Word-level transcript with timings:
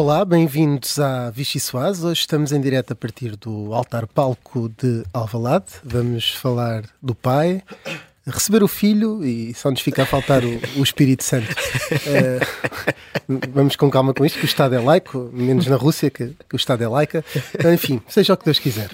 Olá, 0.00 0.24
bem-vindos 0.24 1.00
à 1.00 1.28
Vichy 1.28 1.58
Soaz. 1.58 2.04
Hoje 2.04 2.20
estamos 2.20 2.52
em 2.52 2.60
direto 2.60 2.92
a 2.92 2.94
partir 2.94 3.34
do 3.34 3.74
altar 3.74 4.06
palco 4.06 4.68
de 4.80 5.02
Alvalade. 5.12 5.64
Vamos 5.82 6.30
falar 6.34 6.84
do 7.02 7.16
pai, 7.16 7.64
receber 8.24 8.62
o 8.62 8.68
filho 8.68 9.24
e 9.24 9.52
só 9.54 9.72
nos 9.72 9.80
fica 9.80 10.04
a 10.04 10.06
faltar 10.06 10.44
o, 10.44 10.60
o 10.76 10.84
Espírito 10.84 11.24
Santo. 11.24 11.50
Uh, 11.50 13.42
vamos 13.52 13.74
com 13.74 13.90
calma 13.90 14.14
com 14.14 14.24
isto, 14.24 14.38
que 14.38 14.44
o 14.44 14.46
Estado 14.46 14.76
é 14.76 14.78
laico, 14.78 15.30
menos 15.32 15.66
na 15.66 15.74
Rússia, 15.74 16.10
que, 16.10 16.28
que 16.48 16.54
o 16.54 16.56
Estado 16.56 16.84
é 16.84 16.88
laica. 16.88 17.24
Enfim, 17.74 18.00
seja 18.06 18.34
o 18.34 18.36
que 18.36 18.44
Deus 18.44 18.60
quiser. 18.60 18.90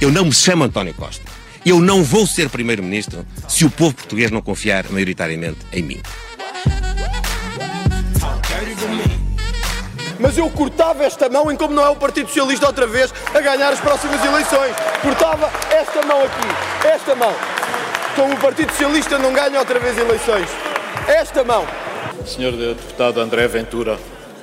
Eu 0.00 0.10
não 0.10 0.26
me 0.26 0.32
chamo 0.32 0.64
António 0.64 0.94
Costa. 0.94 1.24
Eu 1.64 1.80
não 1.80 2.02
vou 2.02 2.26
ser 2.26 2.48
primeiro-ministro 2.48 3.26
se 3.48 3.64
o 3.64 3.70
povo 3.70 3.94
português 3.94 4.30
não 4.30 4.40
confiar 4.40 4.88
maioritariamente 4.90 5.58
em 5.72 5.82
mim. 5.82 6.02
Mas 10.18 10.38
eu 10.38 10.48
cortava 10.50 11.04
esta 11.04 11.28
mão 11.28 11.50
em 11.50 11.56
como 11.56 11.74
não 11.74 11.84
é 11.84 11.88
o 11.88 11.96
Partido 11.96 12.28
Socialista 12.28 12.66
outra 12.66 12.86
vez 12.86 13.12
a 13.34 13.40
ganhar 13.40 13.72
as 13.72 13.80
próximas 13.80 14.24
eleições. 14.24 14.74
Cortava 15.02 15.50
esta 15.70 16.02
mão 16.06 16.22
aqui, 16.22 16.86
esta 16.86 17.14
mão. 17.14 17.34
Como 18.14 18.32
o 18.32 18.36
Partido 18.38 18.70
Socialista 18.70 19.18
não 19.18 19.32
ganha 19.32 19.58
outra 19.58 19.78
vez 19.78 19.98
eleições. 19.98 20.48
Esta 21.06 21.44
mão. 21.44 21.66
Senhor 22.24 22.52
deputado 22.52 23.20
André 23.20 23.46
Ventura, 23.46 23.98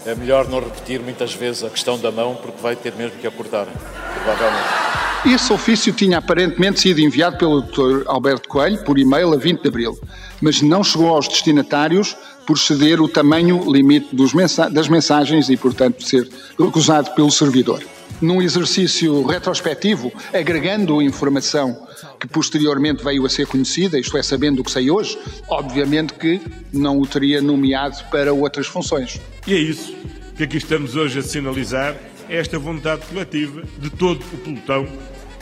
é 0.06 0.16
melhor 0.16 0.48
não 0.50 0.60
repetir 0.60 1.00
muitas 1.00 1.34
vezes 1.34 1.64
a 1.64 1.70
questão 1.70 1.98
da 1.98 2.12
mão, 2.12 2.36
porque 2.36 2.62
vai 2.62 2.76
ter 2.76 2.94
mesmo 2.94 3.18
que 3.20 3.28
a 3.28 3.32
cortar, 3.32 3.68
provavelmente. 4.16 4.94
Esse 5.26 5.54
ofício 5.54 5.94
tinha 5.94 6.18
aparentemente 6.18 6.82
sido 6.82 7.00
enviado 7.00 7.38
pelo 7.38 7.62
Dr. 7.62 8.04
Alberto 8.08 8.50
Coelho 8.50 8.84
por 8.84 9.00
e-mail 9.00 9.34
a 9.34 9.38
20 9.38 9.62
de 9.62 9.68
abril, 9.70 9.98
mas 10.42 10.62
não 10.62 10.84
chegou 10.84 11.08
aos 11.08 11.30
destinatários 11.30 12.16
por 12.46 12.60
ceder 12.60 13.02
o 13.02 13.08
tamanho 13.08 13.64
limite 13.72 14.14
mensa 14.36 14.70
das 14.70 14.90
mensagens 14.90 15.48
e, 15.48 15.56
portanto, 15.56 16.04
ser 16.04 16.28
recusado 16.60 17.12
pelo 17.12 17.32
servidor. 17.32 17.82
Num 18.22 18.42
exercício 18.42 19.26
retrospectivo, 19.26 20.12
agregando 20.34 21.02
informação 21.02 21.88
que 22.24 22.28
posteriormente 22.30 23.04
veio 23.04 23.26
a 23.26 23.30
ser 23.30 23.46
conhecida, 23.46 24.00
isto 24.00 24.18
é, 24.18 24.24
sabendo 24.24 24.62
o 24.62 24.64
que 24.64 24.72
sei 24.72 24.90
hoje, 24.90 25.20
obviamente 25.50 26.14
que 26.14 26.40
não 26.72 26.98
o 27.02 27.06
teria 27.06 27.42
nomeado 27.42 28.02
para 28.10 28.32
outras 28.32 28.66
funções. 28.66 29.20
E 29.46 29.54
é 29.54 29.58
isso 29.58 29.94
que 30.38 30.44
aqui 30.44 30.56
estamos 30.56 30.96
hoje 30.96 31.20
a 31.20 31.22
sinalizar, 31.22 31.98
é 32.30 32.38
esta 32.38 32.58
vontade 32.58 33.06
coletiva 33.08 33.64
de 33.78 33.90
todo 33.90 34.24
o 34.34 34.38
pelotão 34.38 34.88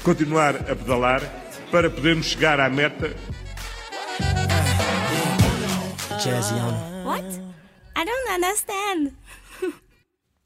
continuar 0.01 0.55
a 0.55 0.75
pedalar 0.75 1.21
para 1.69 1.87
podermos 1.87 2.25
chegar 2.25 2.59
à 2.59 2.67
meta. 2.67 3.15
What? 7.05 7.23
I 7.95 8.05
don't 8.05 8.31
understand. 8.31 9.11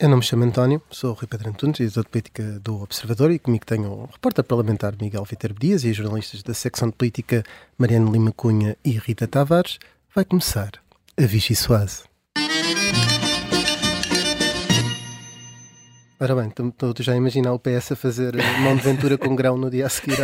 Eu 0.06 0.10
não 0.10 0.18
me 0.18 0.24
chamo 0.24 0.44
António, 0.44 0.80
sou 0.92 1.10
o 1.10 1.14
Rui 1.14 1.26
Pedro 1.26 1.50
Antunes, 1.50 1.80
editor 1.80 2.04
de 2.04 2.10
política 2.12 2.44
do 2.60 2.80
Observador 2.80 3.32
e 3.32 3.40
comigo 3.40 3.66
tenho 3.66 3.92
o 3.92 4.06
repórter 4.06 4.44
parlamentar 4.44 4.94
Miguel 5.02 5.26
Viterbo 5.26 5.60
Dias 5.60 5.84
e 5.84 5.90
os 5.90 5.98
jornalistas 5.98 6.44
da 6.44 6.54
secção 6.54 6.90
de 6.90 6.96
política 6.96 7.44
Mariana 7.76 8.12
Lima 8.12 8.32
Cunha 8.32 8.78
e 8.86 8.92
Rita 8.92 9.28
Tavares. 9.28 9.80
Vai 10.14 10.24
começar 10.24 10.74
a 11.18 11.26
Vichy 11.26 11.56
Soase. 11.56 12.04
Ora 16.20 16.36
bem, 16.36 16.50
estou 16.50 16.94
já 17.00 17.14
a 17.14 17.18
imaginar 17.18 17.54
o 17.54 17.60
PS 17.60 17.94
a 17.94 17.96
fazer 17.96 18.36
mão 18.60 18.76
de 18.76 18.84
ventura 18.84 19.18
com 19.18 19.36
grão 19.36 19.58
no 19.58 19.72
dia 19.72 19.88
a 19.88 19.90
seguir 19.90 20.20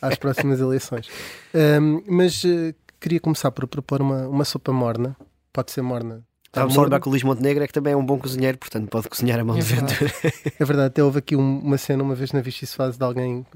às 0.00 0.16
próximas 0.16 0.60
eleições. 0.60 1.10
Um, 1.54 2.02
mas 2.08 2.42
uh, 2.44 2.74
queria 2.98 3.20
começar 3.20 3.50
por 3.50 3.66
propor 3.66 4.00
uma, 4.00 4.26
uma 4.26 4.46
sopa 4.46 4.72
morna. 4.72 5.14
Pode 5.52 5.72
ser 5.72 5.82
morna 5.82 6.24
Estava-me 6.50 6.74
só 6.74 6.80
a 6.80 6.82
lembrar 6.82 7.00
que 7.00 7.06
o 7.06 7.10
Luís 7.10 7.22
Montenegro 7.22 7.62
é 7.62 7.66
que 7.68 7.72
também 7.72 7.92
é 7.92 7.96
um 7.96 8.04
bom 8.04 8.18
cozinheiro, 8.18 8.58
portanto 8.58 8.88
pode 8.88 9.08
cozinhar 9.08 9.38
a 9.38 9.44
mão 9.44 9.56
é 9.56 9.60
de 9.60 9.64
ventura. 9.64 10.12
É 10.58 10.64
verdade, 10.64 10.88
até 10.88 11.02
houve 11.02 11.20
aqui 11.20 11.36
um, 11.36 11.60
uma 11.60 11.78
cena 11.78 12.02
uma 12.02 12.16
vez 12.16 12.32
na 12.32 12.40
Vichy 12.40 12.66
fase 12.66 12.98
de 12.98 13.04
alguém 13.04 13.46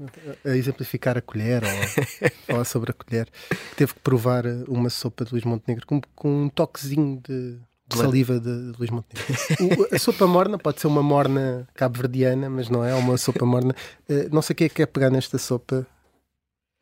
a 0.45 0.55
exemplificar 0.55 1.17
a 1.17 1.21
colher 1.21 1.61
ou 1.65 2.29
falar 2.47 2.63
sobre 2.63 2.91
a 2.91 2.93
colher, 2.93 3.27
que 3.49 3.75
teve 3.75 3.93
que 3.93 3.99
provar 3.99 4.45
uma 4.69 4.89
sopa 4.89 5.25
de 5.25 5.33
Luís 5.33 5.43
Montenegro 5.43 5.85
com, 5.85 5.99
com 6.15 6.43
um 6.43 6.47
toquezinho 6.47 7.21
de, 7.27 7.59
de 7.85 7.97
saliva 7.97 8.39
de, 8.39 8.71
de 8.71 8.77
Luís 8.79 8.89
Montenegro. 8.89 9.91
O, 9.91 9.93
a 9.93 9.99
sopa 9.99 10.25
morna 10.25 10.57
pode 10.57 10.79
ser 10.79 10.87
uma 10.87 11.03
morna 11.03 11.67
cabo-verdiana, 11.73 12.49
mas 12.49 12.69
não 12.69 12.81
é, 12.81 12.95
uma 12.95 13.17
sopa 13.17 13.45
morna. 13.45 13.75
Uh, 14.09 14.33
não 14.33 14.41
sei 14.41 14.55
quem 14.55 14.65
é 14.65 14.69
que 14.69 14.75
quer 14.75 14.87
pegar 14.87 15.09
nesta 15.09 15.37
sopa. 15.37 15.85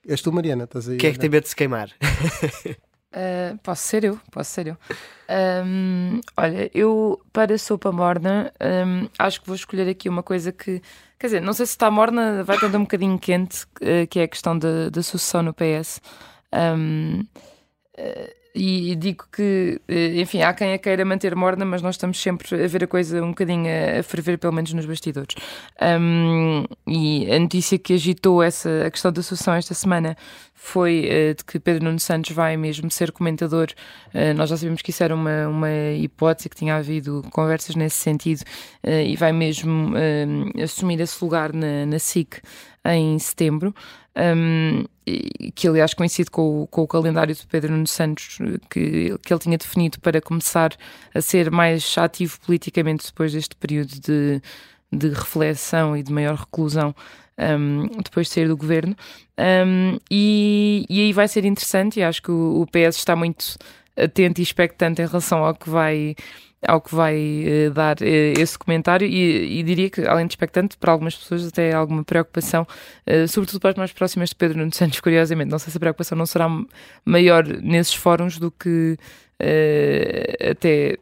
És 0.07 0.21
tu, 0.21 0.31
Mariana, 0.31 0.65
estás 0.65 0.87
aí? 0.87 0.97
Quem 0.97 1.09
é 1.09 1.13
que 1.13 1.19
tem 1.19 1.29
medo 1.29 1.43
de 1.43 1.49
se 1.49 1.55
queimar? 1.55 1.89
Uh, 3.13 3.55
posso 3.59 3.83
ser 3.83 4.03
eu, 4.03 4.19
posso 4.31 4.49
ser 4.49 4.67
eu. 4.67 4.77
Um, 5.65 6.19
olha, 6.35 6.71
eu 6.73 7.21
para 7.31 7.57
sopa 7.59 7.91
morna 7.91 8.51
um, 8.59 9.07
acho 9.19 9.39
que 9.39 9.47
vou 9.47 9.55
escolher 9.55 9.87
aqui 9.87 10.09
uma 10.09 10.23
coisa 10.23 10.51
que, 10.51 10.81
quer 11.19 11.27
dizer, 11.27 11.41
não 11.41 11.53
sei 11.53 11.67
se 11.67 11.73
está 11.73 11.91
morna, 11.91 12.43
vai 12.43 12.55
estar 12.55 12.75
um 12.75 12.81
bocadinho 12.81 13.19
quente, 13.19 13.67
que 14.09 14.19
é 14.19 14.23
a 14.23 14.27
questão 14.27 14.57
da 14.57 15.03
sucessão 15.03 15.43
no 15.43 15.53
PS. 15.53 16.01
Um, 16.51 17.23
uh, 17.97 18.42
e 18.55 18.95
digo 18.95 19.25
que, 19.31 19.81
eh, 19.87 20.21
enfim, 20.21 20.41
há 20.43 20.53
quem 20.53 20.73
a 20.73 20.77
queira 20.77 21.03
manter 21.03 21.35
morna, 21.35 21.65
mas 21.65 21.81
nós 21.81 21.95
estamos 21.95 22.21
sempre 22.21 22.63
a 22.63 22.67
ver 22.67 22.83
a 22.83 22.87
coisa 22.87 23.23
um 23.23 23.29
bocadinho 23.29 23.65
a, 23.99 24.03
ferver, 24.03 24.37
pelo 24.37 24.53
menos 24.53 24.71
nos 24.73 24.85
bastidores. 24.85 25.35
Um, 25.81 26.63
e 26.87 27.31
a 27.31 27.39
notícia 27.39 27.79
que 27.79 27.93
agitou 27.93 28.43
essa, 28.43 28.85
a 28.85 28.91
questão 28.91 29.11
da 29.11 29.23
sucessão 29.23 29.55
esta 29.55 29.73
semana 29.73 30.15
foi 30.53 31.09
uh, 31.09 31.35
de 31.35 31.43
que 31.43 31.59
Pedro 31.59 31.83
Nuno 31.83 31.99
Santos 31.99 32.31
vai 32.31 32.55
mesmo 32.55 32.91
ser 32.91 33.11
comentador. 33.11 33.69
Uh, 34.13 34.35
nós 34.35 34.49
já 34.49 34.55
sabemos 34.57 34.83
que 34.83 34.91
isso 34.91 35.03
era 35.03 35.15
uma, 35.15 35.47
uma 35.47 35.91
hipótese, 35.97 36.47
que 36.47 36.55
tinha 36.55 36.75
havido 36.75 37.23
conversas 37.31 37.75
nesse 37.75 37.97
sentido, 37.97 38.41
uh, 38.83 38.89
e 39.03 39.15
vai 39.15 39.31
mesmo 39.31 39.93
assumir 40.63 40.99
esse 41.01 41.23
lugar 41.23 41.51
na, 41.51 41.85
na 41.87 41.97
SIC 41.97 42.39
em 42.85 43.17
setembro 43.17 43.73
um, 44.15 44.85
que 45.55 45.67
aliás 45.67 45.93
coincide 45.93 46.29
com 46.29 46.63
o, 46.63 46.67
com 46.67 46.81
o 46.81 46.87
calendário 46.87 47.33
de 47.33 47.45
Pedro 47.47 47.71
Nuno 47.71 47.87
Santos 47.87 48.37
que, 48.69 49.17
que 49.21 49.33
ele 49.33 49.39
tinha 49.39 49.57
definido 49.57 49.99
para 49.99 50.21
começar 50.21 50.75
a 51.13 51.21
ser 51.21 51.51
mais 51.51 51.97
ativo 51.97 52.39
politicamente 52.45 53.07
depois 53.07 53.33
deste 53.33 53.55
período 53.55 53.99
de, 53.99 54.41
de 54.91 55.09
reflexão 55.09 55.97
e 55.97 56.03
de 56.03 56.11
maior 56.11 56.35
reclusão 56.35 56.95
um, 57.37 57.87
depois 58.03 58.27
de 58.27 58.33
sair 58.33 58.47
do 58.47 58.57
governo. 58.57 58.95
Um, 59.37 59.97
e, 60.09 60.85
e 60.89 61.01
aí 61.01 61.13
vai 61.13 61.27
ser 61.27 61.45
interessante, 61.45 61.99
e 61.99 62.03
acho 62.03 62.21
que 62.21 62.31
o, 62.31 62.61
o 62.61 62.67
PS 62.67 62.97
está 62.97 63.15
muito 63.15 63.57
atento 63.97 64.41
e 64.41 64.43
expectante 64.43 65.01
em 65.01 65.05
relação 65.07 65.43
ao 65.43 65.55
que 65.55 65.69
vai 65.69 66.15
ao 66.67 66.81
que 66.81 66.93
vai 66.93 67.45
uh, 67.67 67.71
dar 67.71 67.97
uh, 68.01 68.39
esse 68.39 68.57
comentário 68.57 69.07
e, 69.07 69.59
e, 69.59 69.63
diria 69.63 69.89
que, 69.89 70.01
além 70.07 70.25
de 70.25 70.33
expectante, 70.33 70.77
para 70.77 70.91
algumas 70.91 71.15
pessoas 71.15 71.47
até 71.47 71.73
alguma 71.73 72.03
preocupação, 72.03 72.67
uh, 73.07 73.27
sobretudo 73.27 73.59
para 73.59 73.71
as 73.71 73.77
mais 73.77 73.91
próximas 73.91 74.29
de 74.29 74.35
Pedro 74.35 74.57
Nuno 74.57 74.73
Santos, 74.73 74.99
curiosamente. 74.99 75.51
Não 75.51 75.59
sei 75.59 75.71
se 75.71 75.77
a 75.77 75.79
preocupação 75.79 76.17
não 76.17 76.25
será 76.25 76.47
maior 77.05 77.45
nesses 77.45 77.93
fóruns 77.93 78.37
do 78.37 78.51
que 78.51 78.97
até 80.49 80.97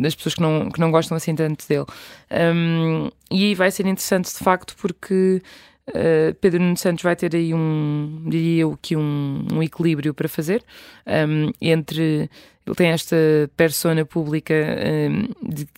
das 0.00 0.14
pessoas 0.14 0.34
que 0.34 0.40
não, 0.40 0.70
que 0.70 0.80
não 0.80 0.90
gostam 0.90 1.16
assim 1.16 1.34
tanto 1.34 1.66
dele. 1.68 1.84
Um, 2.30 3.10
e 3.30 3.46
aí 3.46 3.54
vai 3.54 3.70
ser 3.70 3.86
interessante, 3.86 4.32
de 4.32 4.38
facto, 4.38 4.74
porque 4.80 5.42
Uh, 5.88 6.34
Pedro 6.40 6.60
Nuno 6.60 6.76
Santos 6.76 7.02
vai 7.02 7.14
ter 7.14 7.34
aí 7.34 7.54
um, 7.54 8.24
diria 8.26 8.62
eu, 8.62 8.78
que 8.80 8.96
um, 8.96 9.46
um 9.52 9.62
equilíbrio 9.62 10.12
para 10.12 10.28
fazer 10.28 10.64
um, 11.06 11.52
entre 11.60 12.28
ele 12.66 12.74
tem 12.74 12.88
esta 12.88 13.16
persona 13.56 14.04
pública 14.04 14.54
um, 14.54 15.48
de, 15.48 15.68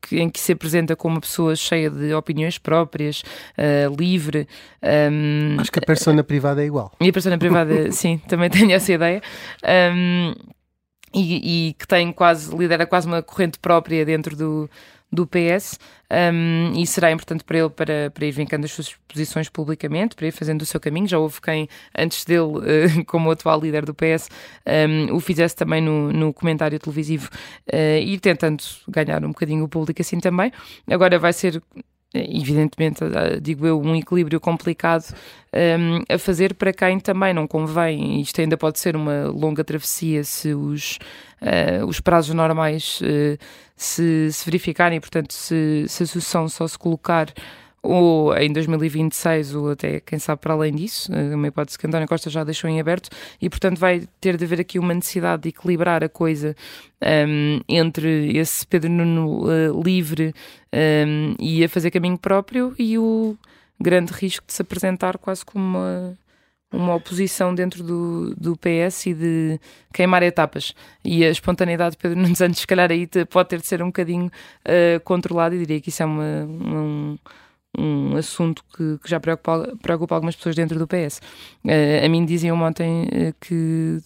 que, 0.00 0.20
em 0.20 0.30
que 0.30 0.40
se 0.40 0.52
apresenta 0.52 0.94
como 0.94 1.16
uma 1.16 1.20
pessoa 1.20 1.56
cheia 1.56 1.90
de 1.90 2.14
opiniões 2.14 2.58
próprias, 2.58 3.22
uh, 3.58 3.94
livre. 3.98 4.46
Um, 4.82 5.56
Acho 5.58 5.72
que 5.72 5.80
a 5.80 5.82
persona 5.82 6.22
privada 6.22 6.62
é 6.62 6.66
igual. 6.66 6.92
E 7.00 7.08
a 7.08 7.12
persona 7.12 7.36
privada, 7.36 7.90
sim, 7.92 8.18
também 8.28 8.48
tenho 8.48 8.72
essa 8.72 8.92
ideia. 8.92 9.20
Um, 9.94 10.32
e, 11.12 11.68
e, 11.68 11.72
que 11.74 11.88
tem 11.88 12.12
quase, 12.12 12.56
lidera 12.56 12.86
quase 12.86 13.08
uma 13.08 13.20
corrente 13.20 13.58
própria 13.58 14.04
dentro 14.04 14.36
do, 14.36 14.70
do 15.12 15.26
PS 15.26 15.78
um, 16.10 16.72
e 16.76 16.86
será 16.86 17.10
importante 17.10 17.44
para 17.44 17.58
ele 17.58 17.70
para, 17.70 18.10
para 18.10 18.26
ir 18.26 18.32
vincando 18.32 18.64
as 18.64 18.72
suas 18.72 18.94
posições 19.08 19.48
publicamente, 19.48 20.14
para 20.14 20.26
ir 20.26 20.32
fazendo 20.32 20.62
o 20.62 20.66
seu 20.66 20.80
caminho. 20.80 21.06
Já 21.06 21.18
houve 21.18 21.40
quem, 21.40 21.68
antes 21.96 22.24
dele, 22.24 22.40
uh, 22.42 23.04
como 23.06 23.30
atual 23.30 23.60
líder 23.60 23.84
do 23.84 23.94
PS, 23.94 24.28
um, 24.66 25.14
o 25.14 25.20
fizesse 25.20 25.56
também 25.56 25.80
no, 25.80 26.12
no 26.12 26.32
comentário 26.32 26.78
televisivo 26.78 27.28
uh, 27.72 27.98
e 28.00 28.18
tentando 28.18 28.62
ganhar 28.88 29.24
um 29.24 29.28
bocadinho 29.28 29.64
o 29.64 29.68
público 29.68 30.00
assim 30.00 30.20
também. 30.20 30.52
Agora 30.88 31.18
vai 31.18 31.32
ser 31.32 31.62
evidentemente, 32.12 33.04
digo 33.40 33.66
eu, 33.66 33.80
um 33.80 33.94
equilíbrio 33.94 34.40
complicado 34.40 35.14
um, 35.52 36.02
a 36.12 36.18
fazer 36.18 36.54
para 36.54 36.72
quem 36.72 36.98
também 36.98 37.32
não 37.32 37.46
convém. 37.46 38.20
Isto 38.20 38.40
ainda 38.40 38.56
pode 38.56 38.78
ser 38.78 38.96
uma 38.96 39.28
longa 39.28 39.62
travessia 39.62 40.24
se 40.24 40.52
os, 40.54 40.98
uh, 41.40 41.86
os 41.86 42.00
prazos 42.00 42.34
normais 42.34 43.00
uh, 43.00 43.38
se, 43.76 44.32
se 44.32 44.44
verificarem, 44.44 45.00
portanto, 45.00 45.32
se, 45.32 45.84
se 45.88 46.02
a 46.02 46.06
sucessão 46.06 46.48
só 46.48 46.66
se 46.66 46.78
colocar 46.78 47.32
ou 47.82 48.36
em 48.36 48.52
2026, 48.52 49.54
ou 49.54 49.70
até, 49.70 50.00
quem 50.00 50.18
sabe, 50.18 50.40
para 50.40 50.54
além 50.54 50.74
disso, 50.74 51.12
é 51.14 51.34
uma 51.34 51.48
hipótese 51.48 51.78
que 51.78 51.86
António 51.86 52.06
Costa 52.06 52.28
já 52.28 52.44
deixou 52.44 52.68
em 52.68 52.80
aberto, 52.80 53.08
e 53.40 53.48
portanto 53.48 53.78
vai 53.78 54.02
ter 54.20 54.36
de 54.36 54.44
haver 54.44 54.60
aqui 54.60 54.78
uma 54.78 54.94
necessidade 54.94 55.42
de 55.42 55.48
equilibrar 55.48 56.04
a 56.04 56.08
coisa 56.08 56.54
um, 57.02 57.60
entre 57.68 58.36
esse 58.36 58.66
Pedro 58.66 58.90
Nuno 58.90 59.44
uh, 59.44 59.82
livre 59.82 60.34
um, 60.72 61.34
e 61.38 61.64
a 61.64 61.68
fazer 61.68 61.90
caminho 61.90 62.18
próprio 62.18 62.74
e 62.78 62.98
o 62.98 63.36
grande 63.80 64.12
risco 64.12 64.46
de 64.46 64.52
se 64.52 64.62
apresentar 64.62 65.16
quase 65.16 65.44
como 65.44 65.64
uma 65.78 66.18
uma 66.72 66.94
oposição 66.94 67.54
dentro 67.54 67.82
do, 67.82 68.34
do 68.36 68.56
PS 68.56 69.06
e 69.06 69.14
de 69.14 69.60
queimar 69.92 70.22
etapas. 70.22 70.72
E 71.04 71.24
a 71.24 71.30
espontaneidade 71.30 71.92
de 71.92 71.96
Pedro 71.98 72.18
Nunes 72.18 72.38
Santos, 72.38 72.60
se 72.60 72.66
calhar, 72.66 72.90
aí 72.90 73.08
pode 73.28 73.48
ter 73.48 73.60
de 73.60 73.66
ser 73.66 73.82
um 73.82 73.86
bocadinho 73.86 74.26
uh, 74.26 75.00
controlada, 75.02 75.54
e 75.54 75.58
diria 75.58 75.80
que 75.80 75.88
isso 75.88 76.02
é 76.02 76.06
uma, 76.06 76.22
um, 76.22 77.18
um 77.76 78.16
assunto 78.16 78.64
que, 78.76 78.98
que 78.98 79.08
já 79.08 79.20
preocupa, 79.20 79.76
preocupa, 79.80 80.14
algumas 80.14 80.36
pessoas 80.36 80.56
dentro 80.56 80.78
do 80.78 80.86
PS. 80.86 81.18
Uh, 81.64 81.70
eh, 81.70 82.04
a 82.04 82.08
mim 82.08 82.24
diziam 82.24 82.60
ontem 82.60 83.04
uh, 83.04 83.34
que, 83.40 84.00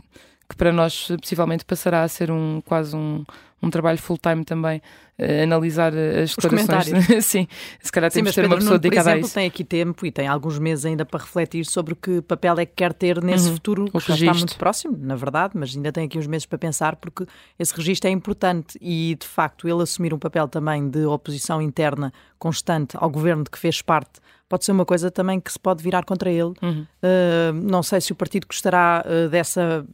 que 0.49 0.57
para 0.57 0.73
nós 0.73 1.09
possivelmente 1.21 1.65
passará 1.65 2.03
a 2.03 2.09
ser 2.09 2.31
um 2.31 2.61
quase 2.65 2.95
um, 2.95 3.25
um 3.65 3.71
trabalho 3.71 3.99
full-time 3.99 4.45
também, 4.45 4.81
uh, 5.19 5.43
analisar 5.43 5.93
as 5.95 6.35
declarações. 6.35 7.07
Sim, 7.25 7.47
se 7.81 7.91
calhar 7.91 8.11
temos 8.11 8.31
Sim, 8.31 8.41
de 8.41 8.43
ter 8.43 8.47
uma 8.47 8.57
pessoa 8.57 8.79
dedicada 8.79 9.11
exemplo, 9.11 9.25
a 9.25 9.27
isso. 9.27 9.35
tem 9.35 9.47
aqui 9.47 9.65
tempo 9.65 10.07
e 10.07 10.13
tem 10.13 10.29
alguns 10.29 10.59
meses 10.59 10.85
ainda 10.85 11.05
para 11.05 11.21
refletir 11.21 11.65
sobre 11.65 11.95
que 11.95 12.21
papel 12.23 12.59
é 12.59 12.67
que 12.67 12.73
quer 12.75 12.93
ter 12.93 13.23
nesse 13.23 13.49
uhum. 13.49 13.55
futuro, 13.55 13.91
que 13.91 13.99
já 14.01 14.15
está 14.15 14.35
muito 14.35 14.57
próximo, 14.57 14.97
na 14.99 15.17
verdade, 15.17 15.55
mas 15.57 15.75
ainda 15.77 15.93
tem 15.93 16.05
aqui 16.05 16.19
uns 16.19 16.27
meses 16.27 16.47
para 16.47 16.59
pensar, 16.59 16.97
porque 16.97 17.27
esse 17.59 17.75
registro 17.75 18.09
é 18.09 18.13
importante 18.13 18.79
e, 18.81 19.17
de 19.19 19.27
facto, 19.27 19.69
ele 19.69 19.83
assumir 19.83 20.13
um 20.13 20.19
papel 20.19 20.49
também 20.49 20.89
de 20.89 21.05
oposição 21.05 21.61
interna 21.61 22.13
constante 22.39 22.97
ao 22.99 23.09
governo 23.09 23.45
de 23.45 23.51
que 23.51 23.59
fez 23.59 23.81
parte 23.81 24.21
pode 24.49 24.65
ser 24.65 24.73
uma 24.73 24.85
coisa 24.85 25.11
também 25.11 25.41
que 25.41 25.51
se 25.51 25.59
pode 25.59 25.83
virar 25.83 26.05
contra 26.05 26.31
ele. 26.31 26.53
Uhum. 26.63 26.87
Uh, 27.03 27.53
não 27.53 27.83
sei 27.83 28.01
se 28.01 28.13
o 28.13 28.15
partido 28.15 28.47
gostará 28.47 29.05
uh, 29.05 29.29
dessa 29.29 29.85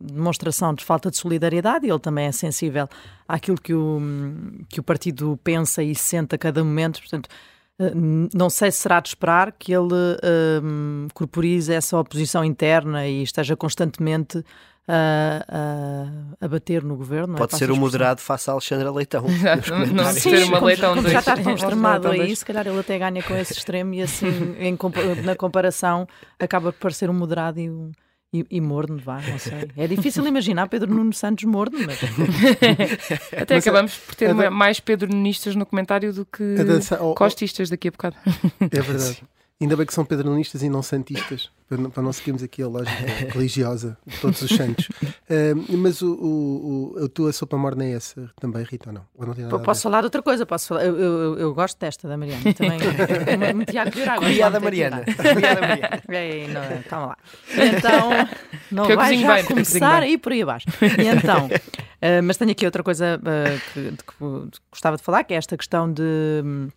demonstração 0.00 0.74
de 0.74 0.84
falta 0.84 1.10
de 1.10 1.16
solidariedade, 1.16 1.88
ele 1.88 1.98
também 1.98 2.26
é 2.26 2.32
sensível 2.32 2.88
àquilo 3.26 3.60
que 3.60 3.74
o, 3.74 4.00
que 4.68 4.80
o 4.80 4.82
partido 4.82 5.38
pensa 5.42 5.82
e 5.82 5.94
sente 5.94 6.34
a 6.34 6.38
cada 6.38 6.62
momento, 6.62 7.00
portanto, 7.00 7.28
eh, 7.78 7.92
não 7.94 8.48
sei 8.48 8.70
se 8.70 8.78
será 8.78 9.00
de 9.00 9.08
esperar 9.08 9.52
que 9.52 9.72
ele 9.72 9.94
um, 10.62 11.08
corporize 11.12 11.72
essa 11.72 11.98
oposição 11.98 12.44
interna 12.44 13.06
e 13.06 13.22
esteja 13.22 13.56
constantemente 13.56 14.42
a, 14.88 15.44
a, 16.38 16.44
a, 16.44 16.48
bater 16.48 16.82
no 16.82 16.96
governo. 16.96 17.34
É? 17.34 17.38
Pode 17.38 17.54
é? 17.54 17.58
ser 17.58 17.70
o 17.70 17.76
moderado 17.76 18.20
face 18.20 18.48
a 18.48 18.52
Alexandra 18.52 18.90
Leitão. 18.90 19.24
não, 19.68 20.04
não 20.04 20.12
Sim, 20.12 20.20
ser 20.20 20.44
uma 20.44 20.58
como, 20.58 20.66
Leitão 20.66 20.94
como 20.94 21.08
já 21.08 21.18
está 21.18 21.36
tão 21.36 21.54
extremado 21.54 22.08
aí, 22.08 22.34
se 22.34 22.44
calhar 22.44 22.66
ele 22.66 22.78
até 22.78 22.98
ganha 22.98 23.22
com 23.22 23.34
esse 23.36 23.52
extremo 23.52 23.94
e 23.94 24.02
assim, 24.02 24.54
em, 24.58 24.78
na 25.24 25.34
comparação, 25.34 26.06
acaba 26.38 26.72
por 26.72 26.80
parecer 26.80 27.10
um 27.10 27.14
moderado 27.14 27.60
e 27.60 27.68
um 27.68 27.90
e, 28.32 28.44
e 28.50 28.60
morno, 28.60 28.98
vá, 28.98 29.20
não 29.20 29.38
sei. 29.38 29.70
É 29.76 29.86
difícil 29.86 30.26
imaginar 30.26 30.68
Pedro 30.68 30.92
Nuno 30.92 31.12
Santos 31.12 31.44
morno, 31.44 31.78
mas. 31.86 31.98
Até 33.32 33.54
mas 33.54 33.66
acabamos 33.66 33.96
por 33.96 34.14
ter 34.14 34.34
mais 34.50 34.80
Pedro 34.80 35.08
Nunistas 35.08 35.54
no 35.54 35.64
comentário 35.64 36.12
do 36.12 36.26
que 36.26 36.56
dança, 36.56 36.96
costistas 37.16 37.70
daqui 37.70 37.88
a 37.88 37.90
bocado. 37.90 38.16
É 38.60 38.80
verdade. 38.80 39.22
Ainda 39.58 39.74
bem 39.74 39.86
que 39.86 39.94
são 39.94 40.04
pedronistas 40.04 40.62
e 40.62 40.68
não 40.68 40.82
santistas, 40.82 41.50
para 41.66 41.78
não, 41.78 41.88
para 41.88 42.02
não 42.02 42.12
seguirmos 42.12 42.42
aqui 42.42 42.62
a 42.62 42.68
lógica 42.68 43.06
religiosa 43.32 43.96
de 44.06 44.20
todos 44.20 44.42
os 44.42 44.50
santos. 44.50 44.86
Uh, 44.86 45.78
mas 45.78 46.02
o, 46.02 46.12
o, 46.12 46.92
o, 46.94 47.04
a 47.06 47.08
tua 47.08 47.32
sopa 47.32 47.56
morna 47.56 47.82
é 47.86 47.92
essa 47.92 48.30
também, 48.38 48.62
Rita, 48.64 48.90
ou 48.90 48.92
não? 48.92 49.06
Ou 49.14 49.34
não 49.34 49.62
posso 49.62 49.84
falar 49.84 50.02
de 50.02 50.06
outra 50.08 50.20
coisa, 50.20 50.44
posso 50.44 50.68
falar. 50.68 50.84
Eu, 50.84 50.98
eu, 50.98 51.38
eu 51.38 51.54
gosto 51.54 51.80
desta 51.80 52.06
da 52.06 52.18
Mariana 52.18 52.52
também. 52.52 52.78
me 53.54 53.64
Tiago 53.64 53.92
Cuidado, 54.18 54.60
Mariana. 54.60 55.04
Mariana. 55.16 56.02
Ei, 56.10 56.48
não, 56.48 56.82
calma 56.82 57.06
lá. 57.06 57.18
Então, 57.52 58.10
não 58.70 58.94
vai 58.94 59.16
já 59.16 59.34
bem, 59.36 59.44
começar 59.46 60.06
ir 60.06 60.18
por 60.18 60.32
aí 60.32 60.42
abaixo. 60.42 60.66
E 60.82 61.06
então, 61.06 61.46
uh, 61.46 62.22
mas 62.22 62.36
tenho 62.36 62.50
aqui 62.50 62.66
outra 62.66 62.82
coisa 62.82 63.18
uh, 63.18 63.72
que, 63.72 63.90
de, 63.90 63.96
que 63.96 64.60
gostava 64.70 64.98
de 64.98 65.02
falar, 65.02 65.24
que 65.24 65.32
é 65.32 65.38
esta 65.38 65.56
questão 65.56 65.90
de 65.90 66.02
hum, 66.44 66.68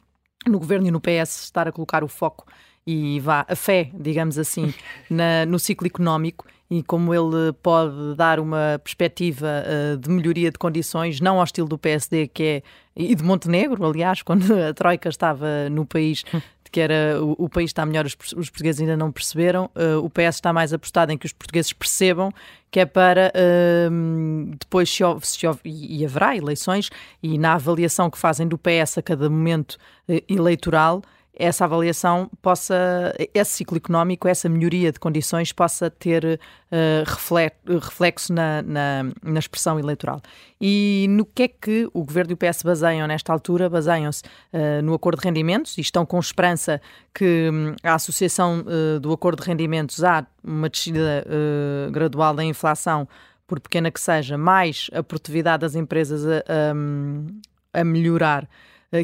no 0.48 0.60
governo 0.60 0.88
e 0.88 0.92
no 0.92 1.02
PS 1.02 1.44
estar 1.44 1.68
a 1.68 1.74
colocar 1.74 2.06
o 2.06 2.08
foco 2.08 2.46
e 2.86 3.20
vá 3.20 3.46
a 3.48 3.56
fé, 3.56 3.90
digamos 3.94 4.38
assim, 4.38 4.74
na, 5.10 5.46
no 5.46 5.60
ciclo 5.60 5.88
económico 5.88 6.46
e 6.72 6.84
como 6.84 7.14
ele 7.14 7.52
pode 7.64 8.16
dar 8.16 8.40
uma 8.40 8.80
perspectiva 8.84 9.48
uh, 9.48 9.98
de 9.98 10.10
melhoria 10.10 10.52
de 10.52 10.58
condições, 10.58 11.20
não 11.20 11.40
ao 11.40 11.44
estilo 11.44 11.68
do 11.68 11.78
PSD, 11.78 12.28
que 12.28 12.44
é 12.44 12.64
e 12.96 13.16
de 13.16 13.24
Montenegro, 13.24 13.86
aliás, 13.86 14.22
quando 14.24 14.54
a 14.54 14.74
Troika 14.74 15.10
estava 15.10 15.70
no 15.72 15.86
país, 15.86 16.24
que 16.72 16.80
era 16.80 17.18
o, 17.24 17.46
o 17.46 17.50
país 17.50 17.70
está 17.70 17.86
melhor, 17.86 18.06
os, 18.06 18.16
os, 18.36 18.50
portugueses 18.50 18.82
ainda 18.82 18.96
não 18.96 19.12
perceberam. 19.12 19.72
Uh, 19.76 20.04
o 20.04 20.10
PS 20.10 20.36
está 20.36 20.54
mais 20.54 20.74
apostado 20.74 21.12
em 21.12 21.18
que 21.18 21.26
os 21.26 21.34
portugueses 21.34 21.74
percebam 21.74 22.32
que 22.70 22.80
é 22.80 22.86
para 22.86 23.32
uh, 23.36 24.56
depois 24.60 24.90
se, 24.90 25.04
se, 25.24 25.48
e, 25.66 26.02
e 26.02 26.06
haverá 26.06 26.36
eleições 26.36 26.92
e 27.24 27.38
na 27.40 27.54
avaliação 27.54 28.12
que 28.12 28.18
fazem 28.18 28.48
do 28.48 28.60
PS 28.60 29.00
a 29.00 29.02
cada 29.02 29.28
momento 29.30 29.78
uh, 30.08 30.22
eleitoral 30.30 31.02
essa 31.40 31.64
avaliação 31.64 32.30
possa, 32.42 33.16
esse 33.34 33.52
ciclo 33.54 33.78
económico, 33.78 34.28
essa 34.28 34.50
melhoria 34.50 34.92
de 34.92 35.00
condições 35.00 35.54
possa 35.54 35.90
ter 35.90 36.26
uh, 36.26 37.80
reflexo 37.82 38.34
na, 38.34 38.62
na, 38.62 39.06
na, 39.24 39.40
expressão 39.40 39.80
eleitoral. 39.80 40.22
E 40.60 41.08
no 41.10 41.26
que 41.26 41.44
é 41.44 41.48
que 41.48 41.90
o 41.94 42.04
Governo 42.04 42.34
e 42.34 42.34
o 42.34 42.38
PS 42.38 42.62
baseiam 42.62 43.08
nesta 43.08 43.32
altura? 43.32 43.70
Baseiam-se 43.70 44.22
uh, 44.52 44.82
no 44.84 44.94
acordo 44.94 45.22
de 45.22 45.26
rendimentos 45.26 45.78
e 45.78 45.82
estão 45.82 46.06
com 46.06 46.20
esperança 46.20 46.82
que 47.14 47.50
um, 47.50 47.74
a 47.84 47.96
associação 47.96 48.66
uh, 48.68 49.00
do 49.00 49.14
acordo 49.14 49.42
de 49.42 49.48
rendimentos 49.48 50.04
há 50.04 50.28
uma 50.44 50.70
descida 50.70 51.26
gradual 51.92 52.34
da 52.34 52.44
inflação 52.44 53.08
por 53.48 53.60
pequena 53.60 53.92
que 53.92 54.00
seja, 54.00 54.38
mais 54.38 54.90
a 54.94 55.02
produtividade 55.02 55.62
das 55.62 55.76
empresas 55.76 56.26
a, 56.26 56.44
a, 57.74 57.82
a 57.82 57.84
melhorar 57.84 58.48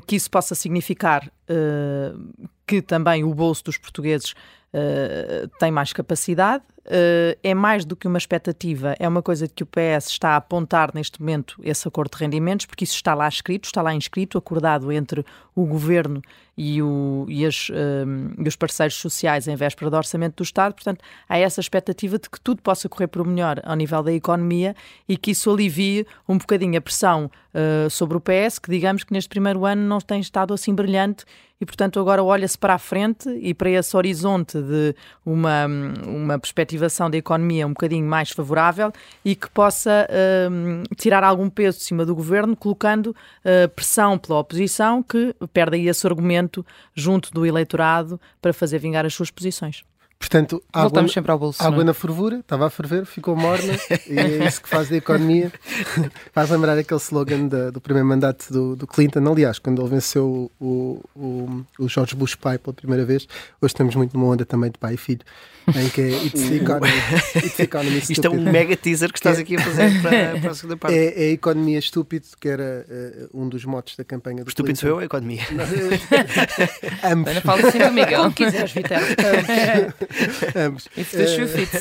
que 0.07 0.15
isso 0.15 0.29
possa 0.29 0.55
significar 0.55 1.31
uh, 1.49 2.47
que 2.65 2.81
também 2.81 3.23
o 3.23 3.33
bolso 3.33 3.63
dos 3.65 3.77
portugueses 3.77 4.31
uh, 4.31 5.47
tem 5.59 5.71
mais 5.71 5.93
capacidade. 5.93 6.63
Uh, 6.85 7.33
é 7.41 7.55
mais 7.55 7.83
do 7.83 7.95
que 7.95 8.07
uma 8.07 8.19
expectativa, 8.19 8.95
é 8.99 9.07
uma 9.07 9.23
coisa 9.23 9.47
que 9.47 9.63
o 9.63 9.65
PS 9.65 10.07
está 10.07 10.29
a 10.31 10.35
apontar 10.35 10.91
neste 10.93 11.19
momento 11.19 11.59
esse 11.63 11.87
acordo 11.87 12.15
de 12.15 12.23
rendimentos, 12.23 12.67
porque 12.67 12.83
isso 12.83 12.93
está 12.93 13.15
lá 13.15 13.27
escrito, 13.27 13.65
está 13.65 13.81
lá 13.81 13.91
inscrito, 13.91 14.37
acordado 14.37 14.91
entre 14.91 15.25
o 15.55 15.65
governo 15.65 16.21
e, 16.55 16.83
o, 16.83 17.25
e, 17.27 17.43
as, 17.43 17.71
um, 17.71 18.29
e 18.37 18.47
os 18.47 18.55
parceiros 18.55 18.97
sociais 18.97 19.47
em 19.47 19.55
véspera 19.55 19.89
do 19.89 19.97
orçamento 19.97 20.35
do 20.35 20.43
Estado. 20.43 20.73
Portanto, 20.75 21.03
há 21.27 21.39
essa 21.39 21.59
expectativa 21.59 22.19
de 22.19 22.29
que 22.29 22.39
tudo 22.39 22.61
possa 22.61 22.87
correr 22.87 23.07
para 23.07 23.23
o 23.23 23.25
melhor 23.25 23.59
ao 23.63 23.75
nível 23.75 24.03
da 24.03 24.13
economia 24.13 24.75
e 25.09 25.17
que 25.17 25.31
isso 25.31 25.49
alivie 25.49 26.05
um 26.29 26.37
bocadinho 26.37 26.77
a 26.77 26.81
pressão 26.81 27.31
uh, 27.53 27.89
sobre 27.89 28.15
o 28.15 28.21
PS, 28.21 28.59
que 28.59 28.69
digamos 28.69 29.03
que 29.03 29.11
neste 29.11 29.29
primeiro 29.29 29.65
ano 29.65 29.81
não 29.81 29.99
tem 29.99 30.19
estado 30.19 30.53
assim 30.53 30.75
brilhante 30.75 31.25
e, 31.59 31.65
portanto, 31.65 31.99
agora 31.99 32.21
olha-se 32.21 32.57
para 32.57 32.73
a 32.73 32.77
frente 32.77 33.29
e 33.29 33.53
para 33.53 33.69
esse 33.69 33.95
horizonte 33.95 34.61
de 34.61 34.93
uma, 35.25 35.65
uma 36.05 36.37
perspectivação 36.37 37.09
da 37.09 37.17
economia 37.17 37.65
um 37.65 37.69
bocadinho 37.69 38.05
mais 38.05 38.31
favorável 38.31 38.91
e 39.23 39.35
que 39.35 39.49
possa 39.49 40.07
uh, 40.09 40.95
tirar 40.95 41.23
algum 41.23 41.49
peso 41.49 41.77
de 41.77 41.85
cima 41.85 42.05
do 42.05 42.13
governo, 42.13 42.55
colocando 42.55 43.07
uh, 43.07 43.69
pressão 43.69 44.17
pela 44.17 44.39
oposição, 44.39 45.01
que 45.01 45.33
perde 45.53 45.77
aí 45.77 45.87
esse 45.87 46.05
argumento 46.05 46.65
junto 46.93 47.31
do 47.31 47.45
eleitorado 47.45 48.19
para 48.41 48.51
fazer 48.51 48.79
vingar 48.79 49.05
as 49.05 49.13
suas 49.13 49.31
posições. 49.31 49.83
Portanto, 50.17 50.63
água, 50.71 50.83
Voltamos 50.83 51.13
sempre 51.13 51.31
ao 51.31 51.37
bolso. 51.37 51.61
Água 51.63 51.81
é? 51.81 51.83
na 51.83 51.93
fervura, 51.93 52.37
estava 52.37 52.65
a 52.65 52.69
ferver, 52.69 53.05
ficou 53.05 53.35
morna, 53.35 53.73
e 54.09 54.17
é 54.17 54.47
isso 54.47 54.61
que 54.61 54.69
faz 54.69 54.89
da 54.89 54.97
economia. 54.97 55.51
faz 56.33 56.49
lembrar 56.49 56.77
aquele 56.77 56.99
slogan 56.99 57.47
da, 57.47 57.69
do 57.69 57.79
primeiro 57.79 58.07
mandato 58.07 58.51
do, 58.51 58.75
do, 58.75 58.87
Clinton. 58.87 59.31
Aliás, 59.31 59.59
quando 59.59 59.81
ele 59.81 59.89
venceu 59.89 60.51
o, 60.59 61.01
o, 61.15 61.65
o 61.77 61.87
George 61.87 62.15
Bush 62.15 62.35
pai 62.35 62.57
pela 62.57 62.73
primeira 62.73 63.05
vez, 63.05 63.27
hoje 63.61 63.71
estamos 63.71 63.95
muito 63.95 64.17
numa 64.17 64.31
onda 64.31 64.45
também 64.45 64.71
de 64.71 64.77
pai 64.77 64.95
e 64.95 64.97
filho 64.97 65.25
em 65.73 65.89
que 65.89 66.01
é 66.01 66.09
It's 66.25 66.49
the 66.49 66.55
Economy. 66.61 66.93
It's 67.35 67.55
the 67.55 67.63
economy 67.63 67.97
Isto 67.97 68.27
é 68.27 68.29
um 68.29 68.41
mega 68.41 68.77
teaser 68.77 69.11
que 69.11 69.17
estás 69.17 69.39
é. 69.39 69.41
aqui 69.41 69.55
a 69.55 69.61
fazer 69.61 70.01
para, 70.01 70.39
para 70.39 70.51
a 70.51 70.55
segunda 70.55 70.77
parte. 70.77 70.95
É, 70.95 71.25
é 71.25 71.29
a 71.29 71.31
economia 71.31 71.79
estúpido, 71.79 72.27
que 72.39 72.47
era 72.47 72.85
uh, 73.33 73.41
um 73.41 73.49
dos 73.49 73.65
motos 73.65 73.95
da 73.95 74.03
campanha 74.03 74.43
do 74.43 74.49
Estúpido 74.49 74.77
sou 74.77 74.89
eu, 74.89 74.99
a 74.99 75.05
economia. 75.05 75.41
Ambos. 77.03 77.31
Ana 77.31 77.41
fala 77.41 77.67
assim 77.67 77.79
do 77.79 77.91
Miguel. 77.91 78.21
Como 78.21 78.33
quiseres, 78.33 78.71
Vitor. 78.71 78.99
Ambos. 80.55 80.87
If 80.97 81.11
the 81.11 81.27
shoe 81.27 81.47
fits. 81.47 81.79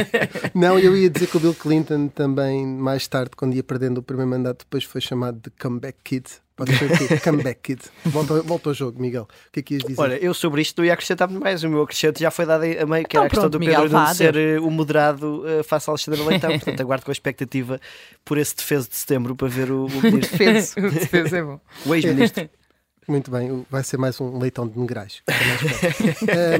Não, 0.54 0.78
eu 0.78 0.96
ia 0.96 1.10
dizer 1.10 1.26
que 1.26 1.36
o 1.36 1.40
Bill 1.40 1.54
Clinton 1.54 2.08
também, 2.08 2.66
mais 2.66 3.06
tarde, 3.06 3.30
quando 3.36 3.54
ia 3.54 3.62
perdendo 3.62 3.98
o 3.98 4.02
primeiro 4.02 4.30
mandato, 4.30 4.64
depois 4.64 4.84
foi 4.84 5.00
chamado 5.00 5.40
de 5.40 5.50
Comeback 5.50 5.98
Kid 6.04 6.26
Pode 6.54 6.76
ser 6.76 7.08
que 7.08 7.18
comeback 7.24 7.60
kid. 7.62 7.80
Volta, 8.04 8.42
volta 8.42 8.70
ao 8.70 8.74
jogo, 8.74 9.00
Miguel. 9.00 9.22
O 9.22 9.52
que 9.52 9.60
é 9.60 9.62
que 9.62 9.74
ias 9.74 9.82
dizer? 9.82 10.00
Olha, 10.00 10.14
eu 10.22 10.34
sobre 10.34 10.60
isto 10.60 10.78
não 10.78 10.84
ia 10.84 10.92
acrescentar 10.92 11.28
mais. 11.28 11.64
O 11.64 11.68
meu 11.68 11.82
acrescento 11.82 12.20
já 12.20 12.30
foi 12.30 12.44
dado 12.44 12.62
a 12.62 12.86
meio, 12.86 13.04
que 13.04 13.16
então, 13.16 13.22
era 13.22 13.26
a 13.26 13.30
questão 13.30 13.50
do 13.50 13.58
Pedro 13.58 13.88
Nuno 13.88 14.14
ser 14.14 14.36
uh, 14.36 14.66
o 14.66 14.70
moderado 14.70 15.44
uh, 15.44 15.64
face 15.64 15.88
a 15.88 15.92
Alexandre 15.92 16.22
Leitão. 16.22 16.50
Portanto, 16.50 16.80
aguardo 16.80 17.04
com 17.04 17.10
a 17.10 17.12
expectativa 17.12 17.80
por 18.24 18.38
esse 18.38 18.54
defeso 18.54 18.88
de 18.88 18.96
setembro 18.96 19.34
para 19.34 19.48
ver 19.48 19.70
o, 19.70 19.86
o 19.86 20.02
ministro. 20.02 20.86
o 20.86 20.90
defeso 20.90 21.36
é 21.36 21.42
bom. 21.42 21.60
O 21.86 21.94
ex-ministro. 21.94 22.48
Muito 23.08 23.30
bem, 23.30 23.66
vai 23.68 23.82
ser 23.82 23.96
mais 23.96 24.20
um 24.20 24.38
leitão 24.38 24.68
de 24.68 24.78
negrais. 24.78 25.22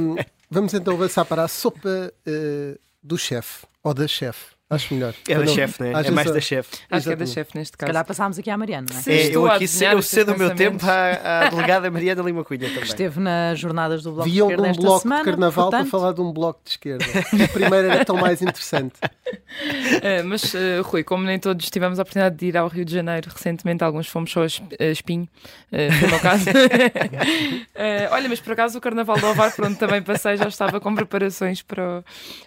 um, 0.00 0.16
vamos 0.52 0.74
então 0.74 0.92
avançar 0.92 1.24
para 1.24 1.44
a 1.44 1.48
sopa 1.48 2.12
uh, 2.28 2.78
do 3.02 3.16
chefe, 3.16 3.66
ou 3.82 3.94
da 3.94 4.06
chefe. 4.06 4.51
Acho 4.72 4.94
melhor. 4.94 5.14
É 5.28 5.34
da 5.34 5.46
chefe, 5.46 5.82
né? 5.82 5.92
É 6.04 6.10
mais 6.10 6.30
da 6.30 6.40
chefe. 6.40 6.78
Acho 6.90 7.06
que 7.06 7.12
é 7.12 7.16
da 7.16 7.26
chefe 7.26 7.58
neste 7.58 7.76
caso. 7.76 7.88
Se 7.88 7.92
calhar 7.92 8.04
passámos 8.06 8.38
aqui 8.38 8.50
à 8.50 8.56
Mariana, 8.56 8.86
não 8.90 8.98
é? 8.98 9.02
Sim, 9.02 9.12
é 9.12 9.36
eu 9.36 9.46
aqui 9.46 9.64
eu 9.64 10.02
cedo 10.02 10.32
o 10.32 10.38
meu 10.38 10.54
tempo 10.54 10.84
à, 10.86 11.46
à 11.46 11.48
delegada 11.52 11.90
Mariana 11.90 12.22
Lima 12.22 12.42
Cunha 12.42 12.68
também. 12.68 12.82
Esteve 12.82 13.20
nas 13.20 13.58
jornadas 13.58 14.02
do 14.02 14.12
Bloco 14.12 14.30
Viam 14.30 14.48
de 14.48 14.54
Esquerda 14.54 14.72
um 14.72 14.82
bloco 14.82 15.02
semana, 15.02 15.24
de 15.24 15.30
carnaval 15.30 15.70
portanto... 15.70 15.90
para 15.90 15.98
falar 15.98 16.12
de 16.12 16.20
um 16.20 16.32
bloco 16.32 16.60
de 16.64 16.70
esquerda. 16.70 17.04
E 17.32 17.42
o 17.42 17.48
primeiro 17.48 17.88
era 17.88 18.04
tão 18.04 18.16
mais 18.16 18.40
interessante. 18.40 18.94
Uh, 19.02 20.24
mas, 20.26 20.54
uh, 20.54 20.82
Rui, 20.84 21.04
como 21.04 21.24
nem 21.24 21.38
todos 21.38 21.68
tivemos 21.70 21.98
a 21.98 22.02
oportunidade 22.02 22.36
de 22.36 22.46
ir 22.46 22.56
ao 22.56 22.68
Rio 22.68 22.84
de 22.84 22.92
Janeiro 22.92 23.30
recentemente, 23.32 23.84
alguns 23.84 24.08
fomos 24.08 24.30
só 24.30 24.42
a 24.42 24.84
espinho, 24.84 25.28
uh, 25.70 25.92
foi 25.92 26.08
o 26.08 26.10
meu 26.10 26.20
caso. 26.20 26.46
olha, 28.10 28.28
mas 28.28 28.40
por 28.40 28.52
acaso 28.52 28.78
o 28.78 28.80
Carnaval 28.80 29.18
do 29.18 29.26
Ovar, 29.26 29.54
por 29.54 29.66
onde 29.66 29.76
também 29.76 30.02
passei, 30.02 30.36
já 30.36 30.48
estava 30.48 30.80
com 30.80 30.94
preparações 30.94 31.62
para 31.62 31.98
o, 31.98 32.04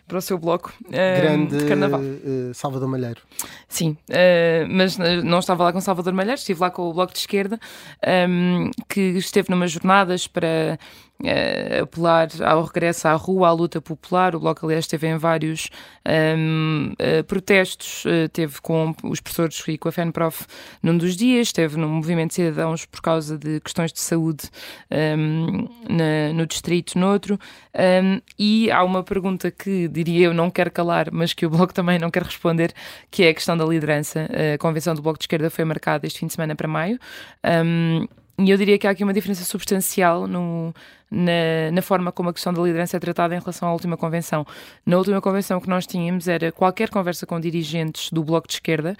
para 0.07 0.17
o 0.17 0.21
seu 0.21 0.37
bloco 0.37 0.73
Grande 0.89 1.57
de 1.57 1.65
Carnaval. 1.65 2.01
Salvador 2.53 2.87
Malheiro. 2.87 3.21
Sim, 3.67 3.97
uh, 4.09 4.67
mas 4.69 4.97
não 4.97 5.39
estava 5.39 5.63
lá 5.63 5.73
com 5.73 5.81
Salvador 5.81 6.13
Malheiro, 6.13 6.39
estive 6.39 6.59
lá 6.59 6.69
com 6.69 6.89
o 6.89 6.93
Bloco 6.93 7.13
de 7.13 7.19
Esquerda, 7.19 7.59
um, 8.29 8.71
que 8.87 9.01
esteve 9.01 9.49
numas 9.49 9.71
jornadas 9.71 10.27
para 10.27 10.79
uh, 11.21 11.83
apelar 11.83 12.29
ao 12.43 12.63
regresso 12.63 13.07
à 13.07 13.13
rua, 13.13 13.49
à 13.49 13.51
luta 13.51 13.81
popular. 13.81 14.35
O 14.35 14.39
Bloco, 14.39 14.65
aliás, 14.65 14.85
esteve 14.85 15.07
em 15.07 15.17
vários 15.17 15.69
um, 16.37 16.91
uh, 16.91 16.95
eh, 16.99 17.23
protestos, 17.23 18.05
uh, 18.05 18.29
teve 18.29 18.59
com 18.61 18.93
os 19.03 19.19
professores 19.19 19.63
e 19.67 19.77
com 19.77 19.89
a 19.89 19.91
FENPROF 19.91 20.45
num 20.81 20.97
dos 20.97 21.15
dias, 21.15 21.47
esteve 21.47 21.77
no 21.77 21.87
movimento 21.87 22.29
de 22.29 22.35
cidadãos 22.35 22.85
por 22.85 23.01
causa 23.01 23.37
de 23.37 23.59
questões 23.59 23.91
de 23.91 23.99
saúde 23.99 24.49
um, 24.91 25.67
na, 25.89 26.33
no 26.33 26.45
distrito, 26.45 26.97
noutro. 26.97 27.39
Um, 27.73 28.21
e 28.37 28.71
há 28.71 28.83
uma 28.83 29.03
pergunta 29.03 29.51
que, 29.51 29.87
diria 29.87 30.27
eu, 30.27 30.33
não 30.33 30.49
quero 30.49 30.71
calar, 30.71 31.09
mas 31.11 31.33
que 31.33 31.45
o 31.45 31.49
Bloco 31.49 31.73
também 31.73 31.99
não 31.99 32.04
quer 32.11 32.23
responder, 32.23 32.73
que 33.09 33.23
é 33.23 33.29
a 33.29 33.33
questão 33.33 33.57
da 33.57 33.65
liderança. 33.65 34.27
A 34.53 34.57
convenção 34.57 34.93
do 34.93 35.01
Bloco 35.01 35.19
de 35.19 35.23
Esquerda 35.23 35.49
foi 35.49 35.65
marcada 35.65 36.05
este 36.05 36.19
fim 36.19 36.27
de 36.27 36.33
semana 36.33 36.55
para 36.55 36.67
maio. 36.67 36.99
Um, 37.65 38.07
e 38.37 38.49
eu 38.49 38.57
diria 38.57 38.77
que 38.77 38.85
há 38.85 38.91
aqui 38.91 39.03
uma 39.03 39.13
diferença 39.13 39.45
substancial 39.45 40.27
no, 40.27 40.73
na, 41.09 41.71
na, 41.71 41.81
forma 41.81 42.11
como 42.11 42.29
a 42.29 42.33
questão 42.33 42.53
da 42.53 42.61
liderança 42.61 42.97
é 42.97 42.99
tratada 42.99 43.35
em 43.35 43.39
relação 43.39 43.67
à 43.69 43.73
última 43.73 43.95
convenção. 43.95 44.45
Na 44.85 44.97
última 44.97 45.21
convenção 45.21 45.59
que 45.59 45.69
nós 45.69 45.85
tínhamos 45.85 46.27
era 46.27 46.51
qualquer 46.51 46.89
conversa 46.89 47.25
com 47.25 47.39
dirigentes 47.39 48.09
do 48.11 48.23
Bloco 48.23 48.47
de 48.47 48.55
Esquerda 48.55 48.95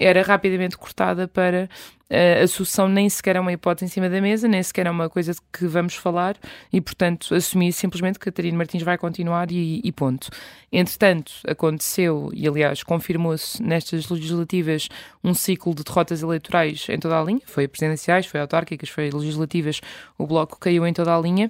era 0.00 0.22
rapidamente 0.22 0.78
cortada 0.78 1.28
para 1.28 1.68
uh, 2.10 2.42
a 2.42 2.46
sucessão 2.46 2.88
nem 2.88 3.08
sequer 3.08 3.36
é 3.36 3.40
uma 3.40 3.52
hipótese 3.52 3.84
em 3.84 3.88
cima 3.88 4.08
da 4.08 4.20
mesa, 4.20 4.48
nem 4.48 4.62
sequer 4.62 4.86
é 4.86 4.90
uma 4.90 5.10
coisa 5.10 5.32
que 5.52 5.66
vamos 5.66 5.94
falar 5.94 6.36
e, 6.72 6.80
portanto, 6.80 7.34
assumir 7.34 7.72
simplesmente 7.72 8.18
que 8.18 8.24
Catarina 8.24 8.56
Martins 8.56 8.82
vai 8.82 8.96
continuar 8.96 9.52
e, 9.52 9.80
e 9.84 9.92
ponto. 9.92 10.30
Entretanto, 10.72 11.32
aconteceu, 11.46 12.30
e 12.32 12.48
aliás 12.48 12.82
confirmou-se 12.82 13.62
nestas 13.62 14.08
legislativas, 14.08 14.88
um 15.22 15.34
ciclo 15.34 15.74
de 15.74 15.84
derrotas 15.84 16.22
eleitorais 16.22 16.86
em 16.88 16.98
toda 16.98 17.20
a 17.20 17.22
linha, 17.22 17.42
foi 17.44 17.68
presidenciais, 17.68 18.26
foi 18.26 18.40
autárquicas, 18.40 18.88
foi 18.88 19.10
legislativas, 19.10 19.80
o 20.16 20.26
Bloco 20.26 20.58
caiu 20.58 20.86
em 20.86 20.94
toda 20.94 21.14
a 21.14 21.20
linha. 21.20 21.49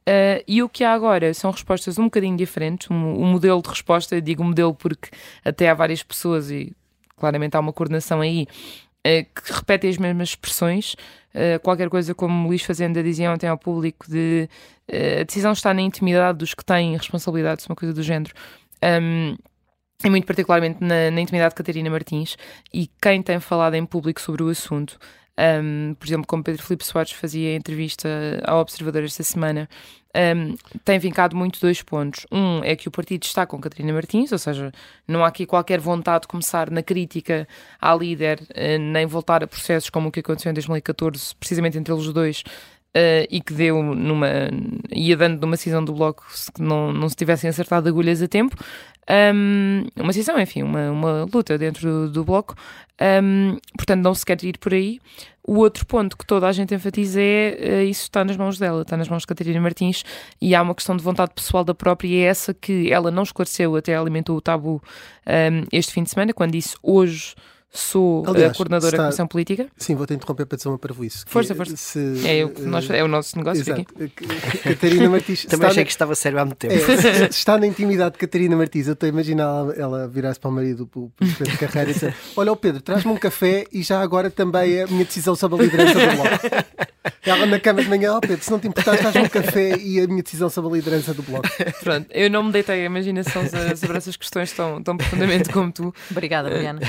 Uh, 0.00 0.42
e 0.46 0.62
o 0.62 0.68
que 0.68 0.82
há 0.82 0.92
agora 0.92 1.32
são 1.34 1.50
respostas 1.50 1.98
um 1.98 2.04
bocadinho 2.04 2.36
diferentes. 2.36 2.90
Um, 2.90 2.94
um 2.94 3.26
modelo 3.26 3.62
de 3.62 3.68
resposta, 3.68 4.14
eu 4.14 4.20
digo 4.20 4.42
modelo 4.42 4.74
porque 4.74 5.10
até 5.44 5.68
há 5.68 5.74
várias 5.74 6.02
pessoas, 6.02 6.50
e 6.50 6.74
claramente 7.16 7.56
há 7.56 7.60
uma 7.60 7.72
coordenação 7.72 8.20
aí, 8.20 8.46
uh, 9.06 9.24
que 9.34 9.52
repetem 9.52 9.90
as 9.90 9.98
mesmas 9.98 10.30
expressões. 10.30 10.94
Uh, 11.34 11.60
qualquer 11.62 11.88
coisa 11.88 12.14
como 12.14 12.48
Luís 12.48 12.62
Fazenda 12.62 13.02
dizia 13.02 13.30
ontem 13.30 13.46
ao 13.46 13.58
público 13.58 14.10
de 14.10 14.48
a 15.20 15.22
decisão 15.22 15.52
está 15.52 15.72
na 15.72 15.80
intimidade 15.80 16.38
dos 16.38 16.52
que 16.52 16.64
têm 16.64 16.96
responsabilidade, 16.96 17.64
uma 17.68 17.76
coisa 17.76 17.94
do 17.94 18.02
género. 18.02 18.34
Um, 18.82 19.36
e 20.04 20.10
muito 20.10 20.26
particularmente 20.26 20.82
na, 20.82 21.10
na 21.10 21.20
intimidade 21.20 21.50
de 21.50 21.56
Catarina 21.56 21.90
Martins 21.90 22.36
e 22.72 22.88
quem 23.00 23.22
tem 23.22 23.38
falado 23.38 23.74
em 23.74 23.84
público 23.84 24.20
sobre 24.20 24.42
o 24.42 24.48
assunto 24.48 24.98
um, 25.38 25.94
por 25.94 26.06
exemplo, 26.06 26.26
como 26.26 26.42
Pedro 26.42 26.62
Filipe 26.62 26.84
Soares 26.84 27.12
fazia 27.12 27.54
entrevista 27.54 28.08
ao 28.44 28.60
Observador 28.60 29.04
esta 29.04 29.22
semana, 29.22 29.68
um, 30.14 30.56
tem 30.84 30.98
vincado 30.98 31.36
muito 31.36 31.60
dois 31.60 31.82
pontos. 31.82 32.26
Um 32.30 32.62
é 32.64 32.74
que 32.74 32.88
o 32.88 32.90
partido 32.90 33.22
está 33.22 33.46
com 33.46 33.60
Catarina 33.60 33.92
Martins, 33.92 34.32
ou 34.32 34.38
seja, 34.38 34.72
não 35.06 35.24
há 35.24 35.28
aqui 35.28 35.46
qualquer 35.46 35.78
vontade 35.80 36.22
de 36.22 36.28
começar 36.28 36.70
na 36.70 36.82
crítica 36.82 37.46
à 37.80 37.94
líder, 37.94 38.40
uh, 38.40 38.78
nem 38.78 39.06
voltar 39.06 39.42
a 39.44 39.46
processos 39.46 39.88
como 39.88 40.08
o 40.08 40.12
que 40.12 40.20
aconteceu 40.20 40.50
em 40.50 40.54
2014, 40.54 41.34
precisamente 41.36 41.78
entre 41.78 41.92
eles 41.94 42.12
dois, 42.12 42.42
Uh, 42.96 43.22
e 43.30 43.40
que 43.40 43.54
deu 43.54 43.80
numa. 43.82 44.26
ia 44.90 45.16
dando 45.16 45.40
numa 45.40 45.52
decisão 45.52 45.84
do 45.84 45.92
bloco 45.92 46.24
se 46.30 46.50
não, 46.58 46.92
não 46.92 47.08
se 47.08 47.14
tivessem 47.14 47.48
acertado 47.48 47.88
agulhas 47.88 48.20
a 48.20 48.26
tempo. 48.26 48.56
Um, 49.08 49.86
uma 49.96 50.08
decisão, 50.08 50.38
enfim, 50.40 50.62
uma, 50.62 50.90
uma 50.90 51.28
luta 51.32 51.56
dentro 51.56 51.88
do, 51.88 52.10
do 52.10 52.24
bloco. 52.24 52.54
Um, 53.00 53.56
portanto, 53.76 54.02
não 54.02 54.14
se 54.14 54.26
quer 54.26 54.42
ir 54.44 54.58
por 54.58 54.74
aí. 54.74 55.00
O 55.42 55.56
outro 55.58 55.86
ponto 55.86 56.16
que 56.16 56.26
toda 56.26 56.46
a 56.46 56.52
gente 56.52 56.74
enfatiza 56.74 57.20
é 57.20 57.56
uh, 57.60 57.88
isso 57.88 58.02
está 58.02 58.24
nas 58.24 58.36
mãos 58.36 58.58
dela, 58.58 58.82
está 58.82 58.96
nas 58.96 59.08
mãos 59.08 59.22
de 59.22 59.26
Catarina 59.26 59.60
Martins 59.60 60.04
e 60.40 60.54
há 60.54 60.62
uma 60.62 60.74
questão 60.74 60.96
de 60.96 61.02
vontade 61.02 61.32
pessoal 61.34 61.64
da 61.64 61.74
própria 61.74 62.08
e 62.08 62.16
é 62.18 62.26
essa 62.26 62.52
que 62.52 62.92
ela 62.92 63.10
não 63.10 63.22
esclareceu, 63.22 63.74
até 63.74 63.96
alimentou 63.96 64.36
o 64.36 64.40
tabu 64.40 64.82
um, 65.26 65.66
este 65.72 65.92
fim 65.92 66.02
de 66.02 66.10
semana, 66.10 66.32
quando 66.32 66.52
disse 66.52 66.76
hoje 66.82 67.34
sou 67.70 68.24
Aliás, 68.26 68.52
a 68.52 68.54
coordenadora 68.54 68.88
está... 68.88 68.96
da 68.98 69.04
Comissão 69.04 69.26
Política. 69.26 69.68
Sim, 69.76 69.94
vou-te 69.94 70.14
interromper 70.14 70.46
para 70.46 70.56
dizer 70.56 70.68
uma 70.68 70.78
isso. 71.04 71.24
Força, 71.28 71.54
força. 71.54 71.76
Se, 71.76 72.26
é, 72.26 72.38
eu, 72.38 72.52
nós, 72.60 72.90
é 72.90 73.02
o 73.02 73.08
nosso 73.08 73.36
negócio 73.36 73.62
exato. 73.62 73.80
aqui. 73.80 74.26
Catarina 74.58 75.08
Martins. 75.08 75.44
Também 75.50 75.68
achei 75.68 75.82
na... 75.82 75.86
que 75.86 75.92
estava 75.92 76.14
sério 76.14 76.38
há 76.38 76.44
muito 76.44 76.58
tempo. 76.58 76.74
É, 76.74 77.26
está 77.30 77.56
na 77.56 77.66
intimidade 77.66 78.12
de 78.12 78.18
Catarina 78.18 78.56
Martins. 78.56 78.86
Eu 78.86 78.94
estou 78.94 79.06
a 79.06 79.10
imaginar 79.10 79.44
ela, 79.44 79.74
ela 79.76 80.08
virar-se 80.08 80.40
para 80.40 80.50
o 80.50 80.52
marido, 80.52 80.90
o 80.94 81.10
Pedro 81.38 81.58
Carreira, 81.58 81.90
e 81.90 81.94
dizer: 81.94 82.14
Olha, 82.36 82.52
o 82.52 82.56
Pedro, 82.56 82.82
traz-me 82.82 83.12
um 83.12 83.16
café 83.16 83.66
e 83.72 83.82
já 83.82 84.00
agora 84.00 84.30
também 84.30 84.74
é 84.74 84.82
a 84.82 84.86
minha 84.86 85.04
decisão 85.04 85.36
sobre 85.36 85.60
a 85.60 85.62
liderança 85.64 85.94
do 85.94 86.16
bloco. 86.16 86.90
Ela 87.24 87.46
na 87.46 87.60
cama 87.60 87.82
de 87.82 87.88
manhã, 87.88 88.16
oh 88.16 88.20
Pedro, 88.20 88.42
se 88.42 88.50
não 88.50 88.58
te 88.58 88.68
importar, 88.68 88.96
traz-me 88.96 89.22
um 89.22 89.28
café 89.28 89.76
e 89.78 90.00
a 90.00 90.06
minha 90.06 90.22
decisão 90.22 90.50
sobre 90.50 90.72
a 90.72 90.74
liderança 90.76 91.14
do 91.14 91.22
bloco. 91.22 91.48
Pronto, 91.80 92.06
eu 92.10 92.28
não 92.28 92.42
me 92.42 92.52
deitei 92.52 92.82
a 92.82 92.84
imaginação 92.84 93.42
sobre 93.76 93.96
essas 93.96 94.16
questões 94.16 94.52
tão, 94.52 94.82
tão 94.82 94.96
profundamente 94.96 95.50
como 95.50 95.70
tu. 95.70 95.94
Obrigada, 96.10 96.50
Mariana. 96.50 96.80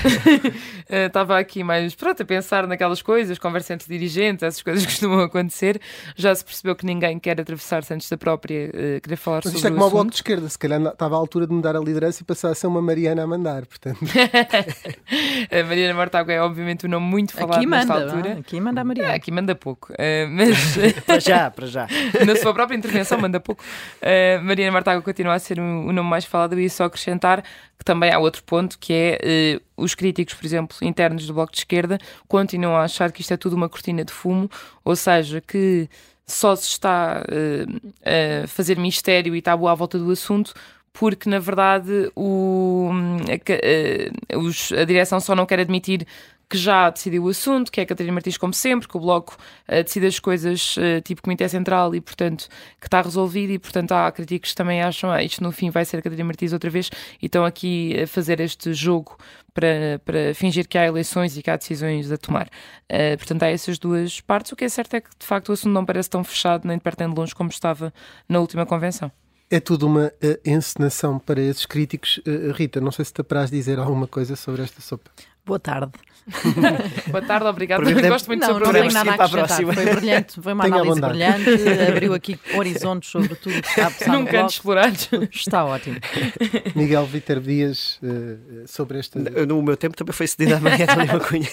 Estava 0.89 1.39
aqui 1.39 1.51
aqui 1.51 1.63
mais 1.63 1.93
pronto 1.95 2.23
a 2.23 2.25
pensar 2.25 2.65
naquelas 2.65 3.01
coisas, 3.01 3.37
conversa 3.37 3.73
entre 3.73 3.87
dirigentes, 3.87 4.43
essas 4.43 4.61
coisas 4.61 4.85
que 4.85 4.91
costumam 4.91 5.19
acontecer. 5.19 5.79
Já 6.15 6.33
se 6.33 6.43
percebeu 6.43 6.75
que 6.75 6.85
ninguém 6.85 7.19
quer 7.19 7.39
atravessar-se 7.39 7.93
antes 7.93 8.09
da 8.09 8.17
própria 8.17 8.69
uh, 8.69 9.01
querer 9.01 9.15
falar 9.17 9.37
Mas 9.37 9.45
sobre 9.45 9.57
isto 9.57 9.67
é 9.67 9.71
como 9.71 9.85
o 9.85 9.89
bloco 9.89 10.09
de 10.09 10.15
esquerda, 10.15 10.49
se 10.49 10.57
calhar 10.57 10.81
estava 10.81 11.15
à 11.15 11.17
altura 11.17 11.45
de 11.45 11.53
mudar 11.53 11.75
a 11.75 11.79
liderança 11.79 12.21
e 12.21 12.25
passar 12.25 12.49
a 12.49 12.55
ser 12.55 12.67
uma 12.67 12.81
Mariana 12.81 13.23
a 13.23 13.27
mandar, 13.27 13.65
portanto. 13.65 13.99
a 15.51 15.63
Mariana 15.63 15.93
Mortágua 15.93 16.33
é 16.33 16.41
obviamente 16.41 16.85
um 16.85 16.89
nome 16.89 17.05
muito 17.05 17.33
falado 17.33 17.57
aqui 17.57 17.67
manda, 17.67 17.85
nesta 17.85 17.93
altura. 17.93 18.39
Aqui 18.39 18.59
manda 18.59 18.81
a 18.81 18.83
Mariana. 18.83 19.11
É, 19.11 19.15
aqui 19.15 19.31
manda 19.31 19.55
pouco, 19.55 19.93
uh, 20.01 20.29
mas 20.29 20.77
para 21.05 21.20
já, 21.20 21.51
para 21.51 21.67
já. 21.67 21.88
Na 22.25 22.36
sua 22.36 22.53
própria 22.53 22.75
intervenção 22.75 23.20
manda 23.20 23.39
pouco. 23.39 23.63
Uh, 24.01 24.43
Mariana 24.43 24.72
Mortágua 24.72 25.01
continua 25.01 25.36
a 25.36 25.39
ser 25.39 25.60
o, 25.60 25.91
nome 25.91 26.10
mais 26.10 26.25
falado 26.25 26.60
e 26.60 26.70
só 26.70 26.86
acrescentar 26.86 27.43
que 27.77 27.86
também 27.86 28.12
há 28.12 28.20
outro 28.20 28.43
ponto 28.43 28.77
que 28.79 28.93
é 28.93 29.58
uh, 29.58 29.84
os 29.84 29.96
críticos, 29.96 30.34
por 30.34 30.46
exemplo, 30.46 30.77
internos 30.81 31.25
do 31.27 31.34
Bloco 31.34 31.51
de 31.51 31.60
Esquerda 31.60 31.98
continuam 32.27 32.75
a 32.75 32.84
achar 32.84 33.12
que 33.12 33.22
isto 33.22 33.34
é 33.34 33.38
tudo 33.38 33.55
uma 33.55 33.70
cortina 33.70 34.03
de 34.03 34.12
fumo, 34.12 34.50
ou 34.84 34.96
seja, 34.96 35.41
que 35.41 35.89
só 36.25 36.55
se 36.55 36.67
está 36.67 37.24
a 38.05 38.48
fazer 38.48 38.77
mistério 38.77 39.36
e 39.36 39.41
tabu 39.41 39.67
à 39.67 39.75
volta 39.75 40.00
do 40.00 40.10
assunto 40.12 40.53
porque 40.93 41.29
na 41.29 41.39
verdade 41.39 42.12
o, 42.15 42.89
a, 43.27 44.36
a, 44.36 44.38
os, 44.38 44.72
a 44.72 44.84
direção 44.84 45.20
só 45.20 45.36
não 45.36 45.46
quer 45.46 45.60
admitir 45.60 46.05
que 46.51 46.58
já 46.58 46.89
decidiu 46.89 47.24
o 47.24 47.29
assunto, 47.29 47.72
que 47.72 47.79
é 47.79 47.84
a 47.84 47.86
Catarina 47.86 48.13
Martins, 48.13 48.38
como 48.38 48.53
sempre, 48.53 48.86
que 48.86 48.98
o 48.98 49.00
Bloco 49.00 49.38
uh, 49.70 49.84
decide 49.84 50.05
as 50.05 50.20
coisas 50.20 50.75
uh, 50.75 51.01
tipo 51.01 51.22
Comitê 51.22 51.48
Central 51.48 51.96
e, 51.96 52.01
portanto, 52.01 52.50
que 52.77 52.88
está 52.88 53.01
resolvido. 53.01 53.53
E, 53.53 53.58
portanto, 53.58 53.93
há 53.93 54.12
críticos 54.12 54.50
que 54.50 54.55
também 54.58 54.81
acham 54.81 55.10
ah, 55.10 55.24
isto 55.24 55.41
no 55.41 55.53
fim 55.53 55.70
vai 55.70 55.86
ser 55.86 55.98
a 55.98 56.01
Catarina 56.01 56.25
Martins 56.25 56.51
outra 56.51 56.70
vez 56.70 56.89
e 57.22 57.27
estão 57.27 57.46
aqui 57.46 57.98
a 58.01 58.05
fazer 58.05 58.41
este 58.41 58.74
jogo 58.74 59.17
para, 59.53 60.01
para 60.03 60.36
fingir 60.36 60.67
que 60.67 60.77
há 60.77 60.86
eleições 60.86 61.38
e 61.38 61.41
que 61.41 61.50
há 61.50 61.55
decisões 61.55 62.12
a 62.12 62.17
tomar. 62.17 62.48
Uh, 62.91 63.17
portanto, 63.17 63.43
há 63.43 63.48
essas 63.48 63.79
duas 63.79 64.20
partes. 64.20 64.51
O 64.51 64.55
que 64.58 64.65
é 64.65 64.70
certo 64.70 64.93
é 64.96 65.00
que, 65.00 65.10
de 65.17 65.25
facto, 65.25 65.50
o 65.50 65.53
assunto 65.53 65.72
não 65.72 65.86
parece 65.86 66.10
tão 66.10 66.22
fechado 66.22 66.67
nem 66.67 66.75
de 66.75 66.84
perto 66.84 67.00
nem 67.00 67.13
de 67.13 67.17
longe 67.17 67.34
como 67.34 67.50
estava 67.50 67.93
na 68.27 68.41
última 68.41 68.65
convenção. 68.65 69.10
É 69.50 69.60
tudo 69.62 69.88
uma 69.88 70.08
uh, 70.08 70.50
encenação 70.50 71.17
para 71.17 71.39
esses 71.39 71.65
críticos. 71.65 72.20
Uh, 72.27 72.51
Rita, 72.51 72.81
não 72.81 72.91
sei 72.91 73.05
se 73.05 73.13
te 73.13 73.22
apraz 73.22 73.50
dizer 73.50 73.79
alguma 73.79 74.08
coisa 74.08 74.36
sobre 74.36 74.63
esta 74.63 74.81
sopa. 74.81 75.10
Boa 75.45 75.60
tarde. 75.60 75.91
Boa 77.10 77.21
tarde, 77.21 77.45
obrigado. 77.48 77.83
Gosto 77.83 78.27
muito 78.27 78.41
não, 78.41 78.48
do 78.48 78.53
seu 78.53 78.62
programa. 78.62 78.86
Não 78.86 78.91
tenho 78.91 79.05
nada 79.05 79.24
a 79.24 79.25
acrescentar. 79.25 79.74
Foi 79.74 79.95
brilhante, 79.95 80.41
foi 80.41 80.53
uma 80.53 80.63
Tenha 80.63 80.75
análise 80.75 81.01
brilhante, 81.01 81.50
abriu 81.89 82.13
aqui 82.13 82.39
horizontes 82.53 83.10
sobre 83.10 83.36
tudo 83.36 83.57
o 83.57 83.62
que 83.62 83.67
está 83.67 83.88
a 83.88 83.91
passar 83.91 84.13
Nunca 84.13 84.41
antes 84.41 84.55
explorados. 84.55 85.10
Está 85.31 85.65
ótimo. 85.65 85.98
Miguel 86.75 87.05
Vítor 87.07 87.39
Dias, 87.39 88.00
uh, 88.03 88.67
sobre 88.67 89.00
esta... 89.00 89.19
No, 89.19 89.45
no 89.48 89.62
meu 89.63 89.75
tempo 89.75 89.95
também 89.98 90.13
foi 90.13 90.27
cedida 90.27 90.57
a 90.57 90.60
Mariana 90.60 90.95
Lima 90.95 91.19
Cunha. 91.19 91.50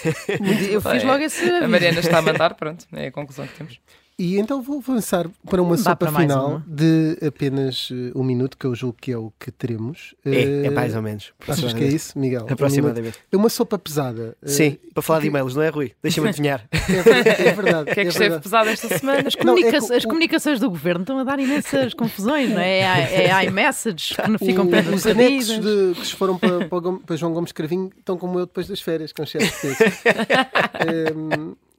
Eu 0.71 0.81
fiz 0.81 1.03
logo 1.03 1.23
esse 1.23 1.43
aviso. 1.43 1.65
A 1.65 1.69
Mariana 1.69 2.01
está 2.01 2.19
a 2.19 2.23
mandar, 2.23 2.55
pronto, 2.55 2.87
é 2.93 3.07
a 3.07 3.13
conclusão 3.13 3.47
que 3.47 3.55
temos. 3.55 3.81
E 4.19 4.37
então 4.37 4.61
vou 4.61 4.79
avançar 4.79 5.31
para 5.49 5.63
uma 5.63 5.77
Dá 5.77 5.83
sopa 5.85 6.11
para 6.11 6.21
final 6.21 6.49
uma. 6.49 6.65
de 6.67 7.17
apenas 7.25 7.89
uh, 7.91 8.19
um 8.19 8.25
minuto, 8.25 8.59
que 8.59 8.67
eu 8.67 8.75
julgo 8.75 8.97
que 9.01 9.13
é 9.13 9.17
o 9.17 9.33
que 9.39 9.53
teremos. 9.53 10.13
É, 10.25 10.67
é 10.67 10.71
mais 10.71 10.97
ou 10.97 11.03
menos. 11.03 11.33
Achas 11.47 11.73
que 11.73 11.85
é 11.85 11.87
isso, 11.87 12.19
Miguel? 12.19 12.45
Aproximadamente. 12.51 13.17
Um 13.33 13.37
é 13.37 13.37
uma 13.37 13.49
sopa 13.49 13.79
pesada. 13.79 14.37
Sim, 14.43 14.71
uh, 14.71 14.95
para 14.95 15.03
falar 15.05 15.21
de 15.21 15.29
e-mails, 15.29 15.55
não 15.55 15.63
é, 15.63 15.69
Rui? 15.69 15.93
Deixa-me 16.03 16.31
adivinhar. 16.31 16.69
é, 16.73 17.53
verdade. 17.53 17.83
O 17.83 17.85
que 17.85 17.91
é 17.93 17.95
que 17.95 18.01
é 18.01 18.09
esteve 18.09 18.41
pesado 18.41 18.69
esta 18.69 18.99
semana? 18.99 19.29
As, 19.29 19.37
comunica 19.37 19.79
não, 19.79 19.93
é 19.93 19.97
as 19.97 20.05
comunicações 20.05 20.59
do 20.59 20.69
governo 20.69 21.03
estão 21.03 21.17
a 21.21 21.23
dar 21.23 21.39
imensas 21.39 21.95
confusões, 21.95 22.51
não 22.51 22.61
é? 22.61 22.81
É 22.81 23.45
iMessage 23.45 24.17
que 24.17 24.29
não 24.29 24.39
ficam 24.39 24.67
o, 24.67 24.95
Os 24.95 25.07
anexos 25.07 25.61
de, 25.61 25.95
que 25.95 26.15
foram 26.17 26.37
para, 26.37 26.67
para, 26.67 26.93
para, 27.07 27.17
João 27.17 27.33
Gomes 27.33 27.53
Cravinho 27.53 27.93
estão 27.97 28.19
como 28.19 28.41
eu 28.41 28.47
depois 28.47 28.67
das 28.67 28.81
férias, 28.81 29.13
com 29.13 29.25
chefe 29.25 29.69
de 29.69 29.77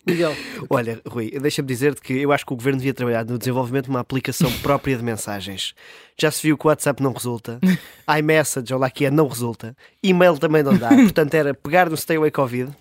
Miguel. 0.09 0.35
Olha, 0.69 1.01
Rui, 1.07 1.31
deixa-me 1.39 1.67
dizer-te 1.67 2.01
que 2.01 2.13
eu 2.13 2.31
acho 2.31 2.45
que 2.45 2.53
o 2.53 2.55
governo 2.55 2.79
devia 2.79 2.93
trabalhar 2.93 3.25
no 3.25 3.37
desenvolvimento 3.37 3.85
de 3.85 3.89
uma 3.91 3.99
aplicação 3.99 4.51
própria 4.61 4.97
de 4.97 5.03
mensagens. 5.03 5.73
Já 6.17 6.31
se 6.31 6.41
viu 6.41 6.57
que 6.57 6.65
o 6.65 6.69
WhatsApp 6.69 7.01
não 7.01 7.13
resulta, 7.13 7.59
iMessage, 8.19 8.73
ou 8.73 8.79
lá 8.79 8.89
que 8.89 9.05
é, 9.05 9.11
não 9.11 9.27
resulta, 9.27 9.75
e-mail 10.03 10.37
também 10.37 10.63
não 10.63 10.75
dá. 10.75 10.89
Portanto, 10.89 11.33
era 11.33 11.53
pegar 11.53 11.89
no 11.89 11.97
Stay 11.97 12.17
Away 12.17 12.31
Covid, 12.31 12.71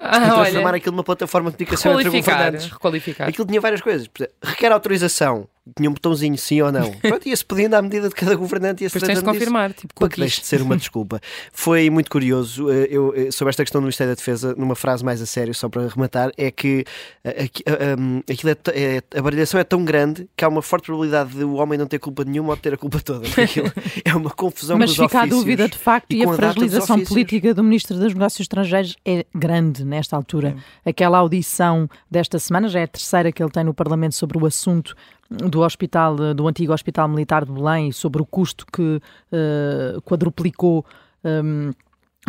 ah, 0.00 0.16
e 0.16 0.20
transformar 0.20 0.68
olha, 0.70 0.76
aquilo 0.76 0.94
numa 0.94 1.04
plataforma 1.04 1.50
de 1.50 1.56
comunicação 1.56 2.00
entre 2.00 2.20
governantes. 2.20 2.70
Requalificar. 2.70 3.28
Aquilo 3.28 3.46
tinha 3.46 3.60
várias 3.60 3.80
coisas. 3.80 4.08
Requer 4.42 4.70
autorização 4.70 5.48
tinha 5.76 5.88
um 5.88 5.92
botãozinho 5.92 6.36
sim 6.36 6.60
ou 6.60 6.72
não. 6.72 6.90
Pronto, 7.00 7.28
ia-se 7.28 7.44
pedindo 7.44 7.74
à 7.74 7.82
medida 7.82 8.08
de 8.08 8.14
cada 8.14 8.34
governante 8.34 8.82
ia-se 8.82 8.98
tens 8.98 9.18
de 9.18 9.24
confirmar, 9.24 9.72
tipo, 9.72 9.94
para 9.94 10.08
que 10.08 10.20
deixe 10.20 10.40
de 10.40 10.46
ser 10.46 10.62
uma 10.62 10.76
desculpa. 10.78 11.20
Foi 11.52 11.90
muito 11.90 12.10
curioso, 12.10 12.70
eh, 12.70 12.88
eu, 12.90 13.14
eh, 13.14 13.30
sobre 13.30 13.50
esta 13.50 13.62
questão 13.62 13.80
do 13.80 13.84
Ministério 13.84 14.12
da 14.12 14.16
Defesa, 14.16 14.54
numa 14.56 14.74
frase 14.74 15.04
mais 15.04 15.20
a 15.20 15.26
sério, 15.26 15.54
só 15.54 15.68
para 15.68 15.86
rematar, 15.86 16.32
é 16.36 16.50
que 16.50 16.84
eh, 17.24 17.48
aquilo 18.30 18.50
é, 18.50 18.56
é, 18.74 19.18
a 19.18 19.22
variação 19.22 19.60
é 19.60 19.64
tão 19.64 19.84
grande 19.84 20.28
que 20.36 20.44
há 20.44 20.48
uma 20.48 20.62
forte 20.62 20.86
probabilidade 20.86 21.30
de 21.30 21.44
o 21.44 21.54
homem 21.54 21.78
não 21.78 21.86
ter 21.86 21.98
culpa 21.98 22.24
nenhuma 22.24 22.50
ou 22.50 22.56
de 22.56 22.62
ter 22.62 22.74
a 22.74 22.76
culpa 22.76 23.00
toda. 23.00 23.26
É 24.04 24.14
uma 24.14 24.30
confusão 24.30 24.78
Mas 24.78 24.94
fica 24.94 25.22
a 25.22 25.26
dúvida 25.26 25.68
de 25.68 25.76
facto 25.76 26.12
e, 26.12 26.18
e 26.18 26.24
a 26.24 26.32
fragilização 26.32 27.02
política 27.04 27.52
do 27.52 27.62
Ministro 27.62 27.96
dos 27.96 28.12
Negócios 28.14 28.40
Estrangeiros 28.40 28.96
é 29.04 29.24
grande 29.34 29.84
nesta 29.84 30.16
altura. 30.16 30.56
É. 30.84 30.90
Aquela 30.90 31.18
audição 31.18 31.88
desta 32.10 32.38
semana, 32.38 32.68
já 32.68 32.80
é 32.80 32.84
a 32.84 32.88
terceira 32.88 33.32
que 33.32 33.42
ele 33.42 33.50
tem 33.50 33.64
no 33.64 33.74
Parlamento 33.74 34.14
sobre 34.14 34.38
o 34.38 34.46
assunto, 34.46 34.94
do 35.30 35.60
hospital, 35.60 36.34
do 36.34 36.48
antigo 36.48 36.72
Hospital 36.72 37.08
Militar 37.08 37.44
de 37.44 37.52
Belém, 37.52 37.92
sobre 37.92 38.22
o 38.22 38.26
custo 38.26 38.64
que 38.66 39.00
uh, 39.32 40.00
quadruplicou. 40.02 40.84
Um, 41.24 41.72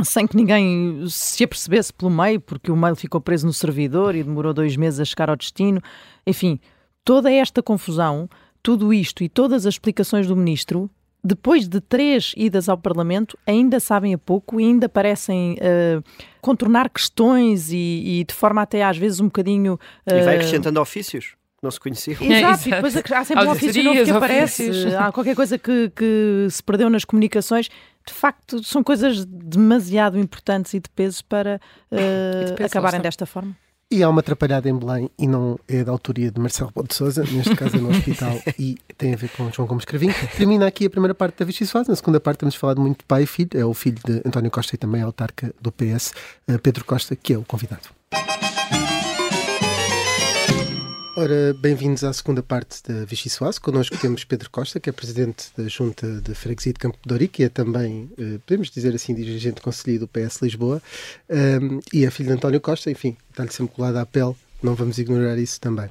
sem 0.03 0.25
que 0.25 0.36
ninguém 0.36 1.06
se 1.10 1.44
apercebesse 1.44 1.91
pelo 1.91 2.12
meio, 2.12 2.39
porque 2.39 2.72
o 2.72 2.75
mail 2.75 2.96
ficou 2.96 3.20
preso 3.20 3.46
no 3.46 3.51
servidor 3.51 4.15
e 4.15 4.24
demorou 4.24 4.53
dois 4.53 4.77
meses 4.77 5.00
a 5.00 5.06
chegar 5.06 5.29
ao 5.29 5.36
destino. 5.36 5.82
Enfim, 6.25 6.60
toda 7.03 7.32
esta 7.32 7.62
confusão, 7.62 8.29
tudo 8.63 8.94
isto 8.94 9.24
e 9.24 9.29
todas 9.29 9.65
as 9.65 9.74
explicações 9.74 10.27
do 10.27 10.36
ministro, 10.36 10.89
depois 11.22 11.68
de 11.68 11.82
três 11.82 12.34
idas 12.38 12.70
ao 12.70 12.77
Parlamento, 12.77 13.38
ainda 13.46 13.79
sabem 13.79 14.13
a 14.13 14.18
pouco 14.18 14.60
e 14.62 14.63
ainda 14.63 14.88
parecem 14.88 15.56
uh, 15.56 16.03
contornar 16.39 16.89
questões 16.89 17.72
e, 17.72 18.22
e, 18.22 18.24
de 18.24 18.34
forma 18.34 18.62
até 18.62 18.84
às 18.84 18.98
vezes 18.98 19.20
um 19.20 19.25
bocadinho. 19.25 19.74
Uh, 20.10 20.15
e 20.15 20.22
vai 20.22 20.36
acrescentando 20.36 20.79
ofícios 20.79 21.38
não 21.62 21.72
se 21.72 21.80
conheciam. 21.80 22.22
Exato, 22.22 22.68
e 22.68 22.72
depois 22.72 22.96
há 22.96 23.24
sempre 23.24 23.46
um 23.46 23.51
ofício 23.51 23.84
novo 23.84 24.04
que 24.04 24.12
aparece, 24.12 24.72
há 24.96 25.12
qualquer 25.12 25.36
coisa 25.36 25.58
que, 25.58 25.92
que 25.96 26.48
se 26.50 26.63
perdeu 26.63 26.89
nas 26.89 27.06
comunicações. 27.06 27.70
De 28.06 28.13
facto, 28.13 28.63
são 28.63 28.84
coisas 28.84 29.25
demasiado 29.25 30.18
importantes 30.18 30.74
e 30.74 30.79
de 30.79 30.90
peso 30.90 31.24
para 31.25 31.60
uh, 31.92 32.55
peso, 32.55 32.66
acabarem 32.66 33.01
desta 33.01 33.25
forma. 33.25 33.55
E 33.92 34.03
há 34.03 34.10
uma 34.10 34.20
atrapalhada 34.20 34.70
em 34.70 34.77
Belém 34.77 35.10
e 35.18 35.27
não 35.27 35.60
é 35.68 35.83
da 35.83 35.92
autoria 35.92 36.29
de 36.31 36.40
Marcelo 36.40 36.72
Ponte 36.72 36.90
de 36.90 36.96
Souza, 36.96 37.24
neste 37.24 37.55
caso 37.55 37.75
é 37.75 37.79
no 37.79 37.90
hospital 37.90 38.40
e 38.57 38.77
tem 38.98 39.14
a 39.14 39.18
ver 39.18 39.29
com 39.29 39.51
João 39.51 39.68
Gomes 39.68 39.83
Cravinho. 39.83 40.14
Termina 40.38 40.68
aqui 40.68 40.86
a 40.86 40.90
primeira 40.90 41.16
parte 41.16 41.40
da 41.40 41.46
Vichy 41.46 41.66
Soares, 41.66 41.88
na 41.88 41.96
segunda 41.96 42.20
parte 42.20 42.40
temos 42.40 42.55
falado 42.55 42.79
muito 42.79 43.00
de 43.00 43.05
pai 43.05 43.24
e 43.24 43.25
filho, 43.25 43.50
é 43.53 43.66
o 43.66 43.74
filho 43.74 43.98
de 44.05 44.22
António 44.25 44.51
Costa 44.51 44.75
e 44.75 44.77
também 44.77 45.01
autarca 45.01 45.53
do 45.60 45.72
PS, 45.72 46.14
eh, 46.48 46.57
Pedro 46.60 46.86
Costa, 46.86 47.16
que 47.16 47.33
é 47.33 47.38
o 47.38 47.44
convidado. 47.44 47.90
Ora, 51.22 51.53
bem-vindos 51.53 52.01
à 52.05 52.14
segunda 52.14 52.42
parte 52.42 52.82
da 52.88 53.03
Vichy 53.03 53.29
Soase. 53.29 53.60
Connosco 53.60 53.98
temos 53.98 54.24
Pedro 54.24 54.50
Costa, 54.50 54.79
que 54.79 54.90
é 54.90 54.94
presidente 54.94 55.48
da 55.58 55.68
Junta 55.68 56.22
de 56.22 56.34
Freguesia 56.34 56.72
de 56.72 56.79
Campo 56.79 56.98
de 57.03 57.10
Dorico 57.10 57.42
e 57.42 57.44
é 57.44 57.50
também, 57.50 58.10
eh, 58.18 58.40
podemos 58.46 58.72
dizer 58.72 58.96
assim, 58.96 59.14
dirigente 59.14 59.60
conselheiro 59.60 60.05
do 60.05 60.08
PS 60.08 60.42
Lisboa. 60.42 60.82
Um, 61.29 61.82
e 61.92 62.05
é 62.05 62.10
filho 62.10 62.29
de 62.29 62.36
António 62.36 62.62
Costa, 62.62 62.90
enfim, 62.90 63.18
está-lhe 63.32 63.51
sempre 63.51 63.75
colado 63.75 63.98
à 63.98 64.05
pele 64.05 64.34
não 64.61 64.75
vamos 64.75 64.98
ignorar 64.98 65.37
isso 65.37 65.59
também. 65.59 65.89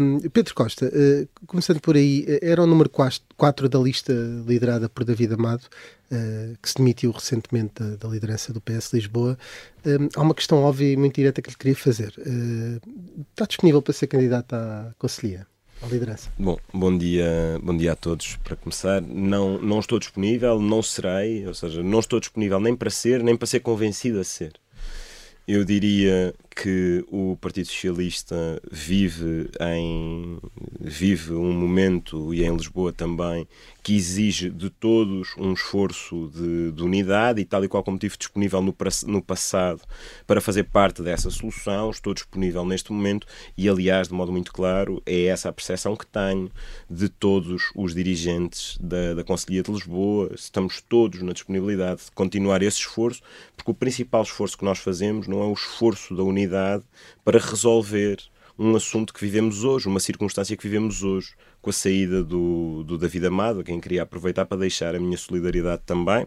Um, 0.00 0.20
Pedro 0.30 0.54
Costa, 0.54 0.86
uh, 0.86 1.28
começando 1.46 1.80
por 1.80 1.96
aí, 1.96 2.24
eh, 2.26 2.38
era 2.42 2.62
o 2.62 2.66
número 2.66 2.88
4 2.90 3.68
da 3.68 3.78
lista 3.78 4.12
liderada 4.46 4.88
por 4.88 5.04
David 5.04 5.34
Amado, 5.34 5.62
uh, 6.10 6.56
que 6.62 6.68
se 6.68 6.76
demitiu 6.76 7.10
recentemente 7.10 7.74
da, 7.82 7.96
da 7.96 8.08
liderança 8.08 8.52
do 8.52 8.60
PS 8.60 8.92
Lisboa. 8.92 9.36
Um, 9.84 10.08
há 10.14 10.22
uma 10.22 10.34
questão 10.34 10.62
óbvia 10.62 10.92
e 10.92 10.96
muito 10.96 11.14
direta 11.14 11.42
que 11.42 11.50
lhe 11.50 11.56
queria 11.56 11.76
fazer. 11.76 12.14
Uh, 12.18 12.80
está 13.32 13.44
disponível 13.46 13.82
para 13.82 13.92
ser 13.92 14.06
candidato 14.06 14.52
à 14.54 14.94
Conselhia? 14.98 15.46
À 15.82 15.86
liderança. 15.86 16.30
Bom, 16.38 16.58
bom 16.74 16.96
dia, 16.96 17.58
bom 17.62 17.74
dia 17.74 17.92
a 17.92 17.96
todos. 17.96 18.36
Para 18.44 18.54
começar, 18.54 19.00
não, 19.00 19.58
não 19.58 19.80
estou 19.80 19.98
disponível, 19.98 20.60
não 20.60 20.82
serei, 20.82 21.46
ou 21.46 21.54
seja, 21.54 21.82
não 21.82 22.00
estou 22.00 22.20
disponível 22.20 22.60
nem 22.60 22.76
para 22.76 22.90
ser, 22.90 23.22
nem 23.22 23.34
para 23.34 23.46
ser 23.46 23.60
convencido 23.60 24.20
a 24.20 24.24
ser. 24.24 24.52
Eu 25.48 25.64
diria 25.64 26.34
que 26.54 27.04
o 27.08 27.38
Partido 27.40 27.66
Socialista 27.66 28.60
vive 28.70 29.48
em 29.60 30.38
vive 30.80 31.32
um 31.32 31.52
momento 31.52 32.34
e 32.34 32.44
em 32.44 32.54
Lisboa 32.54 32.92
também 32.92 33.46
que 33.82 33.96
exige 33.96 34.50
de 34.50 34.68
todos 34.68 35.34
um 35.38 35.52
esforço 35.52 36.30
de, 36.34 36.72
de 36.72 36.82
unidade 36.82 37.40
e 37.40 37.44
tal 37.44 37.64
e 37.64 37.68
qual 37.68 37.82
como 37.82 37.98
tive 37.98 38.16
disponível 38.18 38.60
no, 38.60 38.74
no 39.06 39.22
passado 39.22 39.80
para 40.26 40.40
fazer 40.40 40.64
parte 40.64 41.02
dessa 41.02 41.30
solução, 41.30 41.90
estou 41.90 42.12
disponível 42.12 42.64
neste 42.64 42.92
momento 42.92 43.26
e 43.56 43.68
aliás 43.68 44.08
de 44.08 44.14
modo 44.14 44.32
muito 44.32 44.52
claro 44.52 45.02
é 45.06 45.26
essa 45.26 45.48
a 45.48 45.52
percepção 45.52 45.96
que 45.96 46.06
tenho 46.06 46.50
de 46.90 47.08
todos 47.08 47.70
os 47.74 47.94
dirigentes 47.94 48.76
da, 48.80 49.14
da 49.14 49.24
Conselhia 49.24 49.62
de 49.62 49.70
Lisboa, 49.70 50.30
estamos 50.34 50.82
todos 50.82 51.22
na 51.22 51.32
disponibilidade 51.32 52.04
de 52.04 52.10
continuar 52.10 52.62
esse 52.62 52.78
esforço, 52.78 53.22
porque 53.56 53.70
o 53.70 53.74
principal 53.74 54.22
esforço 54.22 54.58
que 54.58 54.64
nós 54.64 54.78
fazemos 54.78 55.26
não 55.26 55.40
é 55.42 55.46
o 55.46 55.52
esforço 55.52 56.14
da 56.14 56.22
unidade 56.22 56.39
para 57.24 57.38
resolver 57.38 58.18
um 58.62 58.76
assunto 58.76 59.14
que 59.14 59.20
vivemos 59.22 59.64
hoje, 59.64 59.88
uma 59.88 59.98
circunstância 59.98 60.54
que 60.54 60.62
vivemos 60.62 61.02
hoje, 61.02 61.32
com 61.62 61.70
a 61.70 61.72
saída 61.72 62.22
do, 62.22 62.84
do 62.84 62.98
David 62.98 63.26
Amado, 63.26 63.60
a 63.60 63.64
quem 63.64 63.80
queria 63.80 64.02
aproveitar 64.02 64.44
para 64.44 64.58
deixar 64.58 64.94
a 64.94 65.00
minha 65.00 65.16
solidariedade 65.16 65.80
também, 65.86 66.26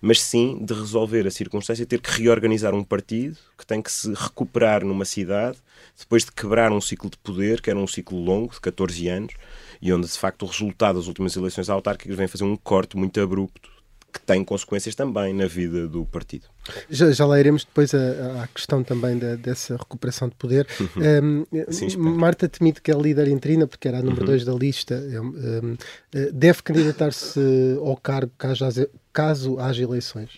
mas 0.00 0.22
sim 0.22 0.58
de 0.64 0.72
resolver 0.72 1.26
a 1.26 1.30
circunstância 1.30 1.84
ter 1.84 2.00
que 2.00 2.22
reorganizar 2.22 2.74
um 2.74 2.82
partido 2.82 3.36
que 3.58 3.66
tem 3.66 3.82
que 3.82 3.92
se 3.92 4.10
recuperar 4.14 4.86
numa 4.86 5.04
cidade, 5.04 5.58
depois 5.98 6.24
de 6.24 6.32
quebrar 6.32 6.72
um 6.72 6.80
ciclo 6.80 7.10
de 7.10 7.18
poder, 7.18 7.60
que 7.60 7.68
era 7.68 7.78
um 7.78 7.86
ciclo 7.86 8.18
longo, 8.18 8.54
de 8.54 8.60
14 8.60 9.08
anos, 9.08 9.34
e 9.80 9.92
onde 9.92 10.06
de 10.06 10.18
facto 10.18 10.44
o 10.44 10.46
resultado 10.46 10.96
das 10.98 11.08
últimas 11.08 11.36
eleições 11.36 11.68
autárquicas 11.68 12.16
vem 12.16 12.26
fazer 12.26 12.44
um 12.44 12.56
corte 12.56 12.96
muito 12.96 13.20
abrupto 13.20 13.75
que 14.16 14.20
tem 14.20 14.42
consequências 14.42 14.94
também 14.94 15.34
na 15.34 15.46
vida 15.46 15.86
do 15.86 16.06
partido. 16.06 16.46
Já, 16.88 17.10
já 17.10 17.26
lá 17.26 17.38
iremos 17.38 17.64
depois 17.64 17.94
à, 17.94 18.48
questão 18.48 18.82
também 18.82 19.18
da, 19.18 19.36
dessa 19.36 19.76
recuperação 19.76 20.28
de 20.28 20.34
poder. 20.34 20.66
Uhum. 20.80 21.44
Um, 21.52 21.68
Sim, 21.70 21.94
Marta 21.98 22.48
Temido, 22.48 22.80
que 22.80 22.90
é 22.90 22.94
líder 22.94 23.28
interina, 23.28 23.66
porque 23.66 23.86
era 23.86 23.98
a 23.98 24.02
número 24.02 24.24
2 24.24 24.42
uhum. 24.46 24.52
da 24.52 24.58
lista, 24.58 24.94
um, 24.94 25.76
eh, 26.14 26.30
deve 26.32 26.62
candidatar-se 26.62 27.40
ao 27.78 27.96
cargo 27.96 28.32
caso, 28.38 28.88
caso 29.12 29.60
haja 29.60 29.82
eleições? 29.82 30.30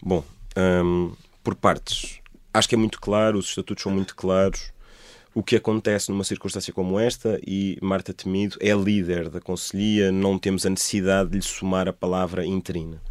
Bom, 0.00 0.24
um, 0.56 1.12
por 1.42 1.56
partes. 1.56 2.20
Acho 2.54 2.68
que 2.68 2.74
é 2.74 2.78
muito 2.78 3.00
claro, 3.00 3.38
os 3.38 3.48
estatutos 3.48 3.82
são 3.82 3.92
muito 3.92 4.14
claros 4.14 4.72
o 5.34 5.42
que 5.42 5.54
acontece 5.54 6.10
numa 6.10 6.24
circunstância 6.24 6.72
como 6.72 6.98
esta 6.98 7.38
e 7.46 7.76
Marta 7.82 8.14
Temido 8.14 8.56
é 8.58 8.72
líder 8.72 9.28
da 9.28 9.38
Conselhia, 9.38 10.10
não 10.10 10.38
temos 10.38 10.64
a 10.64 10.70
necessidade 10.70 11.28
de 11.28 11.36
lhe 11.36 11.42
somar 11.42 11.86
a 11.86 11.92
palavra 11.92 12.46
interina 12.46 13.02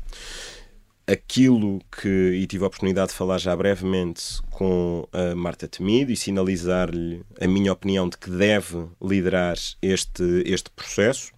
aquilo 1.08 1.80
que, 2.01 2.32
e 2.34 2.47
tive 2.47 2.63
a 2.63 2.67
oportunidade 2.67 3.10
de 3.10 3.15
falar 3.15 3.38
já 3.38 3.56
brevemente 3.56 4.41
com 4.49 5.08
a 5.13 5.36
Marta 5.36 5.67
Temido 5.67 6.12
e 6.12 6.15
sinalizar-lhe 6.15 7.21
a 7.39 7.47
minha 7.47 7.71
opinião 7.71 8.10
de 8.10 8.17
que 8.17 8.30
deve 8.30 8.88
liderar 9.01 9.56
este, 9.82 10.43
este 10.45 10.69
processo, 10.71 11.32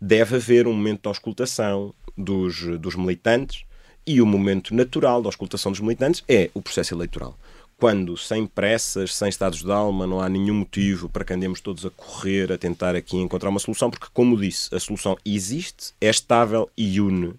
deve 0.00 0.36
haver 0.36 0.68
um 0.68 0.72
momento 0.72 1.02
de 1.02 1.08
auscultação 1.08 1.92
dos, 2.16 2.78
dos 2.78 2.94
militantes 2.94 3.64
e 4.06 4.20
o 4.20 4.26
momento 4.26 4.72
natural 4.72 5.20
da 5.20 5.28
auscultação 5.28 5.72
dos 5.72 5.80
militantes 5.80 6.22
é 6.28 6.48
o 6.54 6.62
processo 6.62 6.94
eleitoral. 6.94 7.36
Quando, 7.76 8.16
sem 8.16 8.46
pressas, 8.46 9.14
sem 9.14 9.28
estados 9.28 9.62
de 9.62 9.70
alma, 9.70 10.06
não 10.06 10.20
há 10.20 10.28
nenhum 10.28 10.54
motivo 10.54 11.10
para 11.10 11.24
que 11.24 11.34
andemos 11.34 11.60
todos 11.60 11.84
a 11.84 11.90
correr, 11.90 12.50
a 12.50 12.56
tentar 12.56 12.94
aqui 12.94 13.16
encontrar 13.18 13.50
uma 13.50 13.58
solução, 13.58 13.90
porque, 13.90 14.06
como 14.14 14.40
disse, 14.40 14.74
a 14.74 14.80
solução 14.80 15.18
existe, 15.26 15.92
é 16.00 16.08
estável 16.08 16.70
e 16.74 17.00
une 17.00 17.34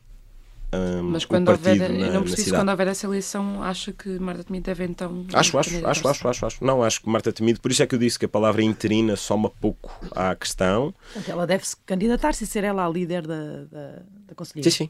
um, 0.74 1.04
Mas 1.04 1.24
quando 1.24 1.50
houver, 1.50 1.78
na, 1.78 2.08
eu 2.08 2.14
não 2.14 2.24
preciso 2.24 2.54
quando 2.54 2.70
houver 2.70 2.88
essa 2.88 3.06
eleição, 3.06 3.64
acha 3.64 3.94
que 3.94 4.20
Marta 4.20 4.44
Temido 4.44 4.66
deve 4.66 4.84
então. 4.84 5.26
Acho, 5.34 5.58
acho, 5.58 5.88
acho, 5.88 6.08
acho, 6.08 6.28
acho, 6.28 6.46
acho. 6.46 6.64
Não, 6.64 6.84
acho 6.84 7.02
que 7.02 7.10
Marta 7.10 7.32
Temido, 7.32 7.62
por 7.62 7.72
isso 7.72 7.82
é 7.84 7.88
que 7.88 7.96
eu 7.96 8.00
disse 8.00 8.20
que 8.20 8.26
a 8.26 8.30
palavra 8.30 8.62
interina 8.62 9.16
soma 9.16 9.50
pouco 9.50 9.98
à 10.12 10.36
questão. 10.36 10.94
Portanto, 11.14 11.30
ela 11.30 11.48
deve 11.48 11.66
se 11.66 11.78
candidatar-se 11.86 12.44
e 12.44 12.48
ser 12.48 12.66
ela 12.66 12.86
a 12.86 12.90
líder 12.90 13.26
da, 13.26 13.64
da, 13.72 14.02
da 14.28 14.36
Conselhia. 14.36 14.64
Sim, 14.64 14.72
sim. 14.72 14.90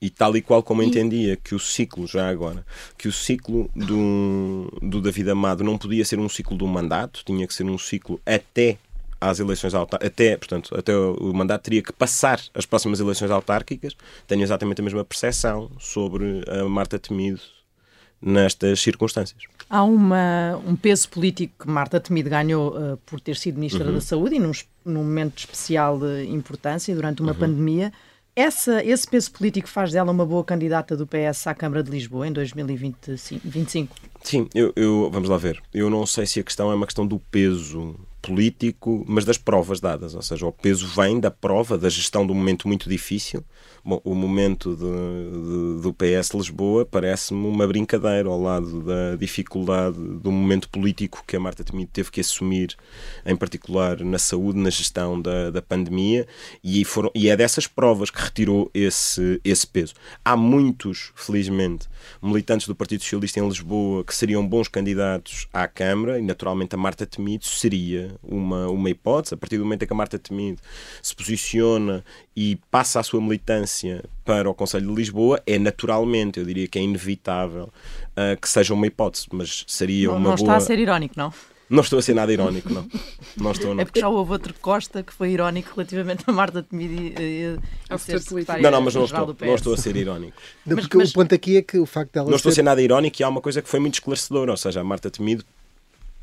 E 0.00 0.08
tal 0.08 0.36
e 0.36 0.40
qual 0.40 0.62
como 0.62 0.80
eu 0.80 0.86
entendia 0.86 1.34
que 1.34 1.56
o 1.56 1.58
ciclo, 1.58 2.06
já 2.06 2.28
agora, 2.28 2.64
que 2.96 3.08
o 3.08 3.12
ciclo 3.12 3.68
do, 3.74 4.70
do 4.80 5.00
David 5.00 5.30
Amado 5.30 5.64
não 5.64 5.76
podia 5.76 6.04
ser 6.04 6.20
um 6.20 6.28
ciclo 6.28 6.56
do 6.56 6.68
mandato, 6.68 7.24
tinha 7.26 7.44
que 7.44 7.52
ser 7.52 7.64
um 7.64 7.76
ciclo 7.76 8.20
até 8.24 8.78
às 9.20 9.40
eleições 9.40 9.74
autárquicas, 9.74 10.12
até, 10.12 10.36
portanto, 10.36 10.74
até 10.76 10.96
o 10.96 11.32
mandato 11.32 11.62
teria 11.62 11.82
que 11.82 11.92
passar 11.92 12.40
as 12.54 12.66
próximas 12.66 13.00
eleições 13.00 13.30
autárquicas, 13.30 13.94
tenho 14.26 14.42
exatamente 14.42 14.80
a 14.80 14.84
mesma 14.84 15.04
percepção 15.04 15.70
sobre 15.78 16.44
a 16.48 16.68
Marta 16.68 16.98
Temido 16.98 17.40
nestas 18.20 18.80
circunstâncias. 18.80 19.42
Há 19.70 19.84
uma, 19.84 20.60
um 20.66 20.74
peso 20.74 21.08
político 21.08 21.64
que 21.64 21.70
Marta 21.70 22.00
Temido 22.00 22.30
ganhou 22.30 22.76
uh, 22.76 22.96
por 23.06 23.20
ter 23.20 23.36
sido 23.36 23.56
Ministra 23.56 23.86
uhum. 23.86 23.94
da 23.94 24.00
Saúde 24.00 24.36
e 24.36 24.38
num, 24.38 24.52
num 24.84 25.04
momento 25.04 25.38
especial 25.38 25.98
de 25.98 26.24
importância 26.24 26.94
durante 26.94 27.20
uma 27.20 27.32
uhum. 27.32 27.38
pandemia. 27.38 27.92
Essa, 28.34 28.84
esse 28.84 29.06
peso 29.06 29.32
político 29.32 29.68
faz 29.68 29.92
dela 29.92 30.12
uma 30.12 30.24
boa 30.24 30.44
candidata 30.44 30.96
do 30.96 31.06
PS 31.06 31.48
à 31.48 31.54
Câmara 31.54 31.82
de 31.82 31.90
Lisboa 31.90 32.26
em 32.26 32.32
2025? 32.32 33.94
Sim, 34.22 34.48
eu, 34.54 34.72
eu, 34.76 35.10
vamos 35.12 35.28
lá 35.28 35.36
ver. 35.36 35.60
Eu 35.74 35.90
não 35.90 36.06
sei 36.06 36.24
se 36.24 36.38
a 36.38 36.44
questão 36.44 36.70
é 36.70 36.74
uma 36.74 36.86
questão 36.86 37.06
do 37.06 37.18
peso 37.18 37.96
político, 38.20 39.04
mas 39.06 39.24
das 39.24 39.38
provas 39.38 39.80
dadas. 39.80 40.14
Ou 40.14 40.22
seja, 40.22 40.46
o 40.46 40.52
peso 40.52 40.86
vem 40.86 41.20
da 41.20 41.30
prova, 41.30 41.78
da 41.78 41.88
gestão 41.88 42.26
de 42.26 42.32
um 42.32 42.34
momento 42.34 42.68
muito 42.68 42.88
difícil. 42.88 43.44
Bom, 43.88 44.02
o 44.04 44.14
momento 44.14 44.76
de, 44.76 44.82
de, 44.82 45.80
do 45.80 45.94
PS 45.94 46.34
Lisboa 46.34 46.84
parece-me 46.84 47.46
uma 47.46 47.66
brincadeira 47.66 48.28
ao 48.28 48.38
lado 48.38 48.82
da 48.82 49.16
dificuldade 49.16 49.96
do 49.96 50.30
momento 50.30 50.68
político 50.68 51.24
que 51.26 51.34
a 51.34 51.40
Marta 51.40 51.64
Temido 51.64 51.90
teve 51.90 52.10
que 52.10 52.20
assumir, 52.20 52.76
em 53.24 53.34
particular 53.34 53.98
na 54.04 54.18
saúde, 54.18 54.58
na 54.58 54.68
gestão 54.68 55.18
da, 55.18 55.50
da 55.50 55.62
pandemia, 55.62 56.28
e, 56.62 56.84
foram, 56.84 57.10
e 57.14 57.30
é 57.30 57.36
dessas 57.36 57.66
provas 57.66 58.10
que 58.10 58.20
retirou 58.20 58.70
esse, 58.74 59.40
esse 59.42 59.66
peso. 59.66 59.94
Há 60.22 60.36
muitos, 60.36 61.10
felizmente, 61.16 61.88
militantes 62.20 62.68
do 62.68 62.74
Partido 62.74 63.02
Socialista 63.02 63.40
em 63.40 63.48
Lisboa 63.48 64.04
que 64.04 64.14
seriam 64.14 64.46
bons 64.46 64.68
candidatos 64.68 65.48
à 65.50 65.66
Câmara, 65.66 66.18
e 66.18 66.22
naturalmente 66.22 66.74
a 66.74 66.78
Marta 66.78 67.06
Temido 67.06 67.46
seria 67.46 68.14
uma, 68.22 68.68
uma 68.68 68.90
hipótese. 68.90 69.32
A 69.32 69.38
partir 69.38 69.56
do 69.56 69.64
momento 69.64 69.84
em 69.84 69.86
que 69.86 69.92
a 69.94 69.96
Marta 69.96 70.18
Temido 70.18 70.60
se 71.02 71.16
posiciona 71.16 72.04
e 72.36 72.58
passa 72.70 73.00
a 73.00 73.02
sua 73.02 73.22
militância 73.22 73.77
para 74.24 74.48
o 74.48 74.54
Conselho 74.54 74.88
de 74.88 74.94
Lisboa, 74.94 75.42
é 75.46 75.58
naturalmente, 75.58 76.38
eu 76.38 76.46
diria 76.46 76.66
que 76.66 76.78
é 76.78 76.82
inevitável 76.82 77.64
uh, 77.64 78.40
que 78.40 78.48
seja 78.48 78.74
uma 78.74 78.86
hipótese, 78.86 79.26
mas 79.32 79.64
seria 79.66 80.08
não, 80.08 80.16
uma 80.16 80.30
não 80.30 80.36
boa... 80.36 80.46
Não 80.46 80.56
está 80.56 80.56
a 80.56 80.60
ser 80.60 80.78
irónico, 80.78 81.14
não? 81.16 81.32
Não 81.70 81.82
estou 81.82 81.98
a 81.98 82.02
ser 82.02 82.14
nada 82.14 82.32
irónico, 82.32 82.72
não. 82.72 82.86
não 83.36 83.52
estou, 83.52 83.74
não. 83.74 83.82
É 83.82 83.84
porque 83.84 84.00
já 84.00 84.08
houve 84.08 84.32
outro 84.32 84.54
Costa 84.54 85.02
que 85.02 85.12
foi 85.12 85.32
irónico 85.32 85.72
relativamente 85.76 86.24
a 86.26 86.32
Marta 86.32 86.62
Temido 86.62 86.94
e, 86.94 87.14
e 87.18 87.58
Não, 88.62 88.70
não, 88.70 88.80
mas 88.80 88.94
não 88.94 89.04
estou, 89.04 89.36
não 89.40 89.54
estou 89.54 89.74
a 89.74 89.76
ser 89.76 89.94
irónico. 89.94 90.36
Não, 90.64 90.76
porque 90.76 90.96
mas, 90.96 91.10
o 91.10 91.12
ponto 91.12 91.34
aqui 91.34 91.58
é 91.58 91.62
que 91.62 91.78
o 91.78 91.84
facto 91.84 92.12
dela 92.12 92.30
Não 92.30 92.36
estou 92.36 92.50
a 92.50 92.54
ser 92.54 92.62
nada 92.62 92.80
irónico 92.80 93.20
e 93.20 93.22
há 93.22 93.28
uma 93.28 93.42
coisa 93.42 93.60
que 93.60 93.68
foi 93.68 93.80
muito 93.80 93.94
esclarecedora, 93.94 94.50
ou 94.50 94.56
seja, 94.56 94.80
a 94.80 94.84
Marta 94.84 95.10
Temido 95.10 95.44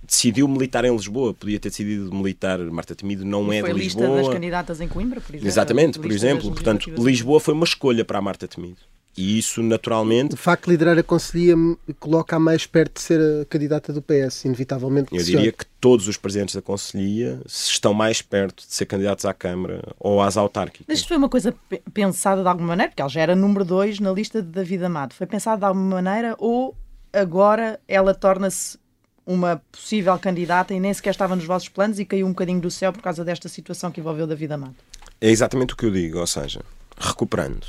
decidiu 0.06 0.48
militar 0.48 0.86
em 0.86 0.92
Lisboa, 0.96 1.34
podia 1.34 1.60
ter 1.60 1.70
decidido 1.70 2.14
militar. 2.14 2.60
Marta 2.60 2.96
Temido 2.96 3.26
não 3.26 3.52
e 3.54 3.58
é 3.58 3.64
de 3.64 3.74
Lisboa. 3.74 4.08
Foi 4.08 4.16
lista 4.16 4.24
das 4.24 4.34
candidatas 4.34 4.82
em 4.82 4.88
Coimbra, 4.88 5.22
por 5.22 5.34
exemplo. 5.34 5.48
Exatamente, 5.48 6.00
por 6.00 6.12
exemplo. 6.12 6.52
Portanto, 6.52 6.92
Lisboa 6.98 7.40
foi 7.40 7.54
uma 7.54 7.66
escolha 7.66 8.06
para 8.06 8.20
a 8.20 8.22
Marta 8.22 8.48
Temido. 8.48 8.78
E 9.18 9.40
isso, 9.40 9.64
naturalmente. 9.64 10.34
O 10.34 10.38
facto 10.38 10.66
de 10.66 10.72
liderar 10.72 10.98
a 10.98 11.04
Conselhia 11.04 11.56
coloca-a 12.00 12.40
mais 12.40 12.66
perto 12.66 12.96
de 12.96 13.02
ser 13.02 13.42
a 13.42 13.46
candidata 13.46 13.94
do 13.94 14.02
PS, 14.02 14.44
inevitavelmente. 14.44 15.16
Eu 15.16 15.24
diria 15.24 15.54
que 15.54 15.66
todos 15.80 16.08
os 16.10 16.18
presidentes 16.18 16.54
da 16.54 16.62
Conselhia 16.62 17.40
estão 17.48 17.94
mais 17.94 18.22
perto 18.22 18.68
de 18.68 18.74
ser 18.74 18.86
candidatos 18.86 19.24
à 19.24 19.34
Câmara 19.34 19.82
ou 19.98 20.22
às 20.22 20.36
autárquicas. 20.36 20.86
Mas 20.88 21.00
isto 21.00 21.08
foi 21.08 21.16
uma 21.18 21.30
coisa 21.30 21.56
pensada 21.94 22.42
de 22.42 22.48
alguma 22.48 22.68
maneira, 22.68 22.90
porque 22.92 23.02
ela 23.02 23.10
já 23.10 23.22
era 23.22 23.36
número 23.36 23.64
2 23.64 24.02
na 24.02 24.12
lista 24.12 24.42
de 24.42 24.50
David 24.50 24.84
Amado. 24.84 25.14
Foi 25.14 25.26
pensado 25.26 25.60
de 25.60 25.66
alguma 25.66 26.02
maneira 26.02 26.36
ou 26.38 26.76
agora 27.14 27.80
ela 27.88 28.14
torna-se 28.14 28.78
uma 29.26 29.62
possível 29.72 30.18
candidata 30.20 30.74
e 30.74 30.80
nem 30.80 30.94
sequer 30.94 31.10
estava 31.12 31.36
nos 31.36 31.46
vossos 31.46 31.70
planos 31.70 32.00
e 32.00 32.06
caiu 32.06 32.28
um 32.28 32.30
bocadinho 32.30 32.62
do 32.62 32.70
céu 32.70 32.94
por 32.94 33.02
causa 33.02 33.26
desta 33.26 33.50
situação 33.50 33.92
que 33.92 34.00
envolveu 34.00 34.28
David 34.28 34.54
Amado. 34.54 34.76
É 35.20 35.30
exatamente 35.30 35.74
o 35.74 35.78
que 35.78 35.86
eu 35.86 35.92
digo, 35.92 36.20
ou 36.20 36.28
seja, 36.28 36.62
recuperando, 36.98 37.66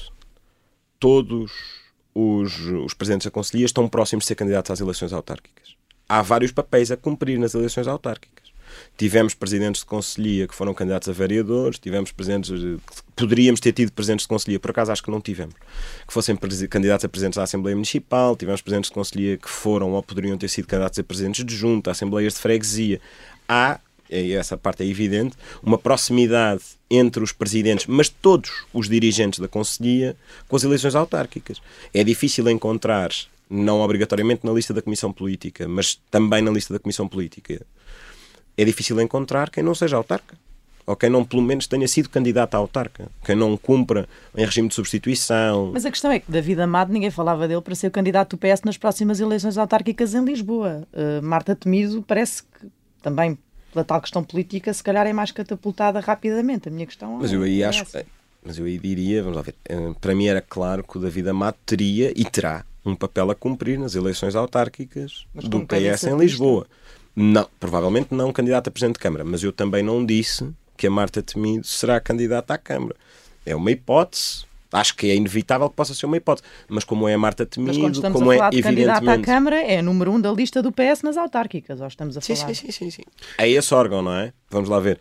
todos 0.98 1.52
os, 2.14 2.60
os 2.60 2.94
presidentes 2.94 3.26
da 3.26 3.30
Conselhia 3.30 3.66
estão 3.66 3.88
próximos 3.88 4.24
de 4.24 4.28
ser 4.28 4.34
candidatos 4.34 4.70
às 4.70 4.80
eleições 4.80 5.12
autárquicas. 5.12 5.76
Há 6.08 6.22
vários 6.22 6.52
papéis 6.52 6.90
a 6.90 6.96
cumprir 6.96 7.38
nas 7.38 7.54
eleições 7.54 7.86
autárquicas. 7.88 8.45
Tivemos 8.96 9.34
presidentes 9.34 9.80
de 9.82 9.86
conselhia 9.86 10.48
que 10.48 10.54
foram 10.54 10.72
candidatos 10.72 11.08
a 11.08 11.12
vereadores, 11.12 11.78
tivemos 11.78 12.12
presidentes 12.12 12.50
poderíamos 13.16 13.60
ter 13.60 13.72
tido 13.72 13.90
presidentes 13.90 14.24
de 14.24 14.28
conselhia, 14.28 14.60
por 14.60 14.70
acaso 14.70 14.92
acho 14.92 15.02
que 15.02 15.10
não 15.10 15.20
tivemos, 15.20 15.54
que 16.06 16.12
fossem 16.12 16.36
candidatos 16.68 17.04
a 17.04 17.08
presidentes 17.08 17.36
da 17.38 17.42
Assembleia 17.42 17.74
Municipal, 17.74 18.36
tivemos 18.36 18.60
presidentes 18.60 18.90
de 18.90 18.94
conselhia 18.94 19.38
que 19.38 19.48
foram 19.48 19.92
ou 19.92 20.02
poderiam 20.02 20.36
ter 20.36 20.48
sido 20.48 20.66
candidatos 20.66 20.98
a 20.98 21.02
presidentes 21.02 21.44
de 21.44 21.56
junta, 21.56 21.90
assembleias 21.90 22.34
de 22.34 22.40
freguesia. 22.40 23.00
Há, 23.48 23.80
essa 24.10 24.56
parte 24.56 24.82
é 24.82 24.86
evidente, 24.86 25.34
uma 25.62 25.78
proximidade 25.78 26.62
entre 26.90 27.22
os 27.22 27.32
presidentes, 27.32 27.86
mas 27.86 28.08
todos 28.08 28.66
os 28.72 28.88
dirigentes 28.88 29.40
da 29.40 29.48
conselhia, 29.48 30.14
com 30.46 30.54
as 30.54 30.62
eleições 30.62 30.94
autárquicas. 30.94 31.60
É 31.92 32.04
difícil 32.04 32.48
encontrar, 32.50 33.10
não 33.48 33.80
obrigatoriamente 33.80 34.44
na 34.44 34.52
lista 34.52 34.74
da 34.74 34.82
Comissão 34.82 35.12
Política, 35.12 35.66
mas 35.66 35.98
também 36.10 36.42
na 36.42 36.50
lista 36.50 36.74
da 36.74 36.78
Comissão 36.78 37.08
Política, 37.08 37.64
é 38.56 38.64
difícil 38.64 39.00
encontrar 39.00 39.50
quem 39.50 39.62
não 39.62 39.74
seja 39.74 39.96
autarca 39.96 40.36
ou 40.86 40.94
quem 40.94 41.10
não 41.10 41.24
pelo 41.24 41.42
menos 41.42 41.66
tenha 41.66 41.88
sido 41.88 42.08
candidato 42.08 42.54
à 42.54 42.58
autarca, 42.58 43.08
quem 43.24 43.34
não 43.34 43.56
cumpra 43.56 44.08
em 44.36 44.44
regime 44.44 44.68
de 44.68 44.74
substituição. 44.74 45.70
Mas 45.72 45.84
a 45.84 45.90
questão 45.90 46.12
é 46.12 46.20
que 46.20 46.30
David 46.30 46.60
Amado 46.60 46.92
ninguém 46.92 47.10
falava 47.10 47.48
dele 47.48 47.60
para 47.60 47.74
ser 47.74 47.88
o 47.88 47.90
candidato 47.90 48.36
do 48.36 48.38
PS 48.38 48.62
nas 48.64 48.76
próximas 48.76 49.18
eleições 49.18 49.58
autárquicas 49.58 50.14
em 50.14 50.24
Lisboa. 50.24 50.86
Uh, 50.92 51.20
Marta 51.22 51.56
Temido 51.56 52.04
parece 52.06 52.44
que 52.44 52.68
também 53.02 53.36
pela 53.72 53.84
tal 53.84 54.00
questão 54.00 54.22
política 54.22 54.72
se 54.72 54.82
calhar 54.82 55.06
é 55.06 55.12
mais 55.12 55.32
catapultada 55.32 55.98
rapidamente. 55.98 56.68
A 56.68 56.72
minha 56.72 56.86
questão 56.86 57.18
Mas 57.20 57.32
eu 57.32 57.42
aí 57.42 57.62
é 57.62 57.66
acho 57.66 57.82
essa. 57.82 58.06
mas 58.44 58.56
eu 58.56 58.64
aí 58.64 58.78
diria, 58.78 59.22
vamos 59.22 59.36
lá 59.36 59.42
ver, 59.42 59.56
eh, 59.68 59.92
para 60.00 60.14
mim 60.14 60.26
era 60.26 60.40
claro 60.40 60.84
que 60.84 60.96
o 60.96 61.00
David 61.00 61.28
Amado 61.28 61.56
teria 61.66 62.12
e 62.14 62.24
terá 62.24 62.64
um 62.84 62.94
papel 62.94 63.30
a 63.32 63.34
cumprir 63.34 63.76
nas 63.78 63.96
eleições 63.96 64.36
autárquicas 64.36 65.26
mas 65.34 65.48
do 65.48 65.66
PS 65.66 66.04
em 66.04 66.16
Lisboa. 66.16 66.66
Não, 67.18 67.48
provavelmente 67.58 68.14
não 68.14 68.30
candidato 68.30 68.68
a 68.68 68.70
Presidente 68.70 68.96
de 68.96 69.00
Câmara, 69.00 69.24
mas 69.24 69.42
eu 69.42 69.50
também 69.50 69.82
não 69.82 70.04
disse 70.04 70.46
que 70.76 70.86
a 70.86 70.90
Marta 70.90 71.22
Temido 71.22 71.66
será 71.66 71.98
candidata 71.98 72.52
à 72.52 72.58
Câmara. 72.58 72.94
É 73.46 73.56
uma 73.56 73.70
hipótese. 73.70 74.44
Acho 74.70 74.94
que 74.94 75.10
é 75.10 75.14
inevitável 75.14 75.70
que 75.70 75.76
possa 75.76 75.94
ser 75.94 76.04
uma 76.04 76.18
hipótese. 76.18 76.46
Mas 76.68 76.84
como 76.84 77.08
é 77.08 77.14
a 77.14 77.18
Marta 77.18 77.46
Temido, 77.46 78.02
como 78.12 78.30
a 78.30 78.36
é 78.36 78.50
de 78.50 78.62
candidata 78.62 79.10
à 79.10 79.18
Câmara, 79.18 79.62
é 79.62 79.80
número 79.80 80.12
um 80.12 80.20
da 80.20 80.30
lista 80.30 80.62
do 80.62 80.70
PS 80.70 81.02
nas 81.02 81.16
autárquicas. 81.16 81.80
Ou 81.80 81.86
estamos 81.86 82.18
a 82.18 82.20
sim, 82.20 82.36
falar... 82.36 82.54
Sim, 82.54 82.66
sim, 82.66 82.72
sim, 82.72 82.90
sim. 82.90 83.02
É 83.38 83.48
esse 83.48 83.72
órgão, 83.72 84.02
não 84.02 84.12
é? 84.12 84.34
Vamos 84.50 84.68
lá 84.68 84.78
ver. 84.78 85.00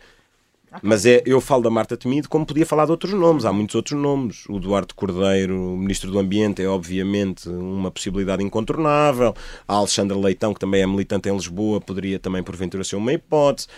Mas 0.82 1.06
é, 1.06 1.22
eu 1.24 1.40
falo 1.40 1.62
da 1.62 1.70
Marta 1.70 1.96
Temido 1.96 2.28
como 2.28 2.46
podia 2.46 2.66
falar 2.66 2.84
de 2.84 2.90
outros 2.90 3.12
nomes. 3.12 3.44
Há 3.44 3.52
muitos 3.52 3.74
outros 3.74 3.98
nomes. 3.98 4.44
O 4.48 4.58
Duarte 4.58 4.94
Cordeiro, 4.94 5.76
Ministro 5.76 6.10
do 6.10 6.18
Ambiente, 6.18 6.62
é 6.62 6.68
obviamente 6.68 7.48
uma 7.48 7.90
possibilidade 7.90 8.42
incontornável. 8.42 9.34
A 9.66 9.74
Alexandra 9.74 10.16
Leitão, 10.16 10.52
que 10.54 10.60
também 10.60 10.82
é 10.82 10.86
militante 10.86 11.28
em 11.28 11.32
Lisboa, 11.32 11.80
poderia 11.80 12.18
também 12.18 12.42
porventura 12.42 12.84
ser 12.84 12.96
uma 12.96 13.12
hipótese. 13.12 13.68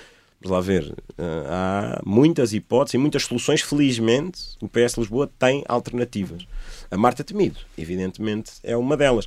Vamos 0.41 0.57
lá 0.57 0.61
ver. 0.61 0.95
Eh, 1.17 1.47
há 1.49 2.01
muitas 2.05 2.53
hipóteses 2.53 2.95
e 2.95 2.99
muitas 2.99 3.25
soluções. 3.25 3.61
Felizmente, 3.61 4.57
o 4.61 4.69
PS 4.69 4.97
Lisboa 4.97 5.29
tem 5.39 5.65
alternativas. 5.69 6.47
A 6.91 6.97
Marta 6.97 7.25
Temido, 7.25 7.59
evidentemente, 7.77 8.53
é 8.63 8.77
uma 8.77 8.97
delas. 8.97 9.27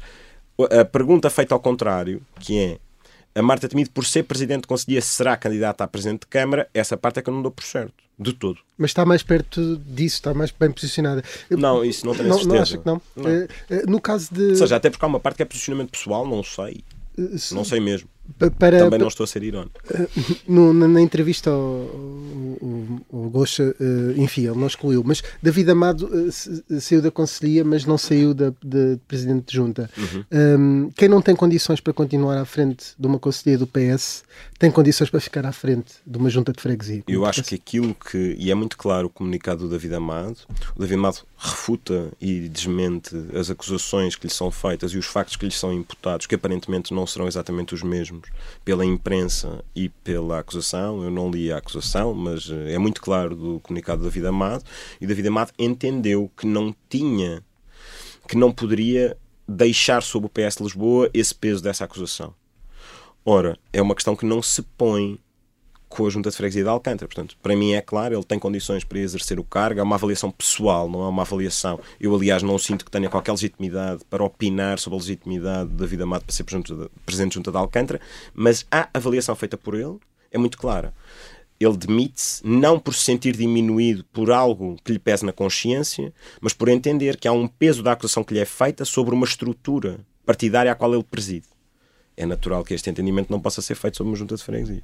A 0.79 0.85
pergunta 0.85 1.29
feita 1.29 1.53
ao 1.53 1.59
contrário, 1.59 2.21
que 2.39 2.57
é 2.57 2.77
a 3.33 3.41
Marta 3.41 3.67
Temido, 3.67 3.89
por 3.91 4.05
ser 4.05 4.23
Presidente 4.23 4.61
de 4.61 4.67
Conselhia, 4.67 5.01
será 5.01 5.37
candidata 5.37 5.83
a 5.83 5.87
Presidente 5.87 6.21
de 6.21 6.27
Câmara, 6.27 6.69
essa 6.73 6.97
parte 6.97 7.19
é 7.19 7.21
que 7.21 7.29
eu 7.29 7.33
não 7.33 7.41
dou 7.41 7.51
por 7.51 7.63
certo. 7.63 7.93
De 8.19 8.33
todo. 8.33 8.59
Mas 8.77 8.91
está 8.91 9.03
mais 9.03 9.23
perto 9.23 9.77
disso, 9.77 10.17
está 10.17 10.31
mais 10.31 10.51
bem 10.51 10.69
posicionada. 10.71 11.23
Não, 11.49 11.83
isso 11.83 12.05
não 12.05 12.13
tenho 12.13 12.29
não, 12.29 12.37
certeza. 12.37 12.55
Não 12.55 12.61
acho 12.61 12.77
que 12.77 12.85
não. 12.85 13.01
não. 13.15 13.27
É, 13.27 13.47
é, 13.69 13.85
no 13.87 13.99
caso 13.99 14.31
de. 14.31 14.49
Ou 14.49 14.55
seja, 14.57 14.75
até 14.75 14.91
porque 14.91 15.03
há 15.03 15.07
uma 15.07 15.19
parte 15.19 15.37
que 15.37 15.41
é 15.41 15.45
posicionamento 15.45 15.89
pessoal, 15.89 16.27
não 16.27 16.43
sei. 16.43 16.83
Não 17.51 17.65
sei 17.65 17.79
mesmo. 17.79 18.07
Para, 18.57 18.79
Também 18.79 18.99
não 18.99 19.07
estou 19.07 19.23
a 19.23 19.27
ser 19.27 19.43
irónico. 19.43 19.79
No, 20.47 20.73
na, 20.73 20.87
na, 20.87 21.01
entrevista 21.01 21.49
ao, 21.49 21.57
ao, 21.59 23.19
ao 23.23 23.29
Gocha, 23.29 23.75
enfim, 24.17 24.47
ele 24.47 24.57
não 24.57 24.67
excluiu, 24.67 25.03
mas 25.05 25.21
David 25.41 25.71
Amado 25.71 26.09
saiu 26.79 27.01
da 27.01 27.11
Conselhia, 27.11 27.63
mas 27.63 27.85
não 27.85 27.97
saiu 27.97 28.33
da, 28.33 28.53
de 28.63 28.99
Presidente 29.07 29.47
de 29.47 29.55
Junta. 29.55 29.89
Uhum. 29.97 30.25
Um, 30.31 30.91
quem 30.91 31.07
não 31.07 31.21
tem 31.21 31.35
condições 31.35 31.79
para 31.79 31.93
continuar 31.93 32.37
à 32.37 32.45
frente 32.45 32.93
de 32.97 33.07
uma 33.07 33.19
Conselhia 33.19 33.57
do 33.57 33.67
PS 33.67 34.23
tem 34.61 34.69
condições 34.69 35.09
para 35.09 35.19
ficar 35.19 35.43
à 35.43 35.51
frente 35.51 35.95
de 36.05 36.19
uma 36.19 36.29
Junta 36.29 36.53
de 36.53 36.61
Freguesia. 36.61 37.03
Eu 37.07 37.25
acho 37.25 37.41
que 37.41 37.55
aquilo 37.55 37.95
que, 37.95 38.35
e 38.37 38.51
é 38.51 38.53
muito 38.53 38.77
claro 38.77 39.07
o 39.07 39.09
comunicado 39.09 39.63
do 39.63 39.69
David 39.71 39.95
Amado, 39.95 40.37
o 40.75 40.79
David 40.79 40.99
Amado 40.99 41.25
refuta 41.35 42.11
e 42.21 42.47
desmente 42.47 43.09
as 43.35 43.49
acusações 43.49 44.15
que 44.15 44.27
lhe 44.27 44.31
são 44.31 44.51
feitas 44.51 44.91
e 44.91 44.99
os 44.99 45.07
factos 45.07 45.35
que 45.35 45.45
lhe 45.45 45.51
são 45.51 45.73
imputados, 45.73 46.27
que 46.27 46.35
aparentemente 46.35 46.93
não 46.93 47.07
serão 47.07 47.27
exatamente 47.27 47.73
os 47.73 47.81
mesmos 47.81 48.29
pela 48.63 48.85
imprensa 48.85 49.65
e 49.75 49.89
pela 49.89 50.37
acusação. 50.37 51.03
Eu 51.03 51.09
não 51.09 51.31
li 51.31 51.51
a 51.51 51.57
acusação, 51.57 52.13
mas 52.13 52.47
eh, 52.47 52.73
é 52.73 52.77
muito 52.77 53.01
claro 53.01 53.35
do 53.35 53.59
comunicado 53.61 54.03
do 54.03 54.09
David 54.09 54.27
Amado. 54.27 54.63
E 55.01 55.07
David 55.07 55.27
Amado 55.27 55.51
entendeu 55.57 56.29
que 56.37 56.45
não 56.45 56.75
tinha, 56.87 57.43
que 58.27 58.37
não 58.37 58.51
poderia 58.51 59.17
deixar 59.47 60.03
sobre 60.03 60.27
o 60.27 60.29
PS 60.29 60.57
de 60.57 60.63
Lisboa 60.65 61.09
esse 61.15 61.33
peso 61.33 61.63
dessa 61.63 61.83
acusação. 61.83 62.35
Ora, 63.23 63.57
é 63.71 63.81
uma 63.81 63.93
questão 63.93 64.15
que 64.15 64.25
não 64.25 64.41
se 64.41 64.61
põe 64.61 65.19
com 65.91 66.07
a 66.07 66.09
Junta 66.09 66.29
de 66.29 66.35
Freguesia 66.35 66.63
de 66.63 66.69
Alcântara. 66.69 67.07
Portanto, 67.07 67.37
para 67.41 67.55
mim 67.55 67.73
é 67.73 67.81
claro, 67.81 68.15
ele 68.15 68.23
tem 68.23 68.39
condições 68.39 68.83
para 68.83 68.97
exercer 68.97 69.39
o 69.39 69.43
cargo, 69.43 69.79
é 69.79 69.83
uma 69.83 69.95
avaliação 69.95 70.31
pessoal, 70.31 70.89
não 70.89 71.03
é 71.03 71.07
uma 71.07 71.21
avaliação. 71.21 71.79
Eu, 71.99 72.15
aliás, 72.15 72.41
não 72.41 72.57
sinto 72.57 72.85
que 72.85 72.89
tenha 72.89 73.09
qualquer 73.09 73.31
legitimidade 73.31 74.03
para 74.09 74.23
opinar 74.23 74.79
sobre 74.79 74.97
a 74.97 75.01
legitimidade 75.01 75.69
da 75.69 75.85
vida 75.85 76.03
amada 76.03 76.23
para 76.25 76.33
ser 76.33 76.45
Presidente 77.05 77.31
de 77.31 77.35
Junta 77.35 77.51
de 77.51 77.57
Alcântara, 77.57 78.01
mas 78.33 78.65
a 78.71 78.89
avaliação 78.93 79.35
feita 79.35 79.57
por 79.57 79.75
ele 79.75 79.99
é 80.31 80.37
muito 80.37 80.57
clara. 80.57 80.93
Ele 81.59 81.77
demite-se 81.77 82.41
não 82.43 82.79
por 82.79 82.95
se 82.95 83.03
sentir 83.03 83.35
diminuído 83.35 84.03
por 84.05 84.31
algo 84.31 84.77
que 84.83 84.93
lhe 84.93 84.97
pese 84.97 85.23
na 85.23 85.31
consciência, 85.31 86.11
mas 86.39 86.53
por 86.53 86.69
entender 86.69 87.17
que 87.17 87.27
há 87.27 87.31
um 87.31 87.47
peso 87.47 87.83
da 87.83 87.91
acusação 87.91 88.23
que 88.23 88.33
lhe 88.33 88.39
é 88.39 88.45
feita 88.45 88.83
sobre 88.83 89.13
uma 89.13 89.25
estrutura 89.25 89.99
partidária 90.25 90.71
à 90.71 90.75
qual 90.75 90.95
ele 90.95 91.03
preside. 91.03 91.50
É 92.21 92.25
natural 92.25 92.63
que 92.63 92.75
este 92.75 92.87
entendimento 92.87 93.31
não 93.31 93.39
possa 93.39 93.63
ser 93.63 93.73
feito 93.73 93.97
sobre 93.97 94.11
uma 94.11 94.15
junta 94.15 94.35
de 94.35 94.43
freguesia. 94.43 94.83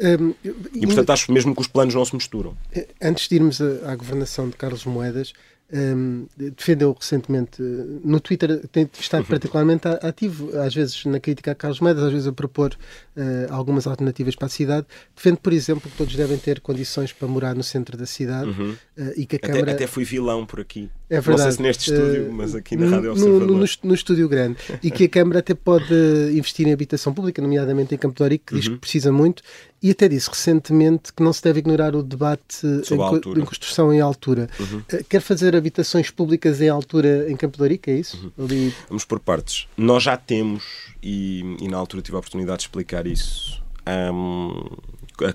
Um, 0.00 0.34
e 0.74 0.86
portanto 0.86 1.10
acho 1.10 1.30
mesmo 1.30 1.54
que 1.54 1.60
os 1.60 1.68
planos 1.68 1.94
não 1.94 2.02
se 2.02 2.14
misturam. 2.14 2.56
Eh, 2.72 2.88
antes 3.02 3.28
de 3.28 3.34
irmos 3.34 3.60
à, 3.60 3.92
à 3.92 3.94
governação 3.94 4.48
de 4.48 4.56
Carlos 4.56 4.86
Moedas, 4.86 5.34
um, 5.72 6.26
defendeu 6.36 6.94
recentemente 6.98 7.62
no 7.62 8.20
Twitter, 8.20 8.66
tem 8.68 8.88
estado 8.98 9.22
uhum. 9.22 9.28
particularmente 9.28 9.88
ativo, 9.88 10.50
às 10.58 10.74
vezes 10.74 11.04
na 11.06 11.18
crítica 11.18 11.52
a 11.52 11.54
Carlos 11.54 11.80
Moedas, 11.80 12.04
às 12.04 12.12
vezes 12.12 12.26
a 12.26 12.32
propor 12.32 12.76
uh, 13.16 13.52
algumas 13.52 13.86
alternativas 13.86 14.36
para 14.36 14.46
a 14.46 14.50
cidade. 14.50 14.86
Defende, 15.16 15.38
por 15.42 15.52
exemplo, 15.52 15.90
que 15.90 15.96
todos 15.96 16.14
devem 16.14 16.36
ter 16.36 16.60
condições 16.60 17.12
para 17.12 17.26
morar 17.26 17.54
no 17.54 17.62
centro 17.62 17.96
da 17.96 18.06
cidade 18.06 18.50
uhum. 18.50 18.72
uh, 18.98 19.12
e 19.16 19.24
que 19.24 19.36
a 19.36 19.38
até, 19.38 19.48
Câmara. 19.48 19.72
Até 19.72 19.86
fui 19.86 20.04
vilão 20.04 20.44
por 20.44 20.60
aqui. 20.60 20.90
É 21.12 21.20
verdade. 21.20 21.28
Não 21.28 21.36
sei 21.38 21.52
se 21.52 21.62
neste 21.62 21.92
estúdio, 21.92 22.28
uh, 22.30 22.32
mas 22.32 22.54
aqui 22.54 22.74
na 22.74 22.88
Rádio 22.88 23.10
Observador. 23.10 23.46
No, 23.46 23.54
no, 23.58 23.68
no, 23.82 23.94
estúdio 23.94 24.26
grande. 24.30 24.56
e 24.82 24.90
que 24.90 25.04
a 25.04 25.08
Câmara 25.10 25.40
até 25.40 25.52
pode 25.52 25.92
investir 26.32 26.66
em 26.66 26.72
habitação 26.72 27.12
pública, 27.12 27.42
nomeadamente 27.42 27.94
em 27.94 27.98
Campo 27.98 28.16
de 28.16 28.22
Orique, 28.22 28.46
que 28.46 28.54
uhum. 28.54 28.60
diz 28.60 28.68
que 28.70 28.76
precisa 28.78 29.12
muito, 29.12 29.42
e 29.82 29.90
até 29.90 30.08
disse 30.08 30.30
recentemente 30.30 31.12
que 31.12 31.22
não 31.22 31.30
se 31.30 31.42
deve 31.42 31.58
ignorar 31.58 31.94
o 31.94 32.02
debate 32.02 32.66
em, 32.66 33.40
em, 33.40 33.44
construção 33.44 33.92
em 33.92 34.00
altura. 34.00 34.48
Uhum. 34.58 34.82
Quer 35.06 35.20
fazer 35.20 35.54
habitações 35.54 36.10
públicas 36.10 36.62
em 36.62 36.70
altura 36.70 37.30
em 37.30 37.36
Campo 37.36 37.58
de 37.58 37.62
Orique, 37.62 37.90
é 37.90 37.98
isso? 37.98 38.32
Uhum. 38.38 38.46
Ali... 38.46 38.74
Vamos 38.88 39.04
por 39.04 39.20
partes. 39.20 39.68
Nós 39.76 40.02
já 40.04 40.16
temos, 40.16 40.64
e, 41.02 41.56
e 41.60 41.68
na 41.68 41.76
altura 41.76 42.02
tive 42.02 42.16
a 42.16 42.20
oportunidade 42.20 42.60
de 42.60 42.64
explicar 42.64 43.06
isso 43.06 43.62
um, 43.86 44.64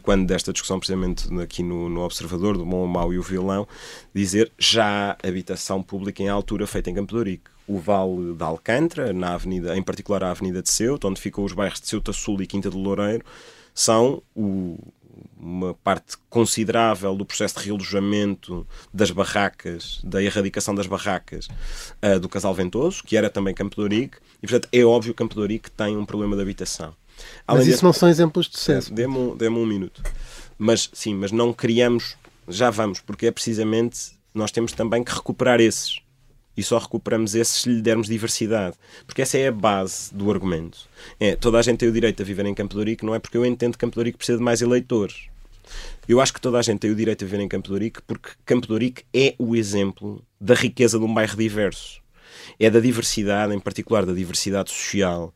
quando 0.04 0.26
desta 0.26 0.52
discussão, 0.52 0.80
precisamente 0.80 1.28
aqui 1.40 1.64
no, 1.64 1.90
no, 1.90 2.02
Observador, 2.02 2.58
do 2.58 2.66
bom, 2.66 2.84
o 2.84 2.88
mau 2.88 3.14
e 3.14 3.18
o 3.18 3.22
vilão, 3.22 3.68
dizer 4.14 4.52
já 4.58 5.12
há 5.12 5.28
habitação 5.28 5.82
pública 5.82 6.22
em 6.22 6.30
altura 6.30 6.68
feita 6.68 6.90
em 6.90 6.94
Campo 6.94 7.14
de 7.14 7.18
Ourique. 7.18 7.50
O 7.68 7.80
Vale 7.80 8.34
da 8.34 8.46
Alcântara, 8.46 9.12
na 9.12 9.34
avenida, 9.34 9.78
em 9.78 9.84
particular 9.84 10.24
a 10.24 10.32
Avenida 10.32 10.62
de 10.62 10.70
Ceuta, 10.70 11.08
onde 11.08 11.20
ficam 11.20 11.44
os 11.44 11.54
bairros 11.54 11.82
de 11.82 11.88
Ceuta 11.88 12.14
Sul 12.14 12.42
e 12.42 12.48
Quinta 12.48 12.70
do 12.70 12.78
Loureiro, 12.78 13.26
são 13.74 14.24
o, 14.34 14.78
uma 15.38 15.74
parte 15.74 16.18
considerável 16.30 17.16
do 17.16 17.26
processo 17.26 17.60
de 17.60 17.66
realojamento 17.66 18.66
das 18.94 19.12
barracas, 19.12 20.00
da 20.04 20.22
erradicação 20.22 20.74
das 20.74 20.88
barracas 20.88 21.48
uh, 22.02 22.20
do 22.20 22.30
Casal 22.30 22.54
Ventoso, 22.54 23.04
que 23.04 23.18
era 23.18 23.30
também 23.30 23.54
Campo 23.54 23.76
de 23.76 23.82
Ourique, 23.82 24.18
e 24.42 24.48
portanto 24.48 24.70
é 24.72 24.84
óbvio 24.84 25.14
que 25.14 25.18
Campo 25.18 25.36
de 25.36 25.42
Ourique 25.42 25.72
tem 25.72 25.98
um 25.98 26.06
problema 26.06 26.36
de 26.36 26.42
habitação. 26.42 26.96
Além 27.48 27.62
mas 27.62 27.68
isso 27.68 27.80
de... 27.80 27.84
não 27.84 27.94
são 27.94 28.10
exemplos 28.10 28.48
de 28.48 28.58
sucesso. 28.58 28.92
É, 28.92 28.96
Dê-me 28.96 29.18
um, 29.18 29.36
dê 29.36 29.50
um 29.50 29.66
minuto. 29.66 30.02
Mas 30.58 30.90
sim, 30.94 31.14
mas 31.14 31.32
não 31.32 31.54
criamos, 31.54 32.16
já 32.48 32.70
vamos, 32.70 33.00
porque 33.00 33.28
é 33.28 33.32
precisamente 33.32 34.18
nós 34.34 34.52
temos 34.52 34.72
também 34.72 35.04
que 35.04 35.14
recuperar 35.14 35.60
esses. 35.60 36.00
E 36.56 36.64
só 36.64 36.80
recuperamos 36.80 37.36
esses 37.36 37.62
se 37.62 37.70
lhe 37.70 37.82
dermos 37.82 38.08
diversidade. 38.08 38.76
Porque 39.06 39.22
essa 39.22 39.38
é 39.38 39.48
a 39.48 39.52
base 39.52 40.14
do 40.14 40.32
argumento. 40.32 40.90
É, 41.20 41.36
toda 41.36 41.60
a 41.60 41.62
gente 41.62 41.78
tem 41.78 41.90
o 41.90 41.92
direito 41.92 42.24
a 42.24 42.26
viver 42.26 42.46
em 42.48 42.54
Campo 42.56 42.74
de 42.74 42.80
Ourique, 42.80 43.06
não 43.06 43.14
é 43.14 43.20
porque 43.20 43.38
eu 43.38 43.46
entendo 43.46 43.74
que 43.74 43.78
Campo 43.78 43.94
de 43.94 44.00
Ourique 44.00 44.18
precisa 44.18 44.40
de 44.40 44.44
mais 44.44 44.62
eleitores. 44.62 45.28
Eu 46.08 46.20
acho 46.20 46.34
que 46.34 46.42
toda 46.42 46.58
a 46.58 46.62
gente 46.62 46.80
tem 46.80 46.90
o 46.90 46.96
direito 46.96 47.24
a 47.24 47.28
viver 47.28 47.44
em 47.44 47.48
Campo 47.48 47.68
de 47.68 47.74
Ourique 47.74 48.02
porque 48.02 48.32
Campo 48.46 48.66
de 48.66 48.74
Ourique 48.74 49.04
é 49.14 49.36
o 49.38 49.56
exemplo 49.56 50.24
da 50.40 50.56
riqueza 50.56 50.98
de 50.98 51.06
um 51.06 51.14
bairro 51.14 51.38
diverso. 51.38 52.02
É 52.60 52.70
da 52.70 52.80
diversidade, 52.80 53.54
em 53.54 53.60
particular 53.60 54.06
da 54.06 54.14
diversidade 54.14 54.72
social, 54.72 55.34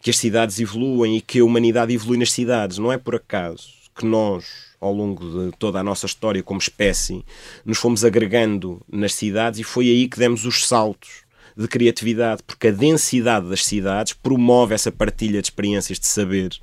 que 0.00 0.10
as 0.10 0.16
cidades 0.16 0.60
evoluem 0.60 1.16
e 1.16 1.20
que 1.20 1.40
a 1.40 1.44
humanidade 1.44 1.92
evolui 1.92 2.18
nas 2.18 2.32
cidades. 2.32 2.78
Não 2.78 2.92
é 2.92 2.98
por 2.98 3.14
acaso 3.14 3.68
que 3.94 4.06
nós, 4.06 4.44
ao 4.80 4.92
longo 4.92 5.50
de 5.50 5.56
toda 5.58 5.80
a 5.80 5.82
nossa 5.82 6.06
história 6.06 6.42
como 6.42 6.60
espécie, 6.60 7.24
nos 7.64 7.78
fomos 7.78 8.04
agregando 8.04 8.80
nas 8.90 9.12
cidades 9.14 9.58
e 9.60 9.64
foi 9.64 9.88
aí 9.88 10.08
que 10.08 10.18
demos 10.18 10.44
os 10.44 10.66
saltos 10.66 11.26
de 11.56 11.66
criatividade, 11.66 12.42
porque 12.46 12.68
a 12.68 12.72
densidade 12.72 13.48
das 13.48 13.64
cidades 13.64 14.12
promove 14.12 14.74
essa 14.74 14.92
partilha 14.92 15.42
de 15.42 15.48
experiências 15.48 15.98
de 15.98 16.06
saber. 16.06 16.56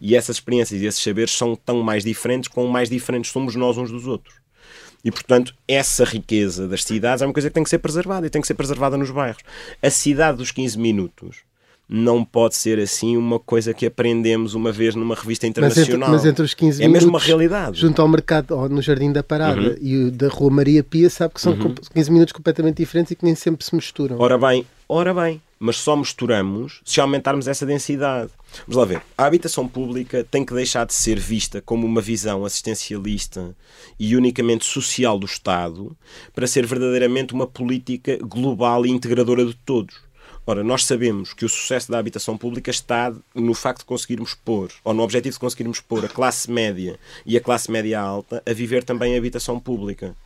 E 0.00 0.16
essas 0.16 0.36
experiências 0.36 0.80
e 0.80 0.86
esses 0.86 1.02
saberes 1.02 1.32
são 1.32 1.54
tão 1.54 1.82
mais 1.82 2.02
diferentes, 2.02 2.48
como 2.48 2.66
mais 2.66 2.88
diferentes 2.88 3.30
somos 3.30 3.54
nós 3.54 3.76
uns 3.76 3.90
dos 3.90 4.06
outros. 4.06 4.40
E, 5.04 5.10
portanto, 5.10 5.54
essa 5.68 6.04
riqueza 6.04 6.66
das 6.66 6.84
cidades 6.84 7.20
é 7.20 7.26
uma 7.26 7.34
coisa 7.34 7.50
que 7.50 7.54
tem 7.54 7.64
que 7.64 7.70
ser 7.70 7.78
preservada 7.78 8.26
e 8.26 8.30
tem 8.30 8.40
que 8.40 8.46
ser 8.46 8.54
preservada 8.54 8.96
nos 8.96 9.10
bairros. 9.10 9.42
A 9.82 9.90
cidade 9.90 10.38
dos 10.38 10.50
15 10.50 10.78
minutos 10.78 11.42
não 11.90 12.24
pode 12.24 12.54
ser 12.54 12.78
assim 12.78 13.16
uma 13.16 13.40
coisa 13.40 13.74
que 13.74 13.84
aprendemos 13.84 14.54
uma 14.54 14.70
vez 14.70 14.94
numa 14.94 15.16
revista 15.16 15.44
internacional. 15.44 16.08
Mas 16.08 16.08
entre, 16.08 16.12
mas 16.12 16.26
entre 16.26 16.44
os 16.44 16.54
15 16.54 16.80
é 16.80 16.86
minutos, 16.86 17.02
mesmo 17.02 17.10
uma 17.10 17.18
realidade. 17.18 17.80
Junto 17.80 18.00
ao 18.00 18.06
mercado, 18.06 18.56
ou 18.56 18.68
no 18.68 18.80
Jardim 18.80 19.12
da 19.12 19.24
Parada 19.24 19.60
uhum. 19.60 19.76
e 19.80 19.96
o 20.04 20.10
da 20.12 20.28
Rua 20.28 20.50
Maria 20.50 20.84
Pia, 20.84 21.10
sabe 21.10 21.34
que 21.34 21.40
são 21.40 21.52
uhum. 21.52 21.74
15 21.92 22.12
minutos 22.12 22.32
completamente 22.32 22.76
diferentes 22.76 23.10
e 23.10 23.16
que 23.16 23.24
nem 23.24 23.34
sempre 23.34 23.64
se 23.64 23.74
misturam. 23.74 24.20
Ora 24.20 24.38
bem, 24.38 24.64
ora 24.88 25.12
bem, 25.12 25.42
mas 25.58 25.76
só 25.76 25.96
misturamos 25.96 26.80
se 26.84 27.00
aumentarmos 27.00 27.48
essa 27.48 27.66
densidade. 27.66 28.30
Vamos 28.68 28.76
lá 28.76 28.84
ver. 28.84 29.02
A 29.18 29.24
habitação 29.24 29.66
pública 29.66 30.24
tem 30.30 30.44
que 30.44 30.54
deixar 30.54 30.86
de 30.86 30.94
ser 30.94 31.18
vista 31.18 31.60
como 31.60 31.86
uma 31.86 32.00
visão 32.00 32.44
assistencialista 32.44 33.54
e 33.98 34.14
unicamente 34.14 34.64
social 34.64 35.18
do 35.18 35.26
Estado 35.26 35.96
para 36.32 36.46
ser 36.46 36.64
verdadeiramente 36.66 37.34
uma 37.34 37.48
política 37.48 38.16
global 38.22 38.86
e 38.86 38.90
integradora 38.90 39.44
de 39.44 39.54
todos. 39.54 40.09
Ora, 40.50 40.64
nós 40.64 40.84
sabemos 40.84 41.32
que 41.32 41.44
o 41.44 41.48
sucesso 41.48 41.92
da 41.92 41.98
habitação 42.00 42.36
pública 42.36 42.72
está 42.72 43.14
no 43.32 43.54
facto 43.54 43.82
de 43.82 43.84
conseguirmos 43.84 44.34
pôr, 44.34 44.72
ou 44.82 44.92
no 44.92 45.04
objetivo 45.04 45.34
de 45.34 45.38
conseguirmos 45.38 45.78
pôr 45.78 46.04
a 46.04 46.08
classe 46.08 46.50
média 46.50 46.98
e 47.24 47.36
a 47.36 47.40
classe 47.40 47.70
média 47.70 48.00
alta 48.00 48.42
a 48.44 48.52
viver 48.52 48.82
também 48.82 49.12
em 49.12 49.16
habitação 49.16 49.60
pública. 49.60 50.16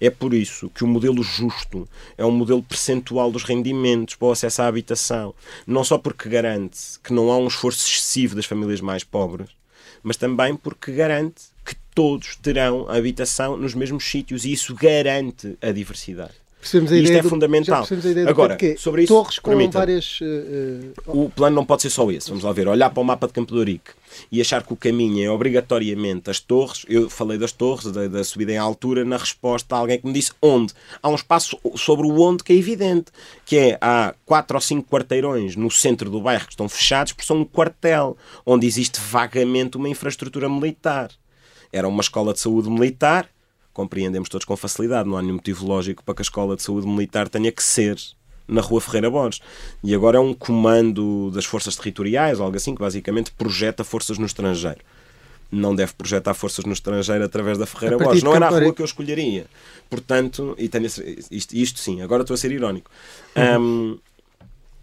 É 0.00 0.08
por 0.08 0.32
isso 0.32 0.70
que 0.70 0.84
o 0.84 0.86
modelo 0.86 1.22
justo 1.22 1.86
é 2.16 2.24
um 2.24 2.30
modelo 2.30 2.62
percentual 2.62 3.30
dos 3.30 3.44
rendimentos 3.44 4.14
para 4.14 4.28
o 4.28 4.30
acesso 4.30 4.62
à 4.62 4.66
habitação. 4.66 5.34
Não 5.66 5.84
só 5.84 5.98
porque 5.98 6.30
garante 6.30 6.98
que 7.04 7.12
não 7.12 7.30
há 7.30 7.36
um 7.36 7.48
esforço 7.48 7.86
excessivo 7.86 8.36
das 8.36 8.46
famílias 8.46 8.80
mais 8.80 9.04
pobres, 9.04 9.50
mas 10.02 10.16
também 10.16 10.56
porque 10.56 10.92
garante 10.92 11.42
que 11.62 11.76
todos 11.94 12.36
terão 12.36 12.88
habitação 12.88 13.54
nos 13.58 13.74
mesmos 13.74 14.02
sítios 14.02 14.46
e 14.46 14.52
isso 14.52 14.74
garante 14.74 15.58
a 15.60 15.70
diversidade. 15.72 16.47
Percebemos 16.60 16.90
Isto 16.90 17.12
é 17.16 17.22
do, 17.22 17.28
fundamental. 17.28 17.86
Agora, 18.26 18.58
sobre 18.76 19.04
isso, 19.04 19.14
torres 19.14 19.38
com 19.38 19.70
várias. 19.70 20.20
Uh, 20.20 20.92
o 21.06 21.30
plano 21.30 21.54
não 21.54 21.64
pode 21.64 21.82
ser 21.82 21.90
só 21.90 22.10
esse. 22.10 22.28
Vamos 22.28 22.42
lá 22.42 22.52
ver. 22.52 22.66
Olhar 22.66 22.90
para 22.90 23.00
o 23.00 23.04
mapa 23.04 23.28
de 23.28 23.32
Campo 23.32 23.52
de 23.52 23.58
Ourique 23.58 23.92
e 24.30 24.40
achar 24.40 24.64
que 24.64 24.72
o 24.72 24.76
caminho 24.76 25.24
é 25.24 25.30
obrigatoriamente 25.30 26.28
as 26.30 26.40
torres. 26.40 26.84
Eu 26.88 27.08
falei 27.08 27.38
das 27.38 27.52
torres, 27.52 27.92
da, 27.92 28.08
da, 28.08 28.24
subida 28.24 28.52
em 28.52 28.58
altura, 28.58 29.04
na 29.04 29.16
resposta 29.16 29.76
a 29.76 29.78
alguém 29.78 30.00
que 30.00 30.06
me 30.06 30.12
disse 30.12 30.32
onde. 30.42 30.74
Há 31.00 31.08
um 31.08 31.14
espaço 31.14 31.56
sobre 31.76 32.06
o 32.06 32.20
onde 32.20 32.42
que 32.42 32.52
é 32.52 32.56
evidente, 32.56 33.12
que 33.46 33.56
é 33.56 33.78
há 33.80 34.12
quatro 34.26 34.56
ou 34.56 34.60
cinco 34.60 34.90
quarteirões 34.90 35.54
no 35.54 35.70
centro 35.70 36.10
do 36.10 36.20
bairro 36.20 36.46
que 36.46 36.52
estão 36.52 36.68
fechados 36.68 37.12
porque 37.12 37.26
são 37.26 37.38
um 37.38 37.44
quartel, 37.44 38.16
onde 38.44 38.66
existe 38.66 39.00
vagamente 39.00 39.76
uma 39.76 39.88
infraestrutura 39.88 40.48
militar. 40.48 41.10
Era 41.72 41.86
uma 41.86 42.00
escola 42.00 42.32
de 42.32 42.40
saúde 42.40 42.68
militar 42.68 43.28
compreendemos 43.78 44.28
todos 44.28 44.44
com 44.44 44.56
facilidade. 44.56 45.08
Não 45.08 45.16
há 45.16 45.22
nenhum 45.22 45.34
motivo 45.34 45.64
lógico 45.64 46.02
para 46.02 46.12
que 46.12 46.20
a 46.20 46.24
escola 46.24 46.56
de 46.56 46.64
saúde 46.64 46.84
militar 46.84 47.28
tenha 47.28 47.52
que 47.52 47.62
ser 47.62 47.96
na 48.48 48.60
Rua 48.60 48.80
Ferreira 48.80 49.08
Borges. 49.08 49.40
E 49.84 49.94
agora 49.94 50.16
é 50.16 50.20
um 50.20 50.34
comando 50.34 51.30
das 51.30 51.44
forças 51.44 51.76
territoriais, 51.76 52.40
algo 52.40 52.56
assim, 52.56 52.74
que 52.74 52.80
basicamente 52.80 53.30
projeta 53.30 53.84
forças 53.84 54.18
no 54.18 54.26
estrangeiro. 54.26 54.80
Não 55.48 55.76
deve 55.76 55.92
projetar 55.92 56.34
forças 56.34 56.64
no 56.64 56.72
estrangeiro 56.72 57.24
através 57.24 57.56
da 57.56 57.66
Ferreira 57.66 57.96
Borges. 57.96 58.24
Não 58.24 58.34
era 58.34 58.48
a 58.48 58.50
rua 58.50 58.74
que 58.74 58.82
eu 58.82 58.84
escolheria. 58.84 59.46
Portanto, 59.88 60.56
e 60.58 60.68
tenho, 60.68 60.86
isto, 60.86 61.56
isto 61.56 61.78
sim, 61.78 62.02
agora 62.02 62.22
estou 62.24 62.34
a 62.34 62.36
ser 62.36 62.50
irónico. 62.50 62.90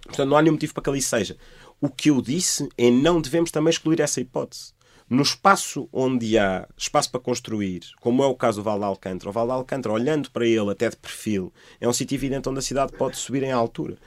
Portanto, 0.05 0.29
não 0.29 0.37
há 0.37 0.41
nenhum 0.41 0.53
motivo 0.53 0.73
para 0.73 0.83
que 0.83 0.89
ali 0.89 1.01
seja. 1.01 1.35
O 1.81 1.89
que 1.89 2.09
eu 2.11 2.21
disse 2.21 2.69
é 2.77 2.89
não 2.89 3.19
devemos 3.19 3.51
também 3.51 3.71
excluir 3.71 3.99
essa 3.99 4.21
hipótese. 4.21 4.73
No 5.07 5.21
espaço 5.21 5.87
onde 5.93 6.37
há 6.37 6.67
espaço 6.75 7.11
para 7.11 7.19
construir, 7.19 7.81
como 8.01 8.23
é 8.23 8.27
o 8.27 8.33
caso 8.33 8.59
do 8.59 8.63
Val 8.63 8.79
de 8.79 8.85
Alcântara, 8.85 9.29
o 9.29 9.33
Val 9.33 9.45
de 9.45 9.53
Alcântara, 9.53 9.93
olhando 9.93 10.31
para 10.31 10.47
ele 10.47 10.71
até 10.71 10.89
de 10.89 10.97
perfil, 10.97 11.53
é 11.79 11.87
um 11.87 11.93
sítio 11.93 12.15
evidente 12.15 12.49
onde 12.49 12.59
a 12.59 12.61
cidade 12.61 12.91
pode 12.93 13.17
subir 13.17 13.43
em 13.43 13.51
altura. 13.51 13.97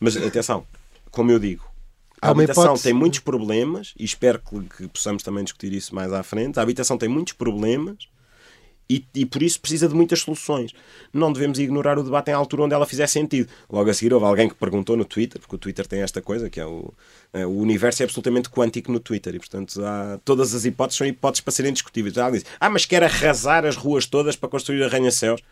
Mas 0.00 0.16
atenção, 0.16 0.66
como 1.10 1.30
eu 1.30 1.38
digo, 1.38 1.64
a 2.20 2.30
habitação 2.30 2.76
tem 2.76 2.92
muitos 2.92 3.20
problemas 3.20 3.94
e 3.96 4.04
espero 4.04 4.40
que, 4.40 4.60
que, 4.76 4.88
possamos 4.88 5.22
também 5.22 5.44
discutir 5.44 5.72
isso 5.72 5.94
mais 5.94 6.12
à 6.12 6.22
frente. 6.22 6.58
A 6.58 6.62
habitação 6.62 6.98
tem 6.98 7.08
muitos 7.08 7.34
problemas 7.34 8.08
e, 8.90 9.04
e, 9.14 9.26
por 9.26 9.42
isso 9.42 9.60
precisa 9.60 9.86
de 9.86 9.94
muitas 9.94 10.20
soluções. 10.20 10.72
Não 11.12 11.30
devemos 11.30 11.58
ignorar 11.58 11.98
o 11.98 12.02
debate 12.02 12.30
em 12.30 12.34
altura 12.34 12.62
onde 12.62 12.74
ela 12.74 12.86
fizer 12.86 13.06
sentido. 13.06 13.50
Logo 13.70 13.90
a 13.90 13.94
seguir 13.94 14.14
houve 14.14 14.24
alguém 14.24 14.48
que 14.48 14.54
perguntou 14.54 14.96
no 14.96 15.04
Twitter, 15.04 15.40
porque 15.40 15.56
o 15.56 15.58
Twitter 15.58 15.86
tem 15.86 16.00
esta 16.00 16.22
coisa, 16.22 16.48
que 16.48 16.58
é 16.58 16.64
o, 16.64 16.92
é, 17.32 17.44
o 17.44 17.50
universo 17.50 18.02
é 18.02 18.04
absolutamente 18.04 18.48
quântico 18.48 18.90
no 18.90 18.98
Twitter 18.98 19.34
e, 19.34 19.38
portanto, 19.38 19.84
há, 19.84 20.18
todas 20.24 20.54
as 20.54 20.64
hipóteses 20.64 20.96
são 20.98 21.06
hipóteses 21.06 21.42
para 21.42 21.52
serem 21.52 21.72
discutíveis. 21.72 22.16
Alguém 22.16 22.40
diz, 22.40 22.50
ah, 22.58 22.70
mas 22.70 22.86
quer 22.86 23.04
arrasar 23.04 23.66
as 23.66 23.76
ruas 23.76 24.06
todas 24.06 24.36
para 24.36 24.48
construir 24.48 24.82
arranha-céus? 24.82 25.42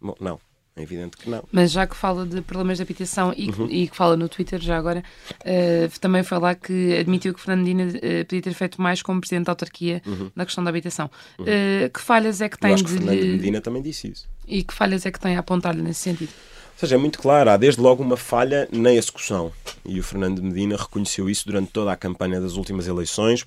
Bom, 0.00 0.14
não. 0.20 0.40
É 0.76 0.82
evidente 0.82 1.16
que 1.16 1.28
não. 1.28 1.44
Mas 1.50 1.72
já 1.72 1.86
que 1.86 1.96
fala 1.96 2.24
de 2.24 2.40
problemas 2.40 2.78
de 2.78 2.82
habitação 2.82 3.34
e, 3.36 3.50
uhum. 3.50 3.68
e 3.68 3.88
que 3.88 3.96
fala 3.96 4.16
no 4.16 4.28
Twitter 4.28 4.60
já 4.60 4.78
agora, 4.78 5.02
uh, 5.40 6.00
também 6.00 6.22
foi 6.22 6.38
lá 6.38 6.54
que 6.54 6.96
admitiu 6.96 7.34
que 7.34 7.40
Fernandina 7.40 7.84
uh, 7.84 8.24
podia 8.24 8.42
ter 8.42 8.54
feito 8.54 8.80
mais 8.80 9.02
como 9.02 9.20
Presidente 9.20 9.46
da 9.46 9.52
Autarquia 9.52 10.00
uhum. 10.06 10.30
na 10.34 10.44
questão 10.44 10.62
da 10.62 10.70
habitação. 10.70 11.10
Uhum. 11.38 11.44
Uh, 11.44 11.90
que 11.90 12.00
falhas 12.00 12.40
é 12.40 12.48
que 12.48 12.58
tem 12.58 12.70
Eu 12.70 12.74
acho 12.74 12.84
que 12.84 12.92
de... 12.92 12.98
Fernando 12.98 13.26
Medina 13.26 13.60
também 13.60 13.82
disse 13.82 14.08
isso. 14.08 14.28
E 14.46 14.62
que 14.62 14.72
falhas 14.72 15.04
é 15.04 15.10
que 15.10 15.20
tem 15.20 15.36
a 15.36 15.40
apontar-lhe 15.40 15.82
nesse 15.82 16.00
sentido? 16.00 16.30
Ou 16.30 16.78
seja, 16.80 16.94
é 16.94 16.98
muito 16.98 17.18
claro, 17.18 17.50
há 17.50 17.56
desde 17.58 17.80
logo 17.80 18.02
uma 18.02 18.16
falha 18.16 18.66
na 18.72 18.90
execução. 18.92 19.52
E 19.84 20.00
o 20.00 20.02
Fernando 20.02 20.42
Medina 20.42 20.76
reconheceu 20.76 21.28
isso 21.28 21.44
durante 21.46 21.70
toda 21.72 21.92
a 21.92 21.96
campanha 21.96 22.40
das 22.40 22.54
últimas 22.54 22.86
eleições, 22.86 23.44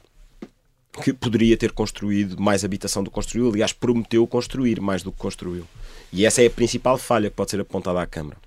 que 1.01 1.13
poderia 1.13 1.57
ter 1.57 1.71
construído 1.71 2.39
mais 2.39 2.63
habitação 2.63 3.03
do 3.03 3.09
que 3.09 3.15
construiu. 3.15 3.49
Aliás, 3.49 3.73
prometeu 3.73 4.25
construir 4.27 4.79
mais 4.79 5.01
do 5.01 5.11
que 5.11 5.17
construiu. 5.17 5.65
E 6.11 6.25
essa 6.25 6.43
é 6.43 6.45
a 6.45 6.49
principal 6.49 6.97
falha 6.97 7.29
que 7.29 7.35
pode 7.35 7.51
ser 7.51 7.59
apontada 7.59 8.01
à 8.01 8.05
Câmara. 8.05 8.37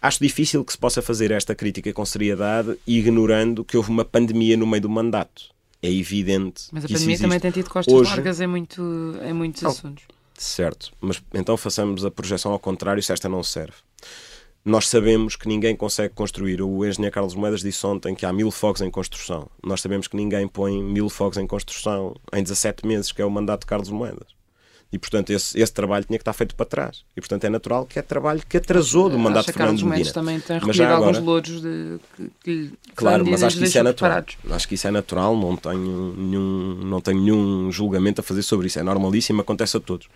Acho 0.00 0.18
difícil 0.20 0.64
que 0.64 0.72
se 0.72 0.78
possa 0.78 1.02
fazer 1.02 1.30
esta 1.30 1.54
crítica 1.54 1.92
com 1.92 2.04
seriedade 2.04 2.76
ignorando 2.86 3.64
que 3.64 3.76
houve 3.76 3.90
uma 3.90 4.04
pandemia 4.04 4.56
no 4.56 4.66
meio 4.66 4.82
do 4.82 4.88
mandato. 4.88 5.50
É 5.82 5.90
evidente. 5.92 6.64
Mas 6.72 6.84
a 6.84 6.88
pandemia 6.88 7.18
também 7.18 7.40
tem 7.40 7.50
tido 7.50 7.68
costas 7.68 7.92
Hoje... 7.92 8.10
largas 8.10 8.40
em, 8.40 8.46
muito, 8.46 8.82
em 9.22 9.32
muitos 9.32 9.64
assuntos. 9.64 10.04
Certo, 10.38 10.92
mas 11.00 11.22
então 11.34 11.56
façamos 11.56 12.04
a 12.04 12.10
projeção 12.10 12.52
ao 12.52 12.58
contrário 12.58 13.02
se 13.02 13.12
esta 13.12 13.28
não 13.28 13.42
serve. 13.42 13.76
Nós 14.64 14.88
sabemos 14.88 15.34
que 15.34 15.48
ninguém 15.48 15.74
consegue 15.74 16.14
construir. 16.14 16.62
O 16.62 16.86
engenheiro 16.86 17.12
Carlos 17.12 17.34
Moedas 17.34 17.62
disse 17.62 17.84
ontem 17.84 18.14
que 18.14 18.24
há 18.24 18.32
mil 18.32 18.50
fogos 18.50 18.80
em 18.80 18.90
construção. 18.90 19.48
Nós 19.62 19.80
sabemos 19.80 20.06
que 20.06 20.16
ninguém 20.16 20.46
põe 20.46 20.80
mil 20.80 21.08
fogos 21.08 21.36
em 21.36 21.46
construção 21.46 22.14
em 22.32 22.42
17 22.42 22.86
meses, 22.86 23.10
que 23.10 23.20
é 23.20 23.24
o 23.24 23.30
mandato 23.30 23.62
de 23.62 23.66
Carlos 23.66 23.90
Moedas. 23.90 24.28
E, 24.92 24.98
portanto, 24.98 25.30
esse, 25.30 25.58
esse 25.58 25.72
trabalho 25.72 26.04
tinha 26.04 26.18
que 26.18 26.22
estar 26.22 26.34
feito 26.34 26.54
para 26.54 26.66
trás. 26.66 27.02
E, 27.16 27.20
portanto, 27.20 27.44
é 27.44 27.48
natural 27.48 27.86
que 27.86 27.98
é 27.98 28.02
trabalho 28.02 28.42
que 28.46 28.58
atrasou 28.58 29.08
do 29.08 29.18
mandato 29.18 29.46
de 29.46 29.52
Fernando 29.54 29.78
Medina. 29.78 29.96
Mendes 29.96 30.12
também 30.12 30.38
tem 30.38 30.58
recolhido 30.58 30.84
agora... 30.84 31.06
alguns 31.06 31.18
louros 31.18 31.62
de, 31.62 31.98
que, 32.14 32.30
que 32.44 32.72
Claro, 32.94 33.24
mas 33.26 33.42
acho 33.42 33.56
que 33.56 33.64
isso 33.64 33.78
é 33.78 33.82
natural. 33.82 34.24
Acho 34.50 34.68
que 34.68 34.74
isso 34.74 34.86
é 34.86 34.90
natural, 34.90 35.34
não 35.34 35.56
tenho, 35.56 36.14
nenhum, 36.14 36.74
não 36.84 37.00
tenho 37.00 37.22
nenhum 37.22 37.72
julgamento 37.72 38.20
a 38.20 38.24
fazer 38.24 38.42
sobre 38.42 38.66
isso. 38.66 38.78
É 38.78 38.82
normalíssimo, 38.82 39.40
acontece 39.40 39.78
a 39.78 39.80
todos. 39.80 40.08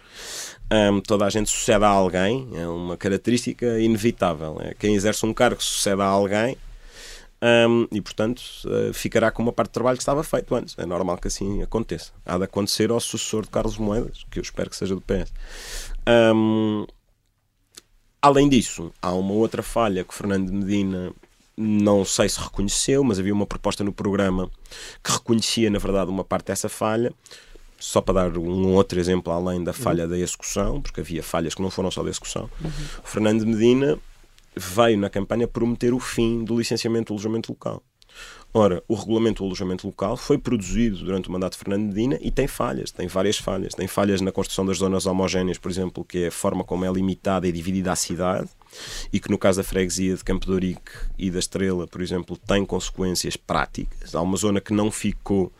Um, 0.70 1.00
toda 1.00 1.24
a 1.24 1.30
gente 1.30 1.48
sucede 1.48 1.84
a 1.84 1.88
alguém, 1.88 2.48
é 2.54 2.66
uma 2.66 2.96
característica 2.96 3.78
inevitável. 3.78 4.58
É, 4.60 4.74
quem 4.74 4.94
exerce 4.94 5.24
um 5.24 5.32
cargo 5.32 5.62
sucede 5.62 6.02
a 6.02 6.06
alguém 6.06 6.56
um, 7.40 7.86
e, 7.92 8.00
portanto, 8.00 8.42
uh, 8.64 8.92
ficará 8.92 9.30
com 9.30 9.42
uma 9.42 9.52
parte 9.52 9.68
de 9.68 9.74
trabalho 9.74 9.96
que 9.96 10.02
estava 10.02 10.24
feito 10.24 10.54
antes. 10.54 10.74
É 10.78 10.86
normal 10.86 11.18
que 11.18 11.28
assim 11.28 11.62
aconteça. 11.62 12.12
Há 12.24 12.38
de 12.38 12.44
acontecer 12.44 12.90
ao 12.90 12.98
sucessor 12.98 13.42
de 13.44 13.50
Carlos 13.50 13.78
Moedas, 13.78 14.24
que 14.30 14.38
eu 14.38 14.42
espero 14.42 14.70
que 14.70 14.76
seja 14.76 14.94
do 14.94 15.00
PS. 15.00 15.32
Um, 16.34 16.86
além 18.20 18.48
disso, 18.48 18.92
há 19.00 19.12
uma 19.12 19.34
outra 19.34 19.62
falha 19.62 20.02
que 20.02 20.14
Fernando 20.14 20.50
Medina 20.50 21.12
não 21.56 22.04
sei 22.04 22.28
se 22.28 22.38
reconheceu, 22.38 23.02
mas 23.02 23.18
havia 23.18 23.32
uma 23.32 23.46
proposta 23.46 23.82
no 23.82 23.92
programa 23.92 24.50
que 25.02 25.12
reconhecia, 25.12 25.70
na 25.70 25.78
verdade, 25.78 26.10
uma 26.10 26.24
parte 26.24 26.46
dessa 26.46 26.68
falha. 26.68 27.12
Só 27.78 28.00
para 28.00 28.28
dar 28.28 28.38
um 28.38 28.74
outro 28.74 28.98
exemplo 28.98 29.32
além 29.32 29.62
da 29.62 29.72
falha 29.72 30.04
uhum. 30.04 30.10
da 30.10 30.18
execução, 30.18 30.80
porque 30.80 31.00
havia 31.00 31.22
falhas 31.22 31.54
que 31.54 31.62
não 31.62 31.70
foram 31.70 31.90
só 31.90 32.02
da 32.02 32.08
execução, 32.08 32.48
uhum. 32.62 32.70
Fernando 33.04 33.46
Medina 33.46 33.98
veio 34.56 34.98
na 34.98 35.10
campanha 35.10 35.46
prometer 35.46 35.92
o 35.92 36.00
fim 36.00 36.42
do 36.42 36.58
licenciamento 36.58 37.12
do 37.12 37.14
alojamento 37.14 37.52
local. 37.52 37.82
Ora, 38.54 38.82
o 38.88 38.94
regulamento 38.94 39.42
do 39.42 39.46
alojamento 39.46 39.86
local 39.86 40.16
foi 40.16 40.38
produzido 40.38 41.04
durante 41.04 41.28
o 41.28 41.32
mandato 41.32 41.52
de 41.52 41.58
Fernando 41.58 41.88
Medina 41.88 42.18
e 42.22 42.30
tem 42.30 42.46
falhas, 42.46 42.90
tem 42.90 43.06
várias 43.06 43.36
falhas. 43.36 43.74
Tem 43.74 43.86
falhas 43.86 44.22
na 44.22 44.32
construção 44.32 44.64
das 44.64 44.78
zonas 44.78 45.04
homogéneas, 45.04 45.58
por 45.58 45.70
exemplo, 45.70 46.02
que 46.02 46.24
é 46.24 46.26
a 46.28 46.30
forma 46.30 46.64
como 46.64 46.82
é 46.82 46.90
limitada 46.90 47.46
e 47.46 47.52
dividida 47.52 47.92
a 47.92 47.96
cidade, 47.96 48.48
e 49.12 49.20
que 49.20 49.30
no 49.30 49.36
caso 49.36 49.58
da 49.58 49.64
freguesia 49.64 50.16
de 50.16 50.24
Campo 50.24 50.46
de 50.46 50.52
Ourique 50.52 50.90
e 51.18 51.30
da 51.30 51.38
Estrela, 51.38 51.86
por 51.86 52.00
exemplo, 52.00 52.34
tem 52.34 52.64
consequências 52.64 53.36
práticas. 53.36 54.14
Há 54.14 54.22
uma 54.22 54.38
zona 54.38 54.58
que 54.58 54.72
não 54.72 54.90
ficou 54.90 55.52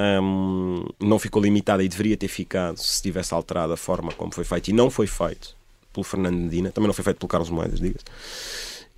um, 0.00 0.84
não 1.00 1.18
ficou 1.18 1.42
limitada 1.42 1.82
e 1.82 1.88
deveria 1.88 2.16
ter 2.16 2.28
ficado 2.28 2.78
se 2.78 3.02
tivesse 3.02 3.34
alterado 3.34 3.72
a 3.72 3.76
forma 3.76 4.12
como 4.12 4.32
foi 4.32 4.44
feito 4.44 4.68
e 4.68 4.72
não 4.72 4.90
foi 4.90 5.06
feito 5.06 5.56
pelo 5.92 6.04
Fernando 6.04 6.36
Medina, 6.36 6.70
também 6.70 6.86
não 6.86 6.94
foi 6.94 7.04
feito 7.04 7.18
pelo 7.18 7.28
Carlos 7.28 7.50
Moedas, 7.50 7.80
diga-se. 7.80 8.04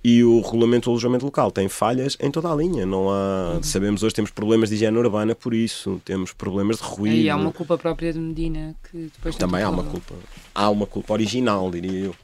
E 0.03 0.23
o 0.23 0.41
regulamento 0.41 0.85
do 0.85 0.91
alojamento 0.91 1.25
local 1.25 1.51
tem 1.51 1.69
falhas 1.69 2.17
em 2.19 2.31
toda 2.31 2.51
a 2.51 2.55
linha. 2.55 2.85
Não 2.85 3.09
há, 3.09 3.53
uhum. 3.55 3.63
Sabemos 3.63 4.01
hoje 4.01 4.15
temos 4.15 4.31
problemas 4.31 4.69
de 4.69 4.75
higiene 4.75 4.97
urbana 4.97 5.35
por 5.35 5.53
isso, 5.53 6.01
temos 6.03 6.33
problemas 6.33 6.77
de 6.77 6.83
ruído. 6.83 7.15
E 7.15 7.29
há 7.29 7.35
uma 7.35 7.51
culpa 7.51 7.77
própria 7.77 8.11
de 8.11 8.19
Medina 8.19 8.75
que 8.89 9.11
depois 9.15 9.35
também 9.35 9.61
há 9.61 9.69
uma 9.69 9.83
culpa. 9.83 10.15
Há 10.55 10.69
uma 10.69 10.87
culpa 10.87 11.13
original, 11.13 11.69
diria 11.69 12.05
eu. 12.05 12.15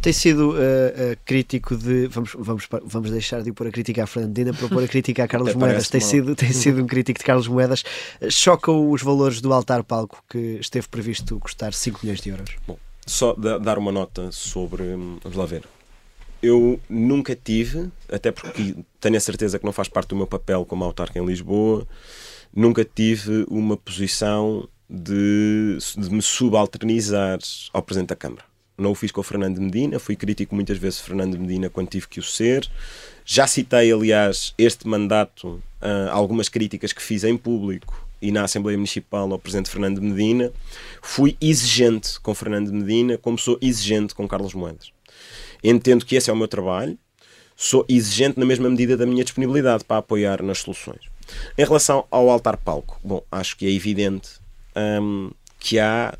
Tem 0.00 0.12
sido 0.12 0.50
uh, 0.50 0.54
uh, 0.54 1.16
crítico 1.24 1.76
de 1.76 2.06
vamos 2.06 2.30
vamos 2.38 2.68
vamos 2.84 3.10
deixar 3.10 3.42
de 3.42 3.52
pôr 3.52 3.66
a 3.66 3.70
crítica 3.70 4.04
à 4.04 4.06
Fernando 4.06 4.36
Medina 4.36 4.54
para 4.54 4.68
pôr 4.68 4.84
a 4.84 4.88
crítica 4.88 5.24
a 5.24 5.28
Carlos 5.28 5.54
Moedas. 5.54 5.88
Tem 5.88 6.00
sido 6.00 6.36
tem 6.36 6.52
sido 6.52 6.82
um 6.82 6.86
crítico 6.86 7.18
de 7.18 7.24
Carlos 7.24 7.48
Moedas. 7.48 7.84
Chocam 8.30 8.90
os 8.90 9.02
valores 9.02 9.40
do 9.40 9.52
altar 9.52 9.82
palco 9.82 10.22
que 10.30 10.58
esteve 10.60 10.86
previsto 10.88 11.38
custar 11.40 11.74
5 11.74 12.00
milhões 12.02 12.20
de 12.20 12.30
euros. 12.30 12.50
Bom, 12.66 12.78
só 13.04 13.34
dar 13.34 13.76
uma 13.76 13.90
nota 13.90 14.30
sobre. 14.30 14.82
Hum, 14.82 15.18
vamos 15.22 15.36
lá 15.36 15.46
ver. 15.46 15.64
Eu 16.44 16.78
nunca 16.90 17.34
tive, 17.34 17.90
até 18.06 18.30
porque 18.30 18.76
tenho 19.00 19.16
a 19.16 19.20
certeza 19.20 19.58
que 19.58 19.64
não 19.64 19.72
faz 19.72 19.88
parte 19.88 20.08
do 20.08 20.16
meu 20.16 20.26
papel 20.26 20.66
como 20.66 20.84
autarca 20.84 21.18
em 21.18 21.24
Lisboa, 21.24 21.88
nunca 22.54 22.84
tive 22.84 23.46
uma 23.48 23.78
posição 23.78 24.68
de, 24.86 25.78
de 25.96 26.10
me 26.10 26.20
subalternizar 26.20 27.38
ao 27.72 27.82
Presidente 27.82 28.10
da 28.10 28.16
Câmara. 28.16 28.44
Não 28.76 28.90
o 28.90 28.94
fiz 28.94 29.10
com 29.10 29.22
o 29.22 29.24
Fernando 29.24 29.58
Medina, 29.58 29.98
fui 29.98 30.16
crítico 30.16 30.54
muitas 30.54 30.76
vezes 30.76 30.98
de 30.98 31.06
Fernando 31.06 31.38
Medina 31.38 31.70
quando 31.70 31.88
tive 31.88 32.08
que 32.08 32.20
o 32.20 32.22
ser. 32.22 32.68
Já 33.24 33.46
citei, 33.46 33.90
aliás, 33.90 34.52
este 34.58 34.86
mandato, 34.86 35.62
uh, 35.80 36.10
algumas 36.10 36.50
críticas 36.50 36.92
que 36.92 37.00
fiz 37.00 37.24
em 37.24 37.38
público 37.38 38.06
e 38.20 38.30
na 38.30 38.44
Assembleia 38.44 38.76
Municipal 38.76 39.32
ao 39.32 39.38
Presidente 39.38 39.70
Fernando 39.70 40.02
Medina, 40.02 40.52
fui 41.00 41.38
exigente 41.40 42.20
com 42.20 42.34
Fernando 42.34 42.70
Medina, 42.70 43.16
como 43.16 43.38
sou 43.38 43.56
exigente 43.62 44.14
com 44.14 44.28
Carlos 44.28 44.52
Moedas. 44.52 44.93
Entendo 45.64 46.04
que 46.04 46.14
esse 46.14 46.28
é 46.28 46.32
o 46.32 46.36
meu 46.36 46.46
trabalho, 46.46 46.98
sou 47.56 47.84
exigente 47.88 48.38
na 48.38 48.44
mesma 48.44 48.68
medida 48.68 48.96
da 48.96 49.06
minha 49.06 49.24
disponibilidade 49.24 49.84
para 49.84 49.96
apoiar 49.96 50.42
nas 50.42 50.58
soluções. 50.58 51.00
Em 51.56 51.64
relação 51.64 52.04
ao 52.10 52.28
altar-palco, 52.28 53.00
bom, 53.02 53.22
acho 53.32 53.56
que 53.56 53.66
é 53.66 53.70
evidente 53.70 54.32
hum, 54.76 55.30
que 55.58 55.78
há 55.78 56.16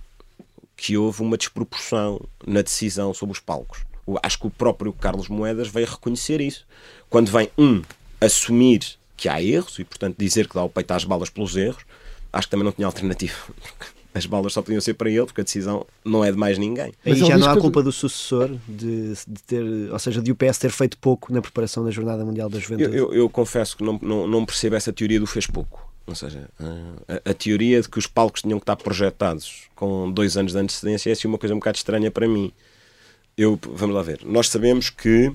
que 0.77 0.97
houve 0.97 1.23
uma 1.23 1.37
desproporção 1.37 2.21
na 2.45 2.61
decisão 2.61 3.15
sobre 3.15 3.33
os 3.33 3.41
palcos. 3.41 3.85
Acho 4.23 4.39
que 4.41 4.47
o 4.47 4.51
próprio 4.51 4.93
Carlos 4.93 5.29
Moedas 5.29 5.69
veio 5.69 5.87
reconhecer 5.87 6.41
isso. 6.41 6.67
Quando 7.09 7.31
vem, 7.31 7.49
um, 7.57 7.83
assumir 8.21 8.99
que 9.17 9.29
há 9.29 9.41
erros 9.43 9.79
e, 9.79 9.85
portanto, 9.85 10.17
dizer 10.19 10.49
que 10.49 10.55
dá 10.55 10.65
o 10.65 10.69
peito 10.69 10.91
às 10.91 11.05
balas 11.05 11.31
pelos 11.31 11.57
erros, 11.57 11.85
acho 12.33 12.49
que 12.49 12.51
também 12.51 12.65
não 12.65 12.73
tinha 12.73 12.87
alternativa. 12.87 13.37
As 14.15 14.27
balas 14.27 14.53
só 14.53 14.63
podiam 14.63 14.81
ser 14.81 14.95
para 14.95 15.11
ele, 15.11 15.27
porque 15.27 15.41
a 15.41 15.45
decisão 15.45 15.85
não 16.05 16.25
é 16.25 16.31
de 16.31 16.39
mais 16.39 16.57
ninguém. 16.57 16.93
Aí 17.05 17.17
já 17.17 17.37
não 17.37 17.51
há 17.51 17.57
culpa 17.61 17.83
do 17.83 17.91
sucessor 17.91 18.49
de, 18.69 19.13
de, 19.13 19.43
ter, 19.45 19.65
ou 19.91 19.99
seja, 19.99 20.23
de 20.23 20.31
o 20.31 20.37
PS 20.37 20.57
ter 20.59 20.71
feito 20.71 20.97
pouco 20.99 21.33
na 21.33 21.43
preparação 21.43 21.85
da 21.85 21.91
Jornada 21.91 22.25
Mundial 22.25 22.49
da 22.49 22.61
Juventude. 22.61 22.97
Eu, 22.97 23.13
eu, 23.13 23.15
eu 23.15 23.29
confesso 23.29 23.77
que 23.77 23.83
não, 23.83 23.99
não, 24.01 24.29
não, 24.29 24.47
percebo 24.47 24.77
essa 24.77 24.93
teoria 24.93 25.19
do 25.19 25.27
fez 25.27 25.49
pouco. 25.49 25.93
Ou 26.07 26.15
seja, 26.15 26.49
a, 27.09 27.31
a, 27.31 27.35
teoria 27.35 27.83
de 27.83 27.89
que 27.89 27.99
os 27.99 28.07
palcos 28.07 28.43
tinham 28.43 28.61
que 28.61 28.63
estar 28.63 28.77
projetados 28.77 29.63
com 29.75 30.13
dois 30.13 30.37
anos 30.37 30.53
de 30.53 30.59
antecedência 30.59 31.11
é 31.11 31.13
assim 31.13 31.27
uma 31.27 31.39
coisa 31.39 31.55
um 31.55 31.59
bocado 31.59 31.77
estranha 31.77 32.11
para 32.11 32.29
mim. 32.29 32.53
Eu, 33.37 33.59
vamos 33.73 33.97
lá 33.97 34.03
ver. 34.03 34.21
Nós 34.25 34.49
sabemos 34.49 34.91
que 34.91 35.33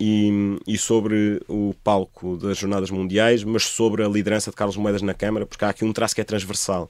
e, 0.00 0.58
e, 0.66 0.78
sobre 0.78 1.40
o 1.48 1.74
palco 1.84 2.36
das 2.36 2.58
Jornadas 2.58 2.90
Mundiais, 2.90 3.44
mas 3.44 3.64
sobre 3.64 4.04
a 4.04 4.08
liderança 4.08 4.50
de 4.50 4.56
Carlos 4.56 4.76
Moedas 4.76 5.02
na 5.02 5.14
Câmara, 5.14 5.44
porque 5.44 5.64
há 5.64 5.70
aqui 5.70 5.84
um 5.84 5.92
traço 5.92 6.14
que 6.14 6.20
é 6.20 6.24
transversal. 6.24 6.88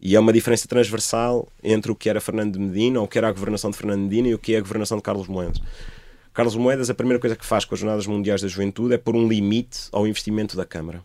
E 0.00 0.14
é 0.14 0.20
uma 0.20 0.32
diferença 0.32 0.68
transversal 0.68 1.48
entre 1.62 1.90
o 1.90 1.94
que 1.94 2.08
era 2.08 2.20
Fernando 2.20 2.52
de 2.52 2.58
Medina, 2.58 3.00
ou 3.00 3.06
o 3.06 3.08
que 3.08 3.18
era 3.18 3.28
a 3.28 3.32
governação 3.32 3.70
de 3.70 3.76
Fernando 3.76 4.00
de 4.00 4.04
Medina 4.04 4.28
e 4.28 4.34
o 4.34 4.38
que 4.38 4.54
é 4.54 4.58
a 4.58 4.60
governação 4.60 4.96
de 4.96 5.02
Carlos 5.02 5.26
Moedas. 5.26 5.60
Carlos 6.32 6.54
Moedas, 6.54 6.88
a 6.88 6.94
primeira 6.94 7.20
coisa 7.20 7.34
que 7.34 7.44
faz 7.44 7.64
com 7.64 7.74
as 7.74 7.80
Jornadas 7.80 8.06
Mundiais 8.06 8.40
da 8.40 8.46
Juventude 8.46 8.94
é 8.94 8.98
pôr 8.98 9.16
um 9.16 9.26
limite 9.26 9.88
ao 9.90 10.06
investimento 10.06 10.56
da 10.56 10.64
Câmara. 10.64 11.04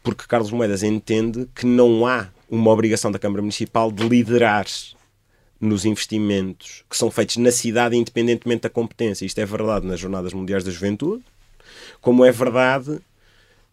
Porque 0.00 0.26
Carlos 0.28 0.52
Moedas 0.52 0.84
entende 0.84 1.48
que 1.54 1.66
não 1.66 2.06
há 2.06 2.28
uma 2.48 2.70
obrigação 2.70 3.10
da 3.10 3.18
Câmara 3.18 3.42
Municipal 3.42 3.90
de 3.90 4.08
liderar 4.08 4.66
nos 5.60 5.84
investimentos 5.84 6.84
que 6.88 6.96
são 6.96 7.10
feitos 7.10 7.36
na 7.36 7.50
cidade, 7.50 7.96
independentemente 7.96 8.62
da 8.62 8.70
competência. 8.70 9.24
Isto 9.24 9.40
é 9.40 9.46
verdade 9.46 9.86
nas 9.86 9.98
Jornadas 9.98 10.32
Mundiais 10.32 10.62
da 10.62 10.70
Juventude, 10.70 11.24
como 12.00 12.24
é 12.24 12.30
verdade 12.30 13.00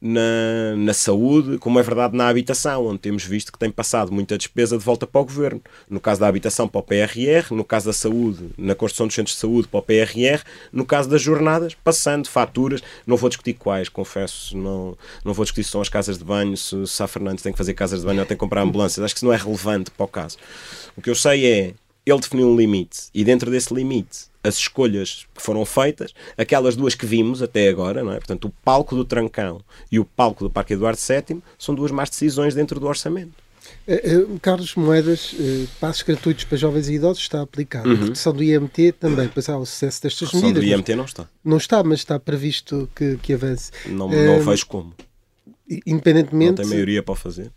na, 0.01 0.75
na 0.77 0.93
saúde, 0.93 1.57
como 1.57 1.79
é 1.79 1.83
verdade 1.83 2.15
na 2.15 2.29
habitação, 2.29 2.87
onde 2.87 2.99
temos 2.99 3.23
visto 3.23 3.51
que 3.51 3.59
tem 3.59 3.69
passado 3.69 4.11
muita 4.11 4.37
despesa 4.37 4.77
de 4.77 4.83
volta 4.83 5.05
para 5.05 5.21
o 5.21 5.25
governo. 5.25 5.61
No 5.89 5.99
caso 5.99 6.21
da 6.21 6.27
habitação, 6.27 6.67
para 6.67 6.79
o 6.79 6.83
PRR, 6.83 7.51
no 7.51 7.63
caso 7.63 7.87
da 7.87 7.93
saúde, 7.93 8.49
na 8.57 8.75
construção 8.75 9.07
dos 9.07 9.15
centros 9.15 9.35
de 9.35 9.41
saúde, 9.41 9.67
para 9.67 9.79
o 9.79 9.83
PRR, 9.83 10.43
no 10.71 10.85
caso 10.85 11.09
das 11.09 11.21
jornadas, 11.21 11.73
passando 11.73 12.27
faturas. 12.27 12.81
Não 13.05 13.17
vou 13.17 13.29
discutir 13.29 13.53
quais, 13.53 13.89
confesso, 13.89 14.55
não, 14.57 14.97
não 15.23 15.33
vou 15.33 15.43
discutir 15.43 15.65
se 15.65 15.71
são 15.71 15.81
as 15.81 15.89
casas 15.89 16.17
de 16.17 16.23
banho, 16.23 16.55
se, 16.55 16.87
se 16.87 17.07
Fernandes 17.07 17.43
tem 17.43 17.51
que 17.51 17.57
fazer 17.57 17.73
casas 17.73 18.01
de 18.01 18.05
banho 18.05 18.19
ou 18.19 18.25
tem 18.25 18.37
que 18.37 18.39
comprar 18.39 18.61
ambulâncias. 18.61 19.03
Acho 19.03 19.13
que 19.13 19.19
isso 19.19 19.25
não 19.25 19.33
é 19.33 19.37
relevante 19.37 19.91
para 19.91 20.05
o 20.05 20.07
caso. 20.07 20.37
O 20.95 21.01
que 21.01 21.09
eu 21.09 21.15
sei 21.15 21.45
é 21.45 21.73
ele 22.05 22.19
definiu 22.19 22.47
um 22.47 22.55
limite 22.55 23.09
e 23.13 23.23
dentro 23.23 23.51
desse 23.51 23.73
limite 23.73 24.29
as 24.43 24.55
escolhas 24.55 25.27
que 25.35 25.41
foram 25.41 25.65
feitas, 25.65 26.13
aquelas 26.37 26.75
duas 26.75 26.95
que 26.95 27.05
vimos 27.05 27.41
até 27.41 27.67
agora, 27.67 28.03
não 28.03 28.13
é? 28.13 28.17
Portanto, 28.17 28.45
o 28.45 28.49
palco 28.63 28.95
do 28.95 29.03
Trancão 29.03 29.61
e 29.91 29.99
o 29.99 30.05
palco 30.05 30.43
do 30.43 30.49
Parque 30.49 30.73
Eduardo 30.73 30.99
VII 30.99 31.41
são 31.57 31.75
duas 31.75 31.91
más 31.91 32.09
decisões 32.09 32.55
dentro 32.55 32.79
do 32.79 32.87
orçamento. 32.87 33.33
Uh, 33.87 34.39
Carlos 34.39 34.75
Moedas, 34.75 35.33
uh, 35.33 35.67
passos 35.79 36.03
gratuitos 36.03 36.43
para 36.43 36.57
jovens 36.57 36.87
e 36.89 36.93
idosos 36.93 37.23
está 37.23 37.41
aplicado. 37.41 37.89
Uhum. 37.89 37.95
A 37.95 37.99
redução 37.99 38.33
do 38.33 38.43
IMT 38.43 38.93
também, 38.93 39.27
para 39.27 39.57
o 39.57 39.65
sucesso 39.65 40.03
destas 40.03 40.31
medidas. 40.33 40.63
A 40.63 40.65
do 40.65 40.65
IMT 40.65 40.95
não 40.95 41.05
está. 41.05 41.29
Não 41.43 41.57
está, 41.57 41.83
mas 41.83 41.99
está 41.99 42.19
previsto 42.19 42.89
que, 42.95 43.17
que 43.17 43.33
avance. 43.33 43.71
Não, 43.87 44.09
não 44.09 44.41
vejo 44.41 44.67
como. 44.67 44.93
Independentemente. 45.85 46.49
Não 46.49 46.55
tem 46.55 46.67
maioria 46.67 47.03
para 47.03 47.15
fazer. 47.15 47.51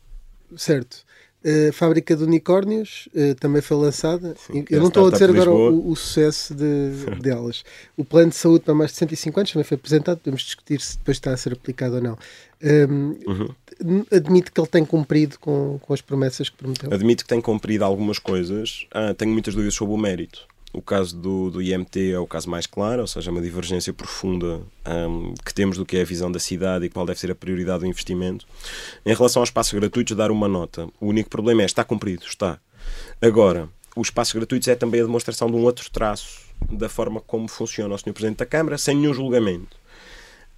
Certo. 0.56 1.04
A 1.44 1.72
fábrica 1.72 2.14
de 2.14 2.22
unicórnios 2.22 3.08
uh, 3.14 3.34
também 3.34 3.60
foi 3.60 3.76
lançada. 3.76 4.34
Sim, 4.46 4.64
Eu 4.70 4.80
não 4.80 4.88
estou 4.88 5.08
a 5.08 5.10
dizer 5.10 5.28
agora 5.28 5.50
o, 5.50 5.90
o, 5.90 5.96
sucesso 5.96 6.54
de, 6.54 6.90
delas. 7.20 7.64
O 7.96 8.04
plano 8.04 8.30
de 8.30 8.36
saúde 8.36 8.64
para 8.64 8.74
mais 8.74 8.92
de 8.92 8.98
105 8.98 9.40
anos 9.40 9.52
também 9.52 9.64
foi 9.64 9.74
apresentado. 9.74 10.18
Podemos 10.18 10.42
discutir 10.42 10.80
se 10.80 10.98
depois 10.98 11.16
está 11.16 11.32
a 11.32 11.36
ser 11.36 11.52
aplicado 11.52 11.96
ou 11.96 12.00
não. 12.00 12.18
Um, 12.62 13.16
uhum. 13.26 14.06
Admite 14.12 14.52
que 14.52 14.60
ele 14.60 14.68
tem 14.68 14.84
cumprido 14.84 15.38
com, 15.40 15.80
com 15.80 15.92
as 15.92 16.00
promessas 16.00 16.48
que 16.48 16.56
prometeu? 16.56 16.92
Admito 16.92 17.24
que 17.24 17.28
tem 17.28 17.40
cumprido 17.40 17.84
algumas 17.84 18.20
coisas. 18.20 18.86
Ah, 18.92 19.12
tenho 19.12 19.32
muitas 19.32 19.54
dúvidas 19.54 19.74
sobre 19.74 19.94
o 19.94 19.98
mérito. 19.98 20.46
O 20.72 20.80
caso 20.80 21.16
do, 21.16 21.50
do 21.50 21.60
IMT 21.60 22.12
é 22.12 22.18
o 22.18 22.26
caso 22.26 22.48
mais 22.48 22.66
claro, 22.66 23.02
ou 23.02 23.06
seja, 23.06 23.30
é 23.30 23.32
uma 23.32 23.42
divergência 23.42 23.92
profunda 23.92 24.62
um, 24.86 25.34
que 25.44 25.52
temos 25.52 25.76
do 25.76 25.84
que 25.84 25.98
é 25.98 26.00
a 26.00 26.04
visão 26.04 26.32
da 26.32 26.38
cidade 26.38 26.86
e 26.86 26.88
qual 26.88 27.04
deve 27.04 27.20
ser 27.20 27.30
a 27.30 27.34
prioridade 27.34 27.80
do 27.80 27.86
investimento. 27.86 28.46
Em 29.04 29.14
relação 29.14 29.42
aos 29.42 29.50
espaços 29.50 29.78
gratuitos, 29.78 30.16
dar 30.16 30.30
uma 30.30 30.48
nota. 30.48 30.88
O 30.98 31.08
único 31.08 31.28
problema 31.28 31.62
é 31.62 31.66
está 31.66 31.84
cumprido, 31.84 32.24
está. 32.24 32.58
Agora, 33.20 33.68
os 33.94 34.06
espaços 34.08 34.32
gratuitos 34.32 34.66
é 34.68 34.74
também 34.74 35.02
a 35.02 35.04
demonstração 35.04 35.50
de 35.50 35.56
um 35.56 35.62
outro 35.62 35.90
traço 35.90 36.40
da 36.70 36.88
forma 36.88 37.20
como 37.20 37.48
funciona 37.48 37.94
o 37.94 37.98
Sr. 37.98 38.12
Presidente 38.12 38.38
da 38.38 38.46
Câmara, 38.46 38.78
sem 38.78 38.96
nenhum 38.96 39.12
julgamento 39.12 39.81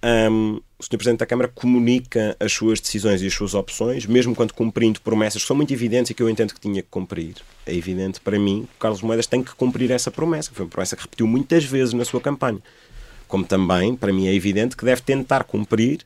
um, 0.05 0.61
o 0.77 0.83
Sr. 0.83 0.97
Presidente 0.97 1.19
da 1.19 1.25
Câmara 1.25 1.47
comunica 1.47 2.37
as 2.39 2.53
suas 2.53 2.79
decisões 2.79 3.23
e 3.23 3.27
as 3.27 3.33
suas 3.33 3.55
opções, 3.55 4.05
mesmo 4.05 4.35
quando 4.35 4.53
cumprindo 4.53 5.01
promessas 5.01 5.41
que 5.41 5.47
são 5.47 5.55
muito 5.55 5.73
evidentes 5.73 6.11
e 6.11 6.13
que 6.13 6.21
eu 6.21 6.29
entendo 6.29 6.53
que 6.53 6.59
tinha 6.59 6.81
que 6.81 6.89
cumprir. 6.89 7.35
É 7.65 7.73
evidente 7.73 8.21
para 8.21 8.37
mim 8.37 8.67
que 8.71 8.79
Carlos 8.79 9.01
Moedas 9.01 9.25
tem 9.25 9.41
que 9.41 9.55
cumprir 9.55 9.89
essa 9.89 10.11
promessa, 10.11 10.49
que 10.49 10.55
foi 10.55 10.65
uma 10.65 10.69
promessa 10.69 10.95
que 10.95 11.01
repetiu 11.01 11.25
muitas 11.25 11.65
vezes 11.65 11.93
na 11.93 12.05
sua 12.05 12.21
campanha. 12.21 12.59
Como 13.27 13.43
também, 13.43 13.95
para 13.95 14.13
mim, 14.13 14.27
é 14.27 14.33
evidente 14.33 14.77
que 14.77 14.85
deve 14.85 15.01
tentar 15.01 15.43
cumprir 15.43 16.05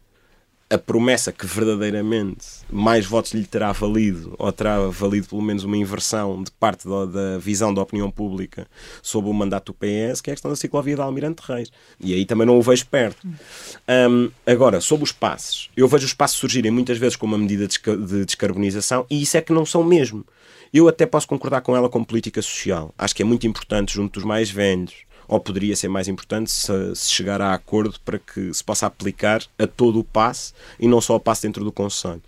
a 0.70 0.78
promessa 0.78 1.32
que 1.32 1.48
verdadeiramente 1.48 2.46
mais 2.70 3.06
votos 3.06 3.34
lhe 3.34 3.46
terá 3.46 3.72
valido, 3.72 4.36
ou 4.38 4.52
terá 4.52 4.88
valido 4.88 5.28
pelo 5.28 5.42
menos 5.42 5.64
uma 5.64 5.76
inversão 5.76 6.44
de 6.44 6.52
parte 6.52 6.88
da, 6.88 7.06
da 7.06 7.38
visão 7.40 7.74
da 7.74 7.82
opinião 7.82 8.12
pública 8.12 8.68
sobre 9.02 9.32
o 9.32 9.34
mandato 9.34 9.72
do 9.72 9.74
PS, 9.74 10.22
que 10.22 10.30
é 10.30 10.34
a 10.34 10.36
questão 10.36 10.52
da 10.52 10.56
ciclovia 10.56 10.96
de 10.96 11.02
Almirante 11.02 11.42
Reis. 11.42 11.72
E 12.00 12.14
aí 12.14 12.24
também 12.24 12.46
não 12.46 12.60
o 12.60 12.62
vejo 12.62 12.86
perto. 12.86 13.28
Um, 13.28 14.30
agora, 14.46 14.80
sobre 14.80 15.04
os 15.04 15.12
passos, 15.12 15.72
eu 15.76 15.88
vejo 15.88 16.06
os 16.06 16.14
passos 16.14 16.38
surgirem 16.38 16.72
muitas 16.72 17.00
vezes 17.00 17.16
como 17.16 17.36
uma 17.36 17.42
medida 17.42 17.68
de 17.68 18.26
descarbonização, 18.26 19.08
e 19.10 19.24
isso 19.24 19.38
é 19.38 19.42
que 19.42 19.52
não 19.52 19.66
são 19.66 19.84
mesmo. 19.84 20.24
Eu 20.72 20.88
até 20.88 21.08
posso 21.08 21.28
concordar 21.28 21.62
com 21.62 21.76
ela 21.76 21.90
como 21.90 22.06
política 22.06 22.44
social. 22.44 22.94
Acho 22.96 23.16
que 23.16 23.24
é 23.24 23.26
muito 23.26 23.48
importante, 23.48 23.96
junto 23.96 24.20
dos 24.20 24.24
mais 24.24 24.52
velhos, 24.52 24.94
ou 25.30 25.40
poderia 25.40 25.76
ser 25.76 25.88
mais 25.88 26.08
importante 26.08 26.52
se, 26.52 26.96
se, 26.96 27.12
chegar 27.12 27.40
a 27.40 27.54
acordo 27.54 28.00
para 28.04 28.18
que 28.18 28.52
se 28.52 28.64
possa 28.64 28.88
aplicar 28.88 29.44
a 29.60 29.68
todo 29.68 30.00
o 30.00 30.04
passe 30.04 30.54
e 30.80 30.88
não 30.88 31.00
só 31.00 31.14
ao 31.14 31.20
passe 31.20 31.44
dentro 31.44 31.64
do 31.64 31.72
Conselho. 31.72 32.22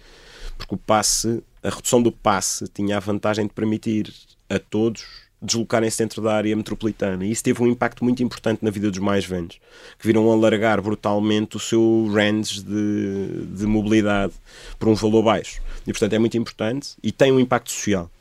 Porque 0.56 0.76
o 0.76 0.78
passe, 0.78 1.44
a 1.64 1.70
redução 1.70 2.02
do 2.02 2.12
passe 2.12 2.68
tinha 2.68 2.98
a 2.98 3.00
vantagem 3.00 3.48
de 3.48 3.54
permitir 3.54 4.14
a 4.48 4.60
todos 4.60 5.04
deslocarem-se 5.42 5.98
dentro 5.98 6.22
da 6.22 6.36
área 6.36 6.56
metropolitana. 6.56 7.26
E 7.26 7.32
isso 7.32 7.44
teve 7.44 7.64
um 7.64 7.68
impacto 7.68 8.04
muito 8.04 8.22
importante 8.22 8.64
na 8.64 8.70
vida 8.70 8.92
dos 8.92 9.00
mais 9.00 9.26
velhos, 9.26 9.60
que 9.98 10.06
viram 10.06 10.32
alargar 10.32 10.80
brutalmente 10.80 11.58
o 11.58 11.60
seu 11.60 12.08
range 12.14 12.62
de, 12.62 13.46
de 13.48 13.66
mobilidade 13.66 14.34
por 14.78 14.88
um 14.88 14.94
valor 14.94 15.24
baixo. 15.24 15.60
E, 15.88 15.92
portanto, 15.92 16.14
é 16.14 16.20
muito 16.20 16.38
importante 16.38 16.90
e 17.02 17.12
tem 17.12 17.32
um 17.32 17.40
impacto 17.40 17.72
social. 17.72 18.12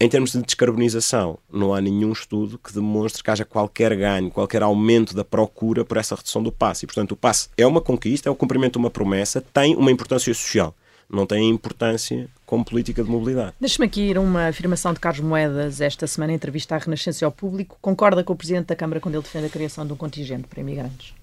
Em 0.00 0.08
termos 0.08 0.32
de 0.32 0.42
descarbonização, 0.42 1.38
não 1.50 1.72
há 1.72 1.80
nenhum 1.80 2.12
estudo 2.12 2.58
que 2.58 2.72
demonstre 2.74 3.22
que 3.22 3.30
haja 3.30 3.44
qualquer 3.44 3.96
ganho, 3.96 4.28
qualquer 4.28 4.60
aumento 4.60 5.14
da 5.14 5.24
procura 5.24 5.84
por 5.84 5.96
essa 5.96 6.16
redução 6.16 6.42
do 6.42 6.50
passe. 6.50 6.84
E, 6.84 6.86
portanto, 6.86 7.12
o 7.12 7.16
passe 7.16 7.48
é 7.56 7.64
uma 7.64 7.80
conquista, 7.80 8.28
é 8.28 8.32
o 8.32 8.34
cumprimento 8.34 8.72
de 8.72 8.78
uma 8.78 8.90
promessa, 8.90 9.40
tem 9.40 9.76
uma 9.76 9.92
importância 9.92 10.34
social, 10.34 10.74
não 11.08 11.24
tem 11.24 11.48
importância 11.48 12.28
como 12.44 12.64
política 12.64 13.04
de 13.04 13.08
mobilidade. 13.08 13.54
Deixe-me 13.60 13.86
aqui 13.86 14.02
ir 14.10 14.18
uma 14.18 14.48
afirmação 14.48 14.92
de 14.92 14.98
Carlos 14.98 15.24
Moedas 15.24 15.80
esta 15.80 16.08
semana 16.08 16.32
em 16.32 16.36
entrevista 16.36 16.74
à 16.74 16.78
Renascença 16.78 17.24
ao 17.24 17.30
Público. 17.30 17.78
Concorda 17.80 18.24
com 18.24 18.32
o 18.32 18.36
Presidente 18.36 18.66
da 18.66 18.76
Câmara 18.76 19.00
quando 19.00 19.14
ele 19.14 19.22
defende 19.22 19.46
a 19.46 19.50
criação 19.50 19.86
de 19.86 19.92
um 19.92 19.96
contingente 19.96 20.48
para 20.48 20.60
imigrantes? 20.60 21.14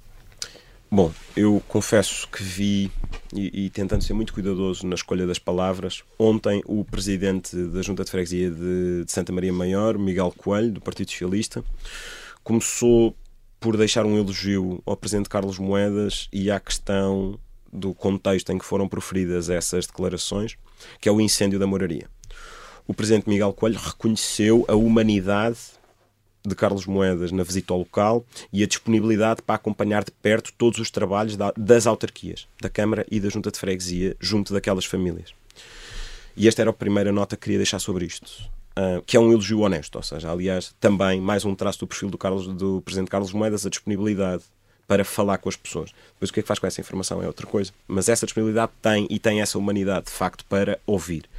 Bom, 0.94 1.10
eu 1.38 1.64
confesso 1.70 2.28
que 2.28 2.44
vi, 2.44 2.92
e, 3.34 3.68
e, 3.68 3.70
tentando 3.70 4.04
ser 4.04 4.12
muito 4.12 4.34
cuidadoso 4.34 4.86
na 4.86 4.96
escolha 4.96 5.26
das 5.26 5.40
palavras, 5.40 6.04
ontem 6.20 6.62
o 6.66 6.84
presidente 6.84 7.56
da 7.56 7.82
Junta 7.82 8.04
de 8.04 8.12
Freguesia 8.12 8.52
de, 8.52 9.06
de 9.06 9.10
Santa 9.10 9.32
Maria 9.32 9.54
Maior, 9.54 9.98
Miguel 9.98 10.34
Coelho, 10.36 10.70
do 10.70 10.82
Partido 10.82 11.10
Socialista, 11.10 11.64
começou 12.44 13.16
por 13.58 13.78
deixar 13.78 14.06
um 14.06 14.18
elogio 14.18 14.84
ao 14.86 14.98
presidente 14.98 15.30
Carlos 15.30 15.58
Moedas 15.58 16.28
e 16.30 16.52
à 16.52 16.60
questão 16.60 17.40
do 17.72 17.94
contexto 17.94 18.52
em 18.52 18.58
que 18.58 18.66
foram 18.66 18.90
proferidas 18.90 19.50
essas 19.50 19.88
declarações, 19.88 20.58
que 21.00 21.08
é 21.08 21.12
o 21.12 21.22
incêndio 21.22 21.58
da 21.58 21.66
moraria. 21.66 22.10
O 22.86 22.94
presidente 22.94 23.30
Miguel 23.30 23.54
Coelho 23.54 23.80
reconheceu 23.80 24.66
a 24.68 24.76
humanidade 24.76 25.58
de 26.46 26.56
Carlos 26.56 26.86
Moedas 26.86 27.32
na 27.32 27.44
visita 27.44 27.74
ao 27.74 27.80
local 27.80 28.26
e 28.52 28.64
a 28.64 28.68
disponibilidade 28.68 29.42
para 29.42 29.56
acompanhar 29.56 30.04
de 30.04 30.12
perto 30.12 30.52
todos 30.58 30.80
os 30.80 30.90
trabalhos 30.90 31.38
das 31.58 31.88
autarquias, 31.88 32.48
da 32.60 32.70
Câmara 32.70 33.06
e 33.10 33.20
da 33.20 33.30
Junta 33.30 33.52
de 33.52 33.60
Freguesia, 33.60 34.16
junto 34.20 34.54
daquelas 34.54 34.86
famílias. 34.86 35.34
E 36.36 36.48
esta 36.48 36.62
era 36.62 36.70
a 36.70 36.74
primeira 36.74 37.12
nota 37.12 37.36
que 37.36 37.44
queria 37.44 37.60
deixar 37.60 37.80
sobre 37.80 38.06
isto. 38.06 38.50
Uh, 38.72 39.02
que 39.06 39.18
é 39.18 39.20
um 39.20 39.32
elogio 39.32 39.60
honesto, 39.60 39.98
ou 39.98 40.04
seja, 40.04 40.32
aliás, 40.32 40.74
também 40.80 41.20
mais 41.20 41.44
um 41.44 41.54
traço 41.54 41.80
do 41.80 41.88
perfil 41.88 42.10
do, 42.10 42.18
Carlos, 42.18 42.48
do 42.48 42.82
Presidente 42.82 43.10
Carlos 43.10 43.34
Moedas, 43.34 43.66
a 43.66 43.70
disponibilidade 43.70 44.44
para 44.88 45.04
falar 45.06 45.38
com 45.38 45.50
as 45.50 45.56
pessoas. 45.56 45.92
Depois 46.14 46.30
o 46.30 46.34
que 46.34 46.40
é 46.40 46.44
que 46.44 46.48
faz 46.48 46.60
com 46.60 46.68
essa 46.68 46.82
informação 46.82 47.22
é 47.22 47.28
outra 47.28 47.46
coisa. 47.46 47.72
Mas 47.88 48.10
essa 48.10 48.26
disponibilidade 48.26 48.72
tem 48.82 49.08
e 49.10 49.20
tem 49.20 49.42
essa 49.42 49.58
humanidade, 49.58 50.06
de 50.08 50.12
facto, 50.12 50.46
para 50.46 50.80
ouvir. 50.86 51.30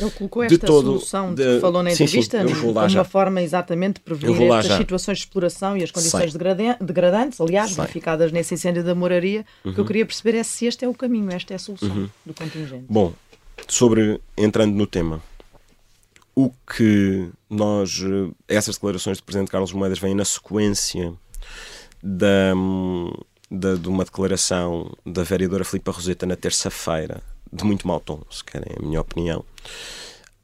Ele 0.00 0.10
colocou 0.10 0.42
esta 0.42 0.66
todo, 0.66 0.86
solução 0.86 1.34
de, 1.34 1.42
que 1.42 1.60
falou 1.60 1.82
na 1.82 1.92
entrevista 1.92 2.40
sim, 2.40 2.54
sim, 2.54 2.60
como 2.60 2.72
uma 2.72 3.04
forma 3.04 3.42
exatamente 3.42 3.94
de 3.94 4.00
prevenir 4.00 4.42
estas 4.42 4.66
já. 4.66 4.78
situações 4.78 5.18
de 5.18 5.24
exploração 5.24 5.76
e 5.76 5.82
as 5.82 5.90
condições 5.90 6.32
degradantes, 6.32 7.40
aliás, 7.40 7.72
verificadas 7.74 8.32
nesse 8.32 8.54
incêndio 8.54 8.82
da 8.82 8.94
moraria. 8.94 9.44
Uhum. 9.64 9.70
O 9.70 9.74
que 9.74 9.80
eu 9.80 9.82
uhum. 9.82 9.86
queria 9.86 10.06
perceber 10.06 10.36
é 10.36 10.42
se 10.42 10.66
este 10.66 10.84
é 10.84 10.88
o 10.88 10.94
caminho, 10.94 11.30
esta 11.30 11.52
é 11.52 11.56
a 11.56 11.58
solução 11.58 11.88
uhum. 11.88 12.08
do 12.24 12.34
contingente. 12.34 12.84
Bom, 12.88 13.12
sobre, 13.68 14.20
entrando 14.36 14.74
no 14.74 14.86
tema, 14.86 15.22
o 16.34 16.50
que 16.50 17.28
nós, 17.48 18.02
eh, 18.02 18.30
essas 18.48 18.76
declarações 18.76 19.18
do 19.18 19.24
Presidente 19.24 19.50
Carlos 19.50 19.72
Moedas 19.72 19.98
vêm 19.98 20.14
na 20.14 20.24
sequência 20.24 21.12
da, 22.02 22.54
da, 23.50 23.74
de 23.74 23.88
uma 23.88 24.04
declaração 24.04 24.90
da 25.04 25.22
vereadora 25.22 25.64
Filipa 25.64 25.92
Roseta 25.92 26.26
na 26.26 26.36
terça-feira, 26.36 27.22
de 27.52 27.64
muito 27.64 27.86
mau 27.86 28.00
tom, 28.00 28.22
se 28.30 28.42
querem 28.42 28.74
a 28.78 28.82
minha 28.82 29.00
opinião, 29.00 29.44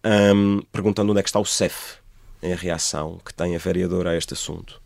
um, 0.05 0.61
perguntando 0.71 1.11
onde 1.11 1.21
é 1.21 1.23
que 1.23 1.29
está 1.29 1.41
o 1.41 1.45
CEF 1.45 1.97
em 2.43 2.55
reação 2.55 3.19
que 3.25 3.35
tem 3.35 3.57
a 3.57 3.59
vereadora 3.59 4.11
a 4.11 4.17
este 4.17 4.35
assunto. 4.35 4.81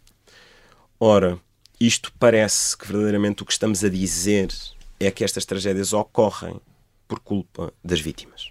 Ora, 0.98 1.38
isto 1.80 2.12
parece 2.18 2.76
que 2.76 2.86
verdadeiramente 2.86 3.42
o 3.42 3.46
que 3.46 3.52
estamos 3.52 3.82
a 3.82 3.88
dizer 3.88 4.52
é 5.00 5.10
que 5.10 5.24
estas 5.24 5.44
tragédias 5.44 5.92
ocorrem 5.92 6.60
por 7.08 7.18
culpa 7.18 7.72
das 7.84 8.00
vítimas. 8.00 8.50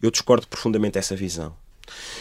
Eu 0.00 0.10
discordo 0.10 0.48
profundamente 0.48 0.94
dessa 0.94 1.14
visão. 1.14 1.54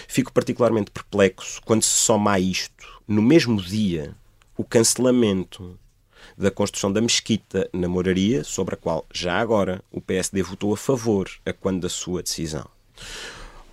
Fico 0.07 0.33
particularmente 0.33 0.91
perplexo 0.91 1.61
quando 1.63 1.83
se 1.83 1.89
soma 1.89 2.33
a 2.33 2.39
isto, 2.39 3.01
no 3.07 3.21
mesmo 3.21 3.61
dia, 3.61 4.13
o 4.57 4.63
cancelamento 4.63 5.79
da 6.41 6.51
construção 6.51 6.91
da 6.91 6.99
mesquita 6.99 7.69
na 7.71 7.87
Moraria, 7.87 8.43
sobre 8.43 8.73
a 8.73 8.77
qual 8.77 9.05
já 9.13 9.39
agora 9.39 9.83
o 9.91 10.01
PSD 10.01 10.41
votou 10.41 10.73
a 10.73 10.77
favor 10.77 11.29
a 11.45 11.53
quando 11.53 11.81
da 11.81 11.89
sua 11.89 12.23
decisão. 12.23 12.67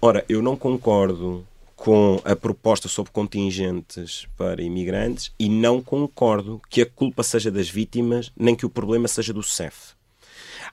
Ora, 0.01 0.25
eu 0.29 0.43
não 0.43 0.55
concordo 0.55 1.47
com 1.75 2.21
a 2.25 2.37
proposta 2.37 2.87
sobre 2.89 3.11
contingentes 3.13 4.27
para 4.37 4.63
imigrantes 4.63 5.33
e 5.39 5.49
não 5.49 5.81
concordo 5.81 6.61
que 6.69 6.83
a 6.83 6.87
culpa 6.87 7.23
seja 7.23 7.51
das 7.51 7.71
vítimas 7.71 8.31
nem 8.37 8.55
que 8.55 8.67
o 8.67 8.71
problema 8.71 9.09
seja 9.09 9.33
do 9.33 9.43
CEF. 9.43 9.95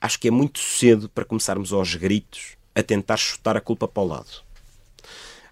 Acho 0.01 0.19
que 0.19 0.27
é 0.27 0.31
muito 0.31 0.59
cedo 0.59 1.07
para 1.07 1.23
começarmos 1.23 1.71
aos 1.71 1.95
gritos 1.95 2.57
a 2.75 2.83
tentar 2.83 3.17
chutar 3.17 3.55
a 3.55 3.61
culpa 3.61 3.87
para 3.87 4.03
o 4.03 4.07
lado. 4.07 4.43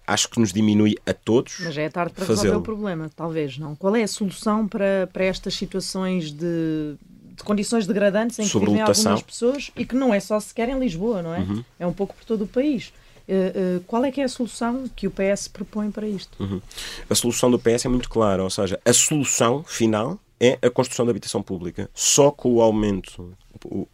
Acho 0.06 0.28
que 0.28 0.38
nos 0.38 0.52
diminui 0.52 0.96
a 1.06 1.14
todos. 1.14 1.60
Mas 1.60 1.76
é 1.78 1.88
tarde 1.88 2.12
para 2.12 2.26
resolver 2.26 2.56
o 2.56 2.62
problema, 2.62 3.10
talvez, 3.14 3.58
não? 3.58 3.74
Qual 3.74 3.94
é 3.96 4.02
a 4.02 4.08
solução 4.08 4.68
para, 4.68 5.08
para 5.12 5.24
estas 5.24 5.54
situações 5.54 6.30
de, 6.30 6.96
de 7.36 7.42
condições 7.42 7.86
degradantes 7.86 8.38
em 8.38 8.46
que 8.46 8.58
vivem 8.58 8.80
algumas 8.80 9.22
pessoas 9.22 9.70
e 9.76 9.84
que 9.84 9.94
não 9.94 10.12
é 10.12 10.20
só 10.20 10.38
sequer 10.38 10.68
em 10.68 10.78
Lisboa, 10.78 11.22
não 11.22 11.34
é? 11.34 11.40
Uhum. 11.40 11.64
É 11.78 11.86
um 11.86 11.92
pouco 11.92 12.14
por 12.14 12.24
todo 12.24 12.44
o 12.44 12.46
país. 12.46 12.92
Uh, 13.26 13.78
uh, 13.78 13.80
qual 13.86 14.04
é 14.04 14.12
que 14.12 14.20
é 14.20 14.24
a 14.24 14.28
solução 14.28 14.84
que 14.94 15.06
o 15.06 15.10
PS 15.10 15.48
propõe 15.48 15.90
para 15.90 16.06
isto? 16.06 16.36
Uhum. 16.42 16.60
A 17.08 17.14
solução 17.14 17.50
do 17.50 17.58
PS 17.58 17.86
é 17.86 17.88
muito 17.88 18.08
clara, 18.08 18.42
ou 18.42 18.50
seja, 18.50 18.78
a 18.84 18.92
solução 18.92 19.64
final 19.64 20.20
é 20.40 20.58
a 20.60 20.70
construção 20.70 21.04
da 21.04 21.10
habitação 21.10 21.42
pública. 21.42 21.88
Só 21.94 22.30
com 22.30 22.54
o 22.54 22.60
aumento. 22.60 23.36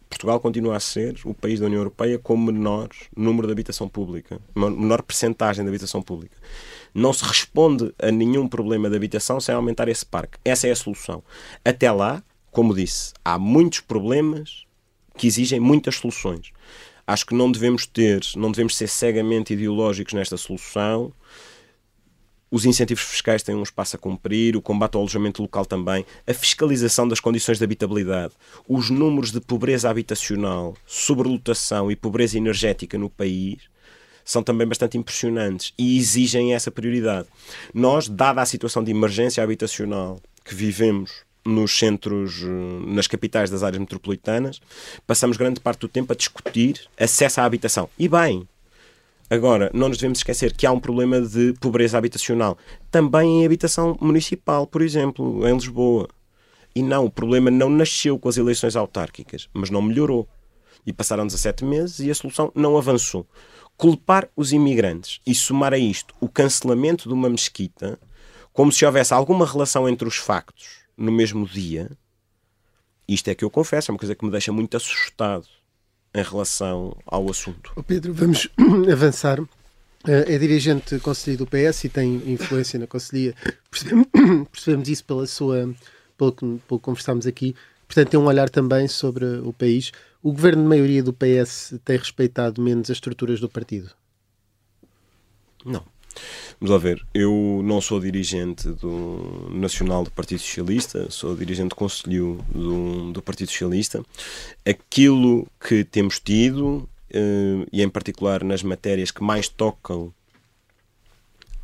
Portugal 0.09 0.39
continua 0.39 0.75
a 0.75 0.79
ser 0.79 1.15
o 1.23 1.33
país 1.33 1.59
da 1.59 1.67
União 1.67 1.79
Europeia 1.79 2.19
com 2.19 2.35
menor 2.35 2.89
número 3.15 3.47
de 3.47 3.53
habitação 3.53 3.87
pública, 3.87 4.39
menor 4.55 5.01
percentagem 5.01 5.63
de 5.63 5.69
habitação 5.69 6.01
pública. 6.01 6.35
Não 6.93 7.13
se 7.13 7.23
responde 7.23 7.93
a 7.97 8.11
nenhum 8.11 8.47
problema 8.47 8.89
de 8.89 8.95
habitação 8.95 9.39
sem 9.39 9.55
aumentar 9.55 9.87
esse 9.87 10.05
parque. 10.05 10.37
Essa 10.43 10.67
é 10.67 10.71
a 10.71 10.75
solução. 10.75 11.23
Até 11.63 11.89
lá, 11.91 12.21
como 12.51 12.75
disse, 12.75 13.13
há 13.23 13.39
muitos 13.39 13.79
problemas 13.79 14.65
que 15.17 15.27
exigem 15.27 15.59
muitas 15.59 15.95
soluções. 15.95 16.51
Acho 17.07 17.25
que 17.25 17.35
não 17.35 17.51
devemos 17.51 17.85
ter, 17.85 18.21
não 18.35 18.51
devemos 18.51 18.75
ser 18.75 18.87
cegamente 18.87 19.53
ideológicos 19.53 20.13
nesta 20.13 20.37
solução. 20.37 21.13
Os 22.53 22.65
incentivos 22.65 23.03
fiscais 23.05 23.41
têm 23.41 23.55
um 23.55 23.63
espaço 23.63 23.95
a 23.95 23.99
cumprir, 23.99 24.57
o 24.57 24.61
combate 24.61 24.95
ao 24.95 25.01
alojamento 25.01 25.41
local 25.41 25.65
também, 25.65 26.05
a 26.27 26.33
fiscalização 26.33 27.07
das 27.07 27.21
condições 27.21 27.57
de 27.57 27.63
habitabilidade, 27.63 28.33
os 28.67 28.89
números 28.89 29.31
de 29.31 29.39
pobreza 29.39 29.89
habitacional, 29.89 30.75
sobrelotação 30.85 31.89
e 31.89 31.95
pobreza 31.95 32.37
energética 32.37 32.97
no 32.97 33.09
país 33.09 33.71
são 34.25 34.43
também 34.43 34.67
bastante 34.67 34.97
impressionantes 34.97 35.73
e 35.77 35.97
exigem 35.97 36.53
essa 36.53 36.69
prioridade. 36.69 37.27
Nós, 37.73 38.09
dada 38.09 38.41
a 38.41 38.45
situação 38.45 38.83
de 38.83 38.91
emergência 38.91 39.41
habitacional 39.41 40.19
que 40.43 40.53
vivemos 40.53 41.23
nos 41.45 41.77
centros, 41.77 42.43
eh, 42.43 42.85
nas 42.85 43.07
capitais 43.07 43.49
das 43.49 43.63
áreas 43.63 43.79
metropolitanas, 43.79 44.61
passamos 45.07 45.37
grande 45.37 45.59
parte 45.59 45.79
do 45.79 45.87
tempo 45.87 46.11
a 46.11 46.15
discutir 46.15 46.81
acesso 46.99 47.41
à 47.41 47.45
habitação. 47.45 47.89
E 47.97 48.07
bem, 48.07 48.47
agora, 49.31 49.71
não 49.73 49.87
nos 49.87 49.97
devemos 49.97 50.19
esquecer 50.19 50.53
que 50.53 50.65
há 50.65 50.71
um 50.71 50.79
problema 50.79 51.21
de 51.21 51.53
pobreza 51.53 51.97
habitacional 51.97 52.57
também 52.91 53.41
em 53.41 53.45
habitação 53.45 53.97
municipal, 54.01 54.67
por 54.67 54.81
exemplo, 54.81 55.47
em 55.47 55.53
Lisboa. 55.53 56.09
E 56.75 56.83
não, 56.83 57.05
o 57.05 57.09
problema 57.09 57.49
não 57.49 57.69
nasceu 57.69 58.19
com 58.19 58.27
as 58.27 58.35
eleições 58.35 58.75
autárquicas, 58.75 59.49
mas 59.53 59.69
não 59.69 59.81
melhorou. 59.81 60.27
E 60.85 60.91
passaram 60.91 61.25
17 61.25 61.63
meses 61.63 61.99
e 61.99 62.11
a 62.11 62.15
solução 62.15 62.51
não 62.53 62.77
avançou. 62.77 63.25
Culpar 63.77 64.29
os 64.35 64.51
imigrantes 64.51 65.21
e 65.25 65.33
somar 65.33 65.73
a 65.73 65.77
isto 65.77 66.13
o 66.19 66.27
cancelamento 66.27 67.07
de 67.07 67.13
uma 67.13 67.29
mesquita, 67.29 67.97
como 68.51 68.71
se 68.71 68.85
houvesse 68.85 69.13
alguma 69.13 69.45
relação 69.45 69.87
entre 69.87 70.07
os 70.07 70.17
factos 70.17 70.81
no 70.97 71.11
mesmo 71.11 71.47
dia, 71.47 71.89
isto 73.07 73.29
é 73.29 73.35
que 73.35 73.43
eu 73.43 73.49
confesso, 73.49 73.89
é 73.89 73.93
uma 73.93 73.99
coisa 73.99 74.15
que 74.15 74.25
me 74.25 74.31
deixa 74.31 74.51
muito 74.51 74.75
assustado 74.75 75.47
em 76.13 76.23
relação 76.23 76.95
ao 77.05 77.29
assunto. 77.29 77.71
Pedro, 77.87 78.13
vamos 78.13 78.49
avançar. 78.91 79.39
Eh, 80.07 80.35
é 80.35 80.37
dirigente 80.37 80.99
conselheiro 80.99 81.45
do 81.45 81.49
PS 81.49 81.85
e 81.85 81.89
tem 81.89 82.15
influência 82.31 82.79
na 82.79 82.87
conselhia. 82.87 83.35
Percebemos 84.51 84.89
isso 84.89 85.05
pela 85.05 85.25
sua, 85.27 85.73
pelo 86.17 86.31
que, 86.31 86.45
pelo 86.67 86.79
que 86.79 86.85
conversámos 86.85 87.25
aqui. 87.27 87.55
Portanto, 87.87 88.09
tem 88.09 88.19
um 88.19 88.25
olhar 88.25 88.49
também 88.49 88.87
sobre 88.87 89.25
o 89.25 89.53
país. 89.53 89.91
O 90.23 90.31
governo 90.31 90.63
de 90.63 90.69
maioria 90.69 91.03
do 91.03 91.13
PS 91.13 91.75
tem 91.83 91.97
respeitado 91.97 92.61
menos 92.61 92.89
as 92.89 92.97
estruturas 92.97 93.39
do 93.39 93.49
partido? 93.49 93.91
Não. 95.65 95.83
Vamos 96.59 96.71
lá 96.71 96.77
ver, 96.77 97.03
eu 97.13 97.61
não 97.63 97.81
sou 97.81 97.99
dirigente 97.99 98.67
do 98.67 99.49
Nacional 99.51 100.03
do 100.03 100.11
Partido 100.11 100.39
Socialista, 100.39 101.09
sou 101.09 101.35
dirigente 101.35 101.73
conselho 101.73 102.39
do, 102.53 103.11
do 103.11 103.21
Partido 103.21 103.49
Socialista. 103.49 104.03
Aquilo 104.65 105.47
que 105.59 105.83
temos 105.83 106.19
tido, 106.19 106.87
eh, 107.09 107.65
e 107.71 107.81
em 107.81 107.89
particular 107.89 108.43
nas 108.43 108.63
matérias 108.63 109.11
que 109.11 109.23
mais 109.23 109.47
tocam 109.47 110.13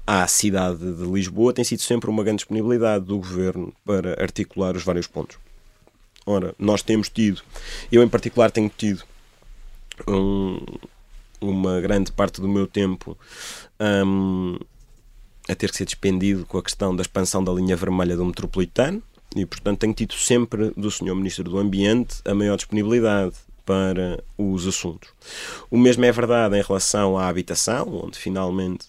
à 0.06 0.26
cidade 0.28 0.80
de 0.80 1.04
Lisboa, 1.04 1.54
tem 1.54 1.66
sido 1.66 1.82
sempre 1.82 2.10
uma 2.10 2.24
grande 2.24 2.38
disponibilidade 2.38 3.06
do 3.06 3.18
governo 3.18 3.74
para 3.86 4.22
articular 4.22 4.76
os 4.76 4.84
vários 4.84 5.06
pontos. 5.06 5.38
Ora, 6.26 6.56
nós 6.58 6.82
temos 6.82 7.08
tido, 7.10 7.41
eu 7.91 8.02
em 8.04 8.08
particular 8.10 8.52
tenho 8.52 8.70
tido 8.76 9.04
um, 10.08 10.60
uma 11.40 11.80
grande 11.82 12.12
parte 12.12 12.42
do 12.42 12.48
meu 12.48 12.68
tempo 12.68 13.18
um, 13.80 14.58
a 15.48 15.56
ter 15.56 15.70
que 15.72 15.78
ser 15.78 15.86
despendido 15.86 16.46
com 16.46 16.58
a 16.58 16.64
questão 16.64 16.96
da 16.96 17.02
expansão 17.02 17.44
da 17.44 17.52
linha 17.52 17.76
vermelha 17.76 18.16
do 18.16 18.26
metropolitano 18.26 19.02
e, 19.36 19.46
portanto, 19.46 19.80
tenho 19.80 19.94
tido 19.94 20.14
sempre 20.14 20.72
do 20.76 20.90
Sr. 20.90 21.16
Ministro 21.16 21.44
do 21.44 21.58
Ambiente 21.58 22.22
a 22.26 22.34
maior 22.34 22.56
disponibilidade 22.56 23.36
para 23.66 24.24
os 24.38 24.66
assuntos. 24.66 25.10
O 25.70 25.78
mesmo 25.78 26.06
é 26.06 26.12
verdade 26.12 26.58
em 26.58 26.62
relação 26.62 27.18
à 27.18 27.28
habitação, 27.28 28.02
onde 28.06 28.18
finalmente 28.18 28.88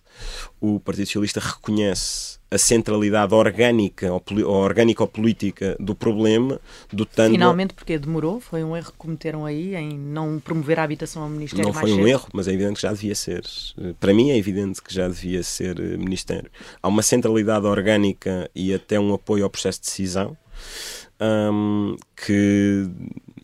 o 0.61 0.79
Partido 0.79 1.07
Socialista 1.07 1.41
reconhece 1.41 2.38
a 2.51 2.57
centralidade 2.57 3.35
orgânica 3.35 4.11
ou, 4.13 4.23
orgânico-política 4.47 5.77
do 5.79 5.95
problema, 5.95 6.61
dotando... 6.91 7.33
Finalmente, 7.33 7.75
porque 7.75 7.99
demorou? 7.99 8.41
Foi 8.41 8.65
um 8.65 8.77
erro 8.77 8.91
que 8.93 8.99
cometeram 8.99 9.45
aí 9.45 9.75
em 9.75 9.99
não 9.99 10.41
promover 10.41 10.81
a 10.81 10.83
habitação 10.83 11.23
ao 11.23 11.29
Ministério 11.29 11.67
Não 11.67 11.73
foi 11.75 11.93
um 11.93 11.97
cedo. 11.97 12.09
erro, 12.09 12.29
mas 12.33 12.49
é 12.49 12.53
evidente 12.53 12.77
que 12.77 12.83
já 12.83 12.93
devia 12.93 13.15
ser. 13.15 13.45
Para 14.01 14.15
mim 14.15 14.31
é 14.31 14.39
evidente 14.39 14.83
que 14.83 14.95
já 14.95 15.09
devia 15.09 15.43
ser 15.43 15.79
eh, 15.79 15.97
Ministério. 15.97 16.51
Há 16.83 16.89
uma 16.89 17.03
centralidade 17.03 17.67
orgânica 17.67 18.51
e 18.55 18.73
até 18.73 18.99
um 18.99 19.13
apoio 19.13 19.45
ao 19.45 19.51
processo 19.51 19.81
de 19.81 19.87
decisão 19.87 20.37
um, 21.21 21.97
que 22.17 22.89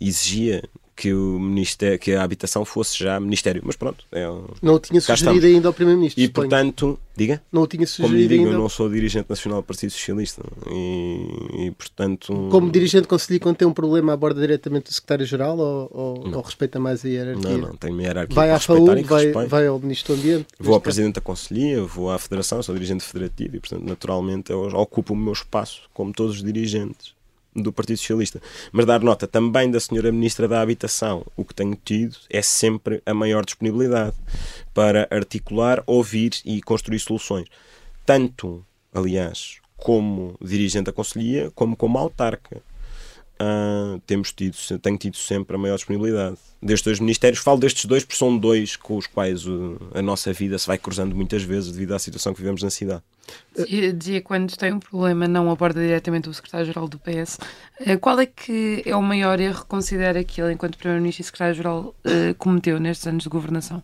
exigia 0.01 0.63
que, 0.97 1.13
o 1.13 1.39
ministério, 1.39 1.99
que 1.99 2.13
a 2.13 2.23
habitação 2.23 2.65
fosse 2.65 2.99
já 2.99 3.19
ministério. 3.19 3.63
Mas 3.65 3.77
pronto. 3.77 4.05
É, 4.13 4.25
não 4.63 4.75
o 4.75 4.79
tinha 4.79 5.01
sugerido 5.01 5.47
ainda 5.47 5.69
ao 5.69 5.75
Primeiro-Ministro. 5.75 6.23
E 6.23 6.29
portanto, 6.29 6.99
diga? 7.17 7.43
Não 7.51 7.63
o 7.63 7.67
tinha 7.67 7.87
sugerido 7.87 8.17
Como 8.17 8.29
digo, 8.29 8.45
ainda. 8.45 8.57
eu 8.57 8.59
não 8.61 8.69
sou 8.69 8.89
dirigente 8.89 9.27
nacional 9.29 9.61
do 9.61 9.65
Partido 9.65 9.91
Socialista. 9.91 10.43
E, 10.71 11.67
e 11.67 11.71
portanto. 11.73 12.49
Como 12.51 12.71
dirigente 12.71 13.09
conselheiro, 13.09 13.43
quando 13.43 13.57
tem 13.57 13.67
um 13.67 13.73
problema, 13.73 14.13
aborda 14.13 14.41
diretamente 14.41 14.91
o 14.91 14.95
secretário-geral 14.95 15.59
ou, 15.59 15.91
ou, 15.93 16.35
ou, 16.37 16.41
respeita 16.41 16.79
mais 16.79 17.05
a 17.05 17.09
hierarquia? 17.09 17.51
Não, 17.51 17.59
não, 17.59 17.77
tenho 17.77 17.95
uma 17.95 18.03
hierarquia. 18.03 18.35
Vai 18.35 18.51
à 18.51 18.59
FAU, 18.59 18.87
vai, 19.05 19.47
vai 19.47 19.67
ao 19.67 19.79
Ministro 19.79 20.15
do 20.15 20.21
Ambiente? 20.21 20.47
Vou 20.59 20.75
ao 20.75 20.81
Presidente 20.81 21.17
da 21.17 21.21
Conselhia, 21.21 21.83
vou 21.83 22.11
à 22.11 22.19
Federação, 22.19 22.63
sou 22.63 22.75
dirigente 22.75 23.05
federativo 23.05 23.57
e, 23.57 23.61
portanto, 23.61 23.85
naturalmente, 23.85 24.53
eu 24.53 24.61
ocupo 24.75 25.15
o 25.15 25.17
meu 25.17 25.33
espaço, 25.33 25.83
como 25.93 26.13
todos 26.13 26.37
os 26.37 26.43
dirigentes 26.43 27.15
do 27.55 27.73
Partido 27.73 27.97
Socialista. 27.99 28.41
Mas 28.73 28.87
dar 28.87 29.01
nota 29.01 29.27
também 29.27 29.71
da 29.71 29.81
senhora 29.81 30.11
Ministra 30.11 30.49
da 30.49 30.61
Habitação. 30.61 31.25
O 31.37 31.45
que 31.45 31.55
tenho 31.55 31.77
tido 31.77 32.17
é 32.31 32.43
sempre 32.43 33.03
a 33.07 33.15
maior 33.15 33.45
disponibilidade 33.45 34.17
para 34.73 35.09
articular, 35.11 35.83
ouvir 35.87 36.33
e 36.45 36.61
construir 36.61 36.99
soluções. 36.99 37.47
Tanto, 38.05 38.65
aliás, 38.93 39.59
como 39.77 40.37
dirigente 40.41 40.87
da 40.87 40.93
Conselhia, 40.93 41.51
como 41.55 41.77
como 41.77 41.99
autarca 41.99 42.63
uh, 43.41 44.01
temos 44.07 44.32
tido, 44.32 44.57
tenho 44.80 44.99
tido 44.99 45.16
sempre 45.16 45.57
a 45.57 45.59
maior 45.59 45.76
disponibilidade. 45.76 46.37
Destes 46.62 46.85
dois 46.85 47.01
ministérios, 47.01 47.41
falo 47.41 47.59
destes 47.59 47.85
dois 47.85 48.05
porque 48.05 48.16
são 48.16 48.37
dois 48.37 48.76
com 48.76 48.97
os 48.97 49.07
quais 49.07 49.47
uh, 49.47 49.78
a 49.95 50.01
nossa 50.01 50.32
vida 50.32 50.59
se 50.59 50.66
vai 50.66 50.78
cruzando 50.78 51.14
muitas 51.14 51.43
vezes 51.43 51.72
devido 51.72 51.95
à 51.95 51.99
situação 51.99 52.32
que 52.32 52.41
vivemos 52.41 52.62
na 52.62 52.70
cidade. 52.70 53.03
Dizia, 53.57 53.93
dizia 53.93 54.22
quando 54.22 54.57
tem 54.57 54.72
um 54.72 54.80
problema, 54.80 55.26
não 55.28 55.51
aborda 55.51 55.80
diretamente 55.80 56.28
o 56.28 56.35
secretário-geral 56.35 56.89
do 56.89 56.99
PS. 56.99 57.39
Uh, 57.80 57.99
qual 58.01 58.18
é 58.18 58.26
que 58.26 58.82
é 58.87 58.97
o 58.97 59.03
maior 59.03 59.39
erro 59.41 59.62
que 59.62 59.66
considera 59.66 60.22
que 60.24 60.41
ele, 60.41 60.55
enquanto 60.55 60.78
Primeiro-Ministro 60.78 61.22
e 61.22 61.24
secretário-geral, 61.24 61.95
uh, 62.05 62.35
cometeu 62.39 62.78
nestes 62.80 63.07
anos 63.07 63.24
de 63.24 63.28
governação? 63.28 63.82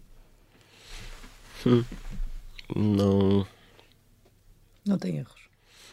Hum. 1.67 1.85
Não. 2.75 3.47
Não 4.87 4.99
tem 4.99 5.19
erros. 5.19 5.41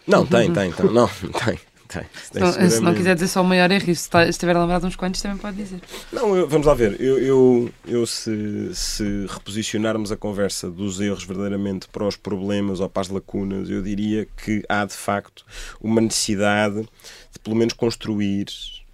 Não, 0.06 0.26
tem, 0.26 0.54
tem, 0.54 0.72
tem. 0.72 0.86
Não, 0.92 1.10
tem 1.46 1.60
Tem, 1.88 2.04
tem 2.32 2.52
se, 2.52 2.60
não, 2.60 2.70
se 2.70 2.80
não 2.82 2.94
quiser 2.94 3.16
dizer 3.16 3.28
só 3.28 3.42
o 3.42 3.46
maior 3.46 3.72
erro, 3.72 3.96
se 3.96 4.10
estiver 4.30 4.58
lembrado 4.58 4.86
uns 4.86 4.96
quantos, 4.96 5.22
também 5.22 5.38
pode 5.38 5.58
dizer. 5.58 5.80
Não, 6.12 6.36
eu, 6.36 6.48
vamos 6.48 6.68
lá 6.68 6.74
ver. 6.74 7.00
Eu, 7.00 7.18
eu, 7.20 7.74
eu 7.86 8.06
se, 8.06 8.70
se 8.74 9.26
reposicionarmos 9.30 10.12
a 10.12 10.18
conversa 10.18 10.70
dos 10.70 11.00
erros 11.00 11.24
verdadeiramente 11.24 11.88
para 11.88 12.06
os 12.06 12.16
problemas 12.16 12.80
ou 12.80 12.90
para 12.90 13.02
as 13.02 13.10
lacunas, 13.10 13.70
eu 13.70 13.82
diria 13.82 14.28
que 14.44 14.64
há 14.68 14.86
de 14.86 14.94
facto 14.94 15.46
uma 15.82 16.02
necessidade 16.02 16.82
de 16.82 17.40
pelo 17.44 17.56
menos 17.56 17.74
construir 17.74 18.48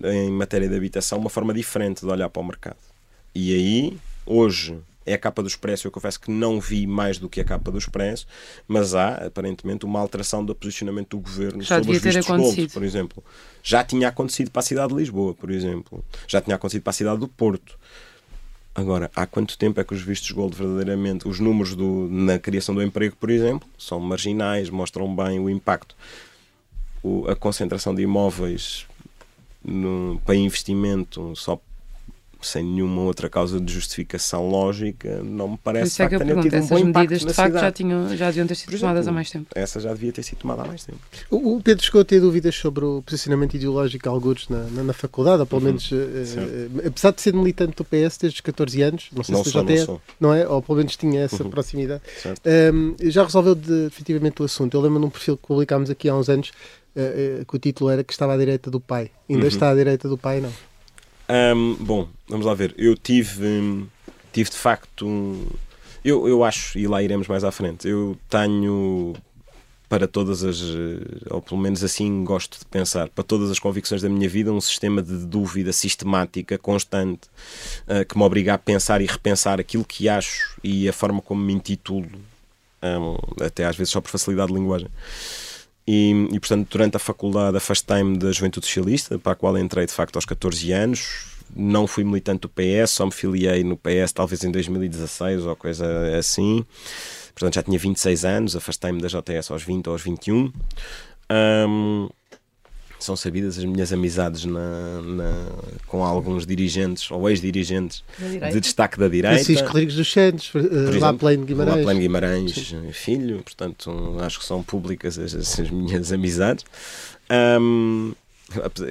em 0.03 0.29
matéria 0.29 0.67
de 0.67 0.75
habitação 0.75 1.17
uma 1.17 1.29
forma 1.29 1.53
diferente 1.53 2.01
de 2.01 2.07
olhar 2.07 2.29
para 2.29 2.41
o 2.41 2.45
mercado. 2.45 2.77
E 3.33 3.53
aí, 3.53 3.97
hoje, 4.25 4.77
é 5.05 5.13
a 5.13 5.17
capa 5.17 5.41
do 5.41 5.47
Expresso. 5.47 5.87
Eu 5.87 5.91
confesso 5.91 6.19
que 6.19 6.31
não 6.31 6.59
vi 6.59 6.87
mais 6.87 7.17
do 7.17 7.29
que 7.29 7.41
a 7.41 7.43
capa 7.43 7.71
do 7.71 7.77
Expresso, 7.77 8.25
mas 8.67 8.95
há, 8.95 9.25
aparentemente, 9.25 9.85
uma 9.85 9.99
alteração 9.99 10.43
do 10.43 10.53
posicionamento 10.55 11.11
do 11.11 11.19
governo 11.19 11.61
Já 11.61 11.77
sobre 11.79 11.97
os 11.97 12.01
vistos 12.01 12.25
gold, 12.27 12.67
por 12.69 12.83
exemplo. 12.83 13.23
Já 13.61 13.83
tinha 13.83 14.07
acontecido 14.07 14.51
para 14.51 14.61
a 14.61 14.63
cidade 14.63 14.93
de 14.93 14.99
Lisboa, 14.99 15.33
por 15.33 15.51
exemplo. 15.51 16.03
Já 16.27 16.41
tinha 16.41 16.55
acontecido 16.55 16.83
para 16.83 16.91
a 16.91 16.93
cidade 16.93 17.19
do 17.19 17.27
Porto. 17.27 17.77
Agora, 18.75 19.11
há 19.15 19.27
quanto 19.27 19.57
tempo 19.57 19.79
é 19.79 19.83
que 19.83 19.93
os 19.93 20.01
vistos 20.01 20.31
gold 20.31 20.55
verdadeiramente, 20.55 21.27
os 21.27 21.39
números 21.39 21.75
do, 21.75 22.07
na 22.09 22.39
criação 22.39 22.73
do 22.73 22.81
emprego, 22.81 23.15
por 23.15 23.29
exemplo, 23.29 23.69
são 23.77 23.99
marginais, 23.99 24.69
mostram 24.69 25.15
bem 25.15 25.39
o 25.39 25.47
impacto. 25.47 25.95
O, 27.03 27.27
a 27.27 27.35
concentração 27.35 27.93
de 27.93 28.01
imóveis 28.01 28.87
no, 29.63 30.19
para 30.25 30.35
investimento 30.35 31.33
só 31.35 31.61
sem 32.45 32.63
nenhuma 32.63 33.01
outra 33.01 33.29
causa 33.29 33.59
de 33.59 33.73
justificação 33.73 34.49
lógica, 34.49 35.21
não 35.23 35.49
me 35.49 35.57
parece 35.57 36.01
é 36.01 36.07
que, 36.07 36.17
que 36.17 36.23
tenha 36.23 36.41
tido 36.41 36.57
um 36.57 36.67
bom 36.67 36.83
medidas 36.85 37.25
de 37.25 37.33
facto 37.33 37.59
já, 37.59 37.71
tinham, 37.71 38.15
já 38.15 38.27
deviam 38.27 38.47
ter 38.47 38.55
sido 38.55 38.69
exemplo, 38.69 38.81
tomadas 38.81 39.07
há 39.07 39.11
mais 39.11 39.29
tempo. 39.29 39.47
Essa 39.55 39.79
já 39.79 39.93
devia 39.93 40.11
ter 40.11 40.23
sido 40.23 40.39
tomada 40.39 40.63
há 40.63 40.65
mais 40.65 40.83
tempo. 40.85 40.99
O, 41.29 41.61
Pedro 41.61 41.83
chegou 41.83 42.01
a 42.01 42.05
ter 42.05 42.19
dúvidas 42.19 42.55
sobre 42.55 42.85
o 42.85 43.01
posicionamento 43.01 43.55
ideológico 43.55 44.09
alguns 44.09 44.49
na, 44.49 44.63
na, 44.65 44.83
na 44.83 44.93
faculdade, 44.93 45.41
ou 45.41 45.45
pelo 45.45 45.61
uhum. 45.61 45.67
menos, 45.67 45.91
uh, 45.91 45.95
uh, 45.95 46.87
apesar 46.87 47.11
de 47.11 47.21
ser 47.21 47.33
militante 47.33 47.75
do 47.75 47.83
PS 47.83 48.17
desde 48.17 48.37
os 48.37 48.41
14 48.41 48.81
anos, 48.81 49.09
não 49.15 49.23
sei 49.23 49.35
não 49.35 49.43
se 49.43 49.51
sou, 49.51 49.61
já 49.61 49.67
tem, 49.67 49.99
não 50.19 50.33
é? 50.33 50.47
Ou 50.47 50.61
pelo 50.61 50.77
menos 50.77 50.95
tinha 50.95 51.21
essa 51.21 51.43
uhum. 51.43 51.49
proximidade. 51.49 52.01
Um, 52.73 52.95
já 53.09 53.23
resolveu 53.23 53.55
definitivamente 53.55 54.41
o 54.41 54.45
assunto. 54.45 54.75
Eu 54.75 54.81
lembro 54.81 54.99
num 54.99 55.09
perfil 55.09 55.37
que 55.37 55.47
publicámos 55.47 55.89
aqui 55.89 56.09
há 56.09 56.15
uns 56.15 56.29
anos 56.29 56.51
uh, 56.95 57.45
que 57.45 57.55
o 57.55 57.59
título 57.59 57.89
era 57.89 58.03
que 58.03 58.13
estava 58.13 58.33
à 58.33 58.37
direita 58.37 58.69
do 58.69 58.79
pai. 58.79 59.11
Ainda 59.29 59.43
uhum. 59.43 59.47
está 59.47 59.69
à 59.69 59.75
direita 59.75 60.07
do 60.07 60.17
pai, 60.17 60.41
não? 60.41 60.51
Um, 61.29 61.75
bom, 61.75 62.07
vamos 62.27 62.45
lá 62.45 62.53
ver. 62.53 62.73
Eu 62.77 62.95
tive, 62.95 63.85
tive 64.31 64.49
de 64.49 64.57
facto. 64.57 65.37
Eu, 66.03 66.27
eu 66.27 66.43
acho, 66.43 66.77
e 66.77 66.87
lá 66.87 67.01
iremos 67.01 67.27
mais 67.27 67.43
à 67.43 67.51
frente, 67.51 67.87
eu 67.87 68.17
tenho 68.29 69.15
para 69.87 70.07
todas 70.07 70.43
as, 70.43 70.59
ou 71.29 71.39
pelo 71.39 71.61
menos 71.61 71.83
assim 71.83 72.23
gosto 72.23 72.57
de 72.57 72.65
pensar, 72.65 73.09
para 73.09 73.23
todas 73.23 73.51
as 73.51 73.59
convicções 73.59 74.01
da 74.01 74.09
minha 74.09 74.27
vida, 74.27 74.51
um 74.51 74.59
sistema 74.59 75.03
de 75.03 75.17
dúvida 75.25 75.71
sistemática, 75.71 76.57
constante, 76.57 77.29
uh, 77.87 78.03
que 78.03 78.17
me 78.17 78.23
obriga 78.23 78.55
a 78.55 78.57
pensar 78.57 79.01
e 79.01 79.05
repensar 79.05 79.59
aquilo 79.59 79.85
que 79.85 80.09
acho 80.09 80.59
e 80.63 80.89
a 80.89 80.93
forma 80.93 81.21
como 81.21 81.41
me 81.41 81.53
intitulo, 81.53 82.09
um, 82.81 83.45
até 83.45 83.65
às 83.65 83.75
vezes 83.75 83.91
só 83.91 84.01
por 84.01 84.09
facilidade 84.09 84.51
de 84.51 84.57
linguagem. 84.57 84.87
E, 85.87 86.27
e, 86.31 86.39
portanto, 86.39 86.69
durante 86.69 86.95
a 86.95 86.99
faculdade 86.99 87.57
afastei-me 87.57 88.17
da 88.17 88.31
Juventude 88.31 88.65
Socialista, 88.65 89.19
para 89.19 89.33
a 89.33 89.35
qual 89.35 89.57
entrei 89.57 89.85
de 89.85 89.91
facto 89.91 90.15
aos 90.15 90.25
14 90.25 90.71
anos. 90.71 91.33
Não 91.55 91.85
fui 91.85 92.03
militante 92.03 92.41
do 92.41 92.49
PS, 92.49 92.91
só 92.91 93.05
me 93.05 93.11
filiei 93.11 93.63
no 93.63 93.77
PS 93.77 94.11
talvez 94.13 94.43
em 94.43 94.51
2016 94.51 95.45
ou 95.45 95.55
coisa 95.55 96.17
assim. 96.17 96.65
Portanto, 97.33 97.55
já 97.55 97.63
tinha 97.63 97.77
26 97.77 98.25
anos, 98.25 98.55
afastei-me 98.55 99.01
da 99.01 99.07
JS 99.07 99.51
aos 99.51 99.63
20 99.63 99.87
ou 99.87 99.93
aos 99.93 100.01
21. 100.01 100.51
Um, 101.31 102.09
são 103.03 103.15
sabidas 103.15 103.57
as 103.57 103.65
minhas 103.65 103.91
amizades 103.91 104.45
na, 104.45 105.01
na 105.01 105.47
com 105.87 106.03
alguns 106.03 106.45
dirigentes 106.45 107.09
ou 107.11 107.29
ex-dirigentes 107.29 108.03
de 108.51 108.59
destaque 108.59 108.97
da 108.97 109.07
direita. 109.07 109.35
Francisco 109.35 109.67
Rodrigues 109.67 109.95
dos 109.95 110.11
Santos, 110.11 110.53
uh, 110.53 110.99
lá 110.99 111.13
Pleno 111.13 111.45
Guimarães. 111.45 111.85
Lá 111.85 111.93
Guimarães, 111.93 112.53
Sim. 112.53 112.91
filho, 112.91 113.43
portanto, 113.43 114.17
acho 114.21 114.39
que 114.39 114.45
são 114.45 114.63
públicas 114.63 115.19
as, 115.19 115.33
as 115.35 115.69
minhas 115.69 116.11
amizades. 116.11 116.65
Um, 117.31 118.13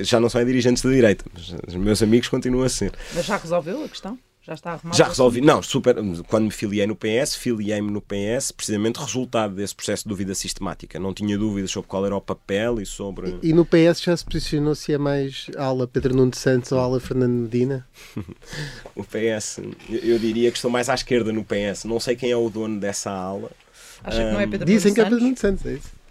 já 0.02 0.18
não 0.18 0.28
são 0.28 0.44
dirigentes 0.44 0.82
da 0.82 0.90
direita, 0.90 1.24
mas 1.32 1.54
os 1.68 1.74
meus 1.74 2.02
amigos 2.02 2.28
continuam 2.28 2.64
a 2.64 2.68
ser. 2.68 2.92
Mas 3.14 3.26
já 3.26 3.36
resolveu 3.36 3.84
a 3.84 3.88
questão? 3.88 4.18
Já 4.45 4.55
está 4.55 4.72
arrumado? 4.72 4.97
Já 4.97 5.07
resolvi. 5.07 5.40
Não, 5.40 5.62
super. 5.62 5.95
Quando 6.26 6.45
me 6.45 6.51
filiei 6.51 6.84
no 6.84 6.97
PS, 6.97 7.36
filiei-me 7.36 7.90
no 7.90 8.01
PS 8.01 8.51
precisamente 8.51 8.99
resultado 8.99 9.55
desse 9.55 9.72
processo 9.72 10.03
de 10.03 10.09
dúvida 10.09 10.34
sistemática. 10.34 10.99
Não 10.99 11.14
tinha 11.14 11.38
dúvidas 11.38 11.70
sobre 11.70 11.88
qual 11.88 12.05
era 12.05 12.16
o 12.16 12.20
papel 12.20 12.80
e 12.80 12.86
sobre. 12.86 13.38
E, 13.40 13.51
e 13.51 13.53
no 13.53 13.64
PS 13.64 14.03
já 14.03 14.16
se 14.16 14.24
posicionou 14.24 14.74
se 14.74 14.93
é 14.93 14.99
mais 14.99 15.47
ala 15.57 15.86
Pedro 15.86 16.16
Nuno 16.16 16.34
Santos 16.34 16.72
ou 16.72 16.80
ala 16.80 16.99
Fernando 16.99 17.32
Medina? 17.32 17.86
o 18.97 19.05
PS, 19.05 19.61
eu 19.88 20.18
diria 20.18 20.51
que 20.51 20.59
estou 20.59 20.70
mais 20.70 20.88
à 20.88 20.95
esquerda 20.95 21.32
no 21.32 21.45
PS. 21.45 21.84
Não 21.84 22.01
sei 22.01 22.16
quem 22.16 22.32
é 22.32 22.36
o 22.36 22.51
dono 22.51 22.80
dessa 22.80 23.12
ala. 23.12 23.49
Acha 24.03 24.20
um, 24.20 24.26
que 24.26 24.32
não 24.32 24.40
é 24.40 24.47
Pedro 24.49 24.66
Dizem 24.66 24.90
Nuno 24.90 24.95
que 24.95 25.01
é 25.01 25.05
Pedro 25.05 25.20
Nuno 25.20 25.36
Santos, 25.36 25.66
é 25.66 25.72
isso. 25.74 26.01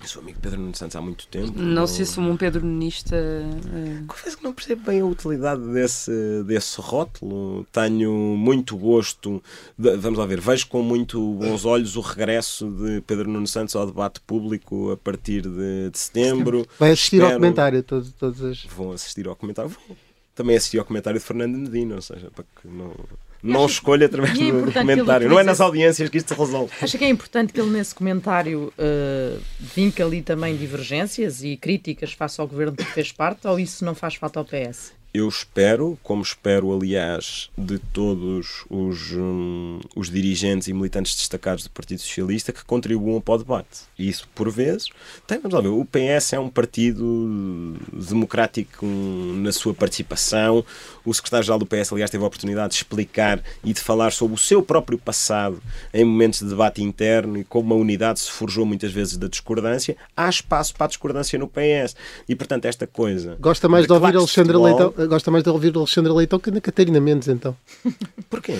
Eu 0.00 0.06
sou 0.06 0.22
amigo 0.22 0.36
de 0.36 0.42
Pedro 0.42 0.60
Nuno 0.60 0.76
Santos 0.76 0.94
há 0.94 1.00
muito 1.00 1.26
tempo. 1.26 1.58
Não, 1.58 1.64
não... 1.64 1.86
se 1.86 2.02
assume 2.02 2.30
um 2.30 2.36
Pedro 2.36 2.64
Nunista. 2.64 3.16
É... 3.16 4.04
Confesso 4.06 4.38
que 4.38 4.44
não 4.44 4.52
percebo 4.52 4.82
bem 4.82 5.00
a 5.00 5.04
utilidade 5.04 5.60
desse, 5.72 6.12
desse 6.44 6.80
rótulo. 6.80 7.66
Tenho 7.72 8.12
muito 8.12 8.76
gosto. 8.76 9.42
De, 9.76 9.96
vamos 9.96 10.18
lá 10.18 10.24
ver, 10.24 10.40
vejo 10.40 10.68
com 10.68 10.82
muito 10.82 11.34
bons 11.34 11.64
olhos 11.64 11.96
o 11.96 12.00
regresso 12.00 12.70
de 12.70 13.00
Pedro 13.00 13.28
Nuno 13.28 13.46
Santos 13.46 13.74
ao 13.74 13.86
debate 13.86 14.20
público 14.20 14.92
a 14.92 14.96
partir 14.96 15.42
de, 15.42 15.90
de 15.90 15.98
setembro. 15.98 16.66
Vai 16.78 16.92
assistir 16.92 17.16
Espero... 17.16 17.34
ao 17.34 17.40
comentário 17.40 17.82
todos, 17.82 18.12
todos 18.12 18.42
as... 18.42 18.64
Vão 18.64 18.92
assistir 18.92 19.26
ao 19.26 19.34
comentário. 19.34 19.70
Vou. 19.70 19.96
Também 20.34 20.56
assisti 20.56 20.78
ao 20.78 20.84
comentário 20.84 21.18
de 21.18 21.26
Fernando 21.26 21.56
Medina, 21.56 21.96
ou 21.96 22.02
seja, 22.02 22.30
para 22.30 22.44
que 22.44 22.68
não 22.68 22.94
não 23.42 23.66
escolha 23.66 24.06
através 24.06 24.38
é 24.38 24.52
do 24.52 24.72
comentário. 24.72 25.28
Não 25.28 25.38
é 25.38 25.44
nas 25.44 25.60
audiências 25.60 26.08
que 26.08 26.18
isto 26.18 26.34
se 26.34 26.38
resolve. 26.38 26.72
Acha 26.80 26.98
que 26.98 27.04
é 27.04 27.08
importante 27.08 27.52
que 27.52 27.60
ele, 27.60 27.70
nesse 27.70 27.94
comentário, 27.94 28.72
uh, 28.78 29.40
vinque 29.58 30.02
ali 30.02 30.22
também 30.22 30.56
divergências 30.56 31.42
e 31.42 31.56
críticas 31.56 32.12
face 32.12 32.40
ao 32.40 32.48
governo 32.48 32.76
que 32.76 32.84
fez 32.84 33.12
parte, 33.12 33.46
ou 33.46 33.58
isso 33.58 33.84
não 33.84 33.94
faz 33.94 34.16
falta 34.16 34.40
ao 34.40 34.44
PS? 34.44 34.97
Eu 35.12 35.26
espero, 35.26 35.98
como 36.02 36.22
espero, 36.22 36.70
aliás, 36.70 37.48
de 37.56 37.78
todos 37.78 38.64
os, 38.68 39.12
um, 39.12 39.80
os 39.96 40.10
dirigentes 40.10 40.68
e 40.68 40.72
militantes 40.74 41.16
destacados 41.16 41.64
do 41.64 41.70
Partido 41.70 42.00
Socialista 42.00 42.52
que 42.52 42.62
contribuam 42.62 43.18
para 43.18 43.34
o 43.34 43.38
debate. 43.38 43.80
E 43.98 44.06
isso, 44.06 44.28
por 44.34 44.50
vezes, 44.50 44.90
tem, 45.26 45.38
vamos 45.38 45.54
lá 45.54 45.62
ver, 45.62 45.68
o 45.68 45.84
PS 45.86 46.34
é 46.34 46.38
um 46.38 46.50
partido 46.50 47.74
democrático 47.90 48.84
na 48.84 49.50
sua 49.50 49.72
participação. 49.72 50.62
O 51.06 51.14
secretário-geral 51.14 51.58
do 51.58 51.66
PS, 51.66 51.90
aliás, 51.90 52.10
teve 52.10 52.22
a 52.22 52.26
oportunidade 52.26 52.72
de 52.72 52.76
explicar 52.76 53.42
e 53.64 53.72
de 53.72 53.80
falar 53.80 54.12
sobre 54.12 54.34
o 54.34 54.38
seu 54.38 54.62
próprio 54.62 54.98
passado 54.98 55.60
em 55.92 56.04
momentos 56.04 56.40
de 56.40 56.46
debate 56.50 56.82
interno 56.82 57.38
e 57.38 57.44
como 57.44 57.72
a 57.72 57.76
unidade 57.78 58.20
se 58.20 58.30
forjou 58.30 58.66
muitas 58.66 58.92
vezes 58.92 59.16
da 59.16 59.26
discordância. 59.26 59.96
Há 60.14 60.28
espaço 60.28 60.74
para 60.74 60.84
a 60.84 60.88
discordância 60.88 61.38
no 61.38 61.48
PS. 61.48 61.96
E, 62.28 62.36
portanto, 62.36 62.66
esta 62.66 62.86
coisa. 62.86 63.38
Gosta 63.40 63.68
mais 63.70 63.84
de, 63.84 63.88
de 63.88 63.94
ouvir 63.94 64.14
Alexandre 64.14 64.56
Leitão? 64.58 64.97
Gosta 65.06 65.30
mais 65.30 65.44
de 65.44 65.50
ouvir 65.50 65.76
Alexandre 65.76 66.12
Leitão 66.12 66.38
que 66.38 66.50
na 66.50 66.60
Catarina 66.60 67.00
Mendes, 67.00 67.28
então. 67.28 67.56
Porquê? 68.30 68.56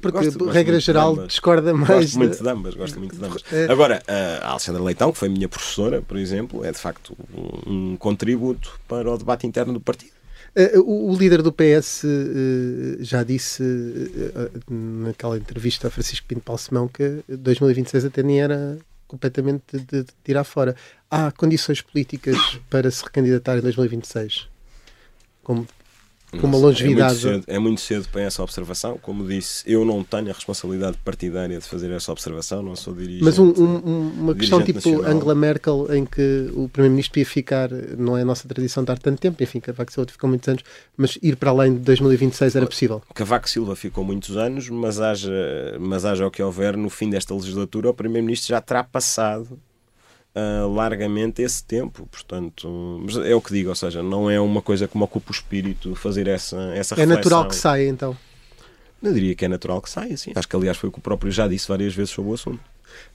Porque, 0.00 0.10
gosto, 0.12 0.48
regra 0.48 0.78
geral, 0.78 1.26
discorda 1.26 1.74
mais. 1.74 1.88
Gosto 1.88 2.18
muito 2.18 2.42
de 2.42 2.48
ambas, 2.48 2.74
gosto 2.74 2.98
muito 3.00 3.16
de 3.16 3.24
ambas. 3.24 3.42
É. 3.52 3.64
Agora, 3.64 4.00
a 4.40 4.50
Alexandra 4.50 4.80
Leitão, 4.80 5.10
que 5.10 5.18
foi 5.18 5.28
minha 5.28 5.48
professora, 5.48 6.00
por 6.00 6.16
exemplo, 6.16 6.64
é 6.64 6.70
de 6.70 6.78
facto 6.78 7.16
um, 7.66 7.96
contributo 7.96 8.78
para 8.86 9.10
o 9.10 9.18
debate 9.18 9.44
interno 9.44 9.72
do 9.72 9.80
partido. 9.80 10.12
Uh, 10.54 10.80
o, 10.82 11.12
o, 11.12 11.16
líder 11.16 11.42
do 11.42 11.50
PS 11.50 12.04
uh, 12.04 12.06
eh, 12.06 12.96
já 13.00 13.22
disse 13.22 13.62
uh, 13.62 14.50
naquela 14.70 15.38
entrevista 15.38 15.88
a 15.88 15.90
Francisco 15.90 16.26
Pinto 16.26 16.42
Palsemão 16.42 16.86
que 16.86 17.20
2026 17.26 18.04
até 18.04 18.22
nem 18.22 18.42
era 18.42 18.78
completamente 19.08 19.62
de, 19.72 20.02
de 20.02 20.06
tirar 20.22 20.44
fora. 20.44 20.76
Há 21.10 21.32
condições 21.32 21.80
políticas 21.80 22.36
para 22.68 22.90
se 22.90 23.02
recandidatar 23.02 23.56
em 23.56 23.62
2026? 23.62 24.51
Como 25.42 25.66
com 26.40 26.46
uma 26.46 26.56
longevidade. 26.56 27.26
É 27.26 27.30
muito, 27.30 27.42
cedo, 27.42 27.44
é 27.46 27.58
muito 27.58 27.80
cedo 27.80 28.08
para 28.10 28.22
essa 28.22 28.42
observação. 28.42 28.98
Como 29.00 29.26
disse, 29.26 29.62
eu 29.70 29.84
não 29.84 30.02
tenho 30.02 30.30
a 30.30 30.32
responsabilidade 30.32 30.96
partidária 31.04 31.58
de 31.58 31.64
fazer 31.64 31.90
essa 31.90 32.10
observação, 32.10 32.62
não 32.62 32.74
sou 32.74 32.94
dirigente. 32.94 33.24
Mas 33.24 33.38
um, 33.38 33.48
um, 33.50 34.12
uma 34.18 34.34
questão 34.34 34.62
tipo 34.62 34.78
nacional. 34.78 35.12
Angela 35.12 35.34
Merkel, 35.34 35.94
em 35.94 36.06
que 36.06 36.50
o 36.54 36.68
Primeiro-Ministro 36.68 37.18
ia 37.18 37.26
ficar, 37.26 37.70
não 37.98 38.16
é 38.16 38.22
a 38.22 38.24
nossa 38.24 38.48
tradição 38.48 38.82
dar 38.82 38.98
tanto 38.98 39.20
tempo, 39.20 39.42
enfim, 39.42 39.60
Cavaco 39.60 39.92
Silva 39.92 40.10
ficou 40.10 40.28
muitos 40.28 40.48
anos, 40.48 40.62
mas 40.96 41.18
ir 41.22 41.36
para 41.36 41.50
além 41.50 41.74
de 41.74 41.80
2026 41.80 42.56
era 42.56 42.66
possível. 42.66 43.02
Cavaco 43.14 43.48
Silva 43.48 43.76
ficou 43.76 44.04
muitos 44.04 44.36
anos, 44.36 44.68
mas 44.70 45.00
haja, 45.00 45.30
mas 45.78 46.04
haja 46.04 46.26
o 46.26 46.30
que 46.30 46.42
houver, 46.42 46.76
no 46.76 46.88
fim 46.88 47.10
desta 47.10 47.34
legislatura, 47.34 47.90
o 47.90 47.94
Primeiro-Ministro 47.94 48.48
já 48.48 48.60
terá 48.60 48.82
passado 48.82 49.58
uh, 50.34 50.72
largamente 50.72 51.42
esse 51.42 51.64
tempo. 51.64 52.06
Portanto, 52.10 53.00
mas 53.04 53.16
é 53.16 53.34
o 53.34 53.40
que 53.40 53.52
digo, 53.52 53.68
ou 53.68 53.74
seja, 53.74 54.02
não 54.02 54.30
é 54.30 54.40
uma 54.40 54.62
coisa 54.62 54.88
que 54.88 54.96
me 54.96 55.04
ocupa 55.04 55.30
o 55.30 55.34
espírito 55.34 55.94
fazer 55.94 56.26
essa, 56.26 56.56
essa 56.74 56.94
reflexão. 56.94 57.02
É 57.02 57.06
natural 57.06 57.48
que 57.48 57.56
saia, 57.56 57.88
então? 57.88 58.16
Eu 59.02 59.12
diria 59.12 59.34
que 59.34 59.44
é 59.44 59.48
natural 59.48 59.82
que 59.82 59.90
saia, 59.90 60.16
sim. 60.16 60.32
Acho 60.34 60.48
que, 60.48 60.54
aliás, 60.54 60.76
foi 60.76 60.88
o 60.88 60.92
que 60.92 60.98
o 60.98 61.02
próprio 61.02 61.32
já 61.32 61.48
disse 61.48 61.66
várias 61.68 61.92
vezes 61.94 62.10
sobre 62.10 62.30
o 62.30 62.34
assunto. 62.34 62.60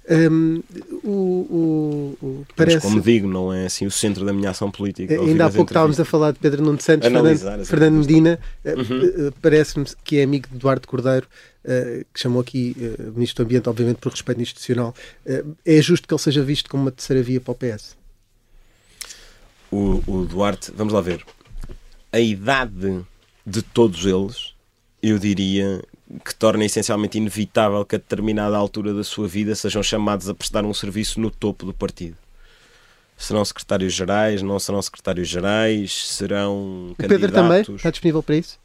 Um, 0.10 0.64
o, 1.04 1.10
o, 1.10 2.18
o, 2.26 2.46
parece... 2.56 2.78
Mas 2.78 2.86
como 2.86 3.02
digo, 3.02 3.28
não 3.28 3.54
é 3.54 3.66
assim 3.66 3.86
o 3.86 3.92
centro 3.92 4.26
da 4.26 4.32
minha 4.32 4.52
ação 4.52 4.72
política. 4.72 5.20
Ainda 5.20 5.46
há 5.46 5.50
pouco 5.50 5.70
estávamos 5.70 6.00
a 6.00 6.06
falar 6.06 6.32
de 6.32 6.40
Pedro 6.40 6.64
Nuno 6.64 6.80
Santos, 6.80 7.10
Fernando, 7.10 7.66
Fernando 7.66 7.96
Medina, 7.96 8.40
eh, 8.64 8.74
uhum. 8.74 9.32
parece-me 9.42 9.86
que 10.06 10.20
é 10.20 10.24
amigo 10.24 10.48
de 10.48 10.56
Eduardo 10.56 10.88
Cordeiro, 10.88 11.28
uh, 11.66 12.06
que 12.14 12.20
chamou 12.20 12.42
aqui 12.42 12.74
uh, 12.78 13.12
Ministro 13.12 13.44
do 13.44 13.48
Ambiente, 13.48 13.68
obviamente 13.68 13.98
por 13.98 14.12
respeito 14.12 14.42
institucional. 14.42 14.96
Uh, 15.26 15.56
é 15.66 15.82
justo 15.82 16.08
que 16.08 16.14
ele 16.14 16.22
seja 16.22 16.42
visto 16.42 16.70
como 16.70 16.84
uma 16.84 16.92
terceira 16.92 17.22
via 17.22 17.42
para 17.42 17.52
o 17.52 17.56
PS? 17.56 17.98
O, 19.70 20.02
o 20.08 20.26
Duarte, 20.26 20.72
vamos 20.74 20.94
lá 20.94 21.02
ver. 21.02 21.22
A 22.14 22.20
idade 22.20 23.06
de 23.46 23.62
todos 23.62 24.06
eles, 24.06 24.54
eu 25.04 25.20
diria 25.20 25.84
que 26.24 26.34
torna 26.34 26.66
essencialmente 26.66 27.18
inevitável 27.18 27.84
que 27.86 27.96
a 27.96 28.00
determinada 28.00 28.56
altura 28.56 28.94
da 28.94 29.04
sua 29.04 29.28
vida 29.28 29.54
sejam 29.56 29.84
chamados 29.84 30.30
a 30.30 30.34
prestar 30.34 30.64
um 30.64 30.74
serviço 30.74 31.20
no 31.20 31.30
topo 31.30 31.66
do 31.66 31.74
partido. 31.74 32.16
Serão 33.18 33.44
secretários-gerais, 33.44 34.42
não 34.42 34.60
serão 34.60 34.82
secretários-gerais, 34.82 36.08
serão 36.08 36.92
o 36.92 36.96
Pedro 36.96 37.32
também 37.32 37.62
está 37.62 37.90
disponível 37.90 38.22
para 38.22 38.36
isso? 38.36 38.60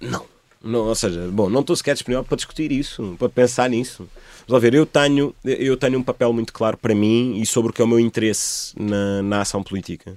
Não. 0.00 0.24
não. 0.62 0.80
Ou 0.86 0.94
seja, 0.94 1.28
bom, 1.32 1.50
não 1.50 1.60
estou 1.60 1.74
sequer 1.74 1.94
disponível 1.94 2.24
para 2.24 2.36
discutir 2.36 2.70
isso, 2.70 3.16
para 3.18 3.28
pensar 3.28 3.68
nisso. 3.68 4.08
Vamos 4.46 4.62
ver, 4.62 4.74
eu 4.74 4.86
tenho, 4.86 5.34
eu 5.44 5.76
tenho 5.76 5.98
um 5.98 6.02
papel 6.02 6.32
muito 6.32 6.52
claro 6.52 6.76
para 6.76 6.94
mim 6.94 7.40
e 7.40 7.44
sobre 7.44 7.70
o 7.70 7.72
que 7.74 7.82
é 7.82 7.84
o 7.84 7.88
meu 7.88 7.98
interesse 7.98 8.72
na, 8.80 9.20
na 9.22 9.40
ação 9.40 9.62
política 9.62 10.16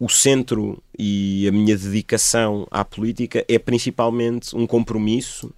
o 0.00 0.08
centro 0.08 0.82
e 0.98 1.46
a 1.46 1.52
minha 1.52 1.76
dedicação 1.76 2.66
à 2.70 2.82
política 2.82 3.44
é 3.46 3.58
principalmente 3.58 4.56
um 4.56 4.66
compromisso 4.66 5.52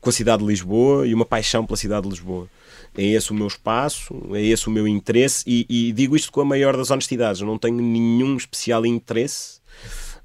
com 0.00 0.08
a 0.08 0.12
cidade 0.12 0.42
de 0.42 0.48
Lisboa 0.48 1.06
e 1.06 1.14
uma 1.14 1.24
paixão 1.24 1.66
pela 1.66 1.76
cidade 1.76 2.02
de 2.02 2.10
Lisboa. 2.10 2.48
É 2.96 3.04
esse 3.04 3.30
o 3.30 3.34
meu 3.34 3.46
espaço, 3.46 4.14
é 4.32 4.42
esse 4.42 4.66
o 4.68 4.70
meu 4.70 4.88
interesse 4.88 5.44
e, 5.46 5.66
e 5.68 5.92
digo 5.92 6.16
isto 6.16 6.32
com 6.32 6.40
a 6.40 6.44
maior 6.44 6.76
das 6.76 6.90
honestidades. 6.90 7.40
Eu 7.40 7.46
não 7.46 7.58
tenho 7.58 7.76
nenhum 7.76 8.36
especial 8.36 8.84
interesse 8.84 9.59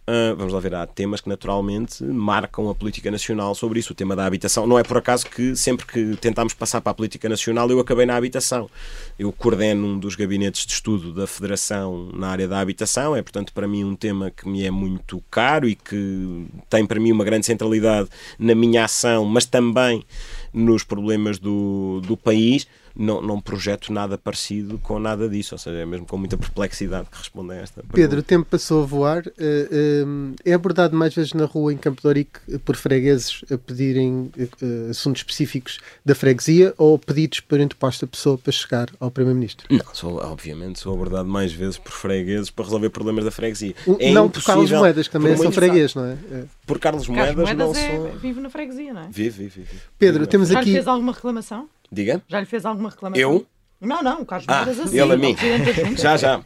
Uh, 0.08 0.36
vamos 0.36 0.54
lá 0.54 0.60
ver, 0.60 0.76
há 0.76 0.86
temas 0.86 1.20
que 1.20 1.28
naturalmente 1.28 2.04
marcam 2.04 2.70
a 2.70 2.76
política 2.76 3.10
nacional 3.10 3.56
sobre 3.56 3.80
isso. 3.80 3.92
O 3.92 3.96
tema 3.96 4.16
da 4.16 4.24
habitação. 4.24 4.68
Não 4.68 4.78
é 4.78 4.84
por 4.84 4.98
acaso 4.98 5.26
que 5.26 5.56
sempre 5.56 5.84
que 5.84 6.16
tentámos 6.18 6.54
passar 6.54 6.80
para 6.80 6.92
a 6.92 6.94
política 6.94 7.28
nacional 7.28 7.68
eu 7.72 7.80
acabei 7.80 8.06
na 8.06 8.16
habitação. 8.16 8.70
Eu 9.18 9.32
coordeno 9.32 9.88
um 9.88 10.00
dos 10.00 10.16
gabinetes 10.16 10.64
de 10.64 10.74
estudo 10.74 11.12
da 11.12 11.26
Federação 11.26 12.12
na 12.14 12.28
área 12.28 12.48
da 12.48 12.60
habitação. 12.60 13.16
É, 13.16 13.24
portanto, 13.24 13.52
para 13.52 13.68
mim 13.68 13.84
um 13.84 13.96
tema 13.96 14.30
que 14.30 14.48
me 14.48 14.64
é 14.64 14.70
muito 14.70 15.24
caro 15.32 15.68
e 15.68 15.74
que 15.74 16.46
tem 16.70 16.86
para 16.86 17.00
mim 17.00 17.12
uma 17.12 17.24
grande 17.24 17.48
centralidade 17.48 18.08
na 18.38 18.54
minha 18.54 18.86
ação, 18.86 19.26
mas 19.26 19.48
também 19.48 20.06
nos 20.54 20.84
problemas 20.84 21.40
do, 21.40 22.00
do 22.06 22.16
país 22.16 22.68
não, 22.96 23.22
não 23.22 23.42
projeto 23.42 23.92
nada 23.92 24.18
parecido 24.18 24.78
com 24.80 25.00
nada 25.00 25.28
disso, 25.28 25.56
ou 25.56 25.60
seja, 25.60 25.78
é 25.78 25.86
mesmo 25.86 26.06
com 26.06 26.18
muita 26.18 26.38
perplexidade 26.38 27.10
que 27.10 27.18
respondo 27.18 27.52
a 27.52 27.56
esta. 27.56 27.82
Pergunta. 27.82 27.96
Pedro, 27.96 28.20
o 28.20 28.24
tempo 28.24 28.48
passou 28.50 28.84
a 28.84 28.86
voar. 28.86 29.28
Eh, 29.38 29.70
eh, 29.72 30.06
é 30.46 30.54
abordado 30.54 30.96
mais 30.96 31.14
vezes 31.14 31.34
na 31.34 31.46
rua 31.46 31.74
em 31.74 31.78
Campo 31.78 32.02
de 32.02 32.08
Ourique 32.08 32.40
por 32.64 32.76
fregueses 32.76 33.44
a 33.52 33.58
pedirem 33.58 34.32
eh, 34.38 34.90
assuntos 34.90 35.22
específicos 35.22 35.80
da 36.04 36.16
freguesia 36.16 36.74
ou 36.78 36.98
pedidos 36.98 37.42
por 37.42 37.60
interposta 37.60 38.08
pessoa 38.08 38.38
para 38.38 38.52
chegar 38.52 38.90
ao 39.00 39.12
Primeiro-Ministro? 39.12 39.68
Não, 39.70 39.86
sou, 39.94 40.18
obviamente 40.18 40.80
sou 40.80 40.94
abordado 40.94 41.28
mais 41.28 41.52
vezes 41.52 41.78
por 41.78 41.92
fregueses 41.92 42.50
para 42.50 42.66
resolver 42.66 42.90
problemas 42.90 43.26
da 43.26 43.32
freguesia. 43.32 43.76
É 44.00 44.12
não 44.12 44.30
por 44.30 44.44
Carlos 44.44 44.72
Moedas, 44.72 45.08
que 45.08 45.14
também 45.14 45.36
são 45.36 45.52
freguês, 45.52 45.94
não 45.96 46.06
é? 46.06 46.18
Por 46.66 46.80
Carlos, 46.80 47.08
Carlos 47.08 47.36
Moedas, 47.36 47.58
não 47.58 47.76
é, 47.76 47.96
sou... 47.96 48.12
Vive 48.20 48.40
na 48.40 48.50
freguesia, 48.50 48.94
não 48.94 49.02
é? 49.02 49.08
Vive, 49.10 49.44
vive, 49.44 49.62
vive. 49.62 49.82
Pedro, 50.00 50.20
vive 50.20 50.32
temos 50.32 50.52
aqui... 50.52 50.72
Já 50.72 50.78
fez 50.78 50.88
alguma 50.88 51.12
reclamação? 51.12 51.70
Diga. 51.92 52.22
Já 52.28 52.40
lhe 52.40 52.46
fez 52.46 52.66
alguma 52.66 52.90
reclamação? 52.90 53.22
Eu? 53.22 53.46
Não, 53.82 54.02
não, 54.02 54.22
o 54.22 54.26
Carlos 54.26 54.48
ah, 54.50 54.62
assim. 54.62 55.00
Ele 55.00 55.14
a 55.14 55.18
mim. 55.18 55.36
Já, 55.98 56.18
já. 56.18 56.42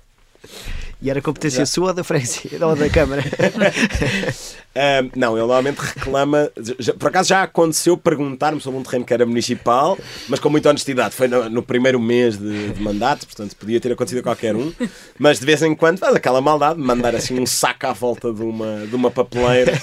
E 1.01 1.09
era 1.09 1.21
competência 1.21 1.59
já. 1.59 1.65
sua 1.65 1.87
ou 1.87 1.93
da 1.93 2.03
freguesia 2.03 2.65
ou 2.65 2.75
da 2.75 2.89
Câmara? 2.89 3.23
Uh, 4.69 5.09
não, 5.15 5.31
ele 5.31 5.39
normalmente 5.39 5.79
reclama. 5.79 6.49
Já, 6.77 6.93
por 6.93 7.07
acaso 7.07 7.29
já 7.29 7.41
aconteceu 7.41 7.97
perguntar-me 7.97 8.61
sobre 8.61 8.79
um 8.79 8.83
terreno 8.83 9.03
que 9.03 9.13
era 9.13 9.25
municipal, 9.25 9.97
mas 10.27 10.39
com 10.39 10.47
muita 10.47 10.69
honestidade. 10.69 11.15
Foi 11.15 11.27
no, 11.27 11.49
no 11.49 11.63
primeiro 11.63 11.99
mês 11.99 12.37
de, 12.37 12.69
de, 12.69 12.81
mandato, 12.81 13.25
portanto 13.25 13.55
podia 13.55 13.79
ter 13.81 13.91
acontecido 13.91 14.19
a 14.19 14.23
qualquer 14.23 14.55
um. 14.55 14.71
Mas 15.17 15.39
de 15.39 15.45
vez 15.45 15.63
em 15.63 15.73
quando 15.73 15.97
faz 15.97 16.15
aquela 16.15 16.39
maldade 16.39 16.79
de 16.79 16.85
mandar 16.85 17.15
assim 17.15 17.39
um 17.39 17.47
saco 17.47 17.87
à 17.87 17.93
volta 17.93 18.31
de 18.31 18.43
uma, 18.43 18.85
de 18.85 18.95
uma 18.95 19.09
papeleira 19.09 19.73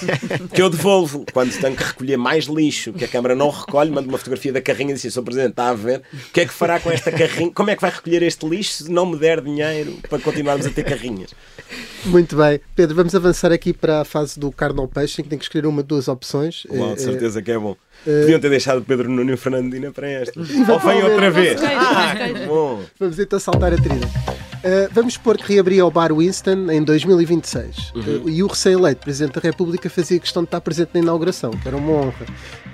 que 0.53 0.61
eu 0.61 0.69
devolvo 0.69 1.25
quando 1.33 1.51
tenho 1.59 1.75
que 1.75 1.83
recolher 1.83 2.17
mais 2.17 2.45
lixo 2.45 2.93
que 2.93 3.03
a 3.03 3.07
Câmara 3.07 3.35
não 3.35 3.49
recolhe. 3.49 3.91
Mando 3.91 4.07
uma 4.07 4.17
fotografia 4.17 4.53
da 4.53 4.61
carrinha 4.61 4.91
e 4.91 4.93
disse: 4.93 5.11
Sr. 5.11 5.21
Presidente, 5.21 5.51
está 5.51 5.69
a 5.69 5.73
ver? 5.73 6.01
O 6.13 6.31
que 6.31 6.41
é 6.41 6.45
que 6.45 6.53
fará 6.53 6.79
com 6.79 6.89
esta 6.89 7.11
carrinha? 7.11 7.51
Como 7.51 7.69
é 7.69 7.75
que 7.75 7.81
vai 7.81 7.91
recolher 7.91 8.23
este 8.23 8.47
lixo 8.47 8.85
se 8.85 8.91
não 8.91 9.05
me 9.05 9.17
der 9.17 9.41
dinheiro 9.41 9.97
para 10.09 10.17
continuarmos 10.17 10.65
a 10.65 10.69
ter 10.69 10.83
carrinhas? 11.07 11.31
Muito 12.05 12.35
bem. 12.35 12.59
Pedro, 12.75 12.95
vamos 12.95 13.13
avançar 13.15 13.51
aqui 13.51 13.73
para 13.73 14.01
a 14.01 14.05
fase 14.05 14.39
do 14.39 14.51
carne 14.51 14.79
ao 14.79 14.87
peixe, 14.87 15.21
em 15.21 15.23
que 15.23 15.29
tem 15.29 15.37
que 15.37 15.45
escolher 15.45 15.65
uma 15.65 15.81
de 15.81 15.87
duas 15.87 16.07
opções. 16.07 16.65
Uau, 16.69 16.95
de 16.95 17.01
é, 17.01 17.05
certeza 17.05 17.41
que 17.41 17.51
é 17.51 17.57
bom. 17.57 17.71
Uh, 18.05 18.21
Podiam 18.21 18.39
ter 18.39 18.49
deixado 18.49 18.83
Pedro 18.83 19.09
Nuno 19.09 19.33
e 19.33 19.37
Fernandina 19.37 19.91
para 19.91 20.07
esta. 20.07 20.39
Ou 20.39 20.79
vem 20.79 21.03
outra 21.03 21.31
vez. 21.31 21.61
Ah, 21.63 22.15
que 22.15 22.45
bom. 22.45 22.81
Vamos 22.99 23.19
então 23.19 23.39
saltar 23.39 23.73
a 23.73 23.77
trilha. 23.77 24.07
Uh, 24.57 24.89
vamos 24.91 25.13
supor 25.13 25.37
que 25.37 25.53
reabria 25.53 25.85
o 25.85 25.91
bar 25.91 26.13
Winston 26.13 26.71
em 26.71 26.83
2026 26.83 27.93
uhum. 27.93 28.01
uh, 28.01 28.29
e 28.29 28.41
o 28.41 28.47
recém-eleito 28.47 29.01
Presidente 29.01 29.35
da 29.35 29.41
República 29.41 29.87
fazia 29.87 30.19
questão 30.19 30.41
de 30.41 30.47
estar 30.47 30.59
presente 30.61 30.89
na 30.95 30.99
inauguração, 30.99 31.51
que 31.51 31.67
era 31.67 31.77
uma 31.77 31.93
honra. 31.93 32.25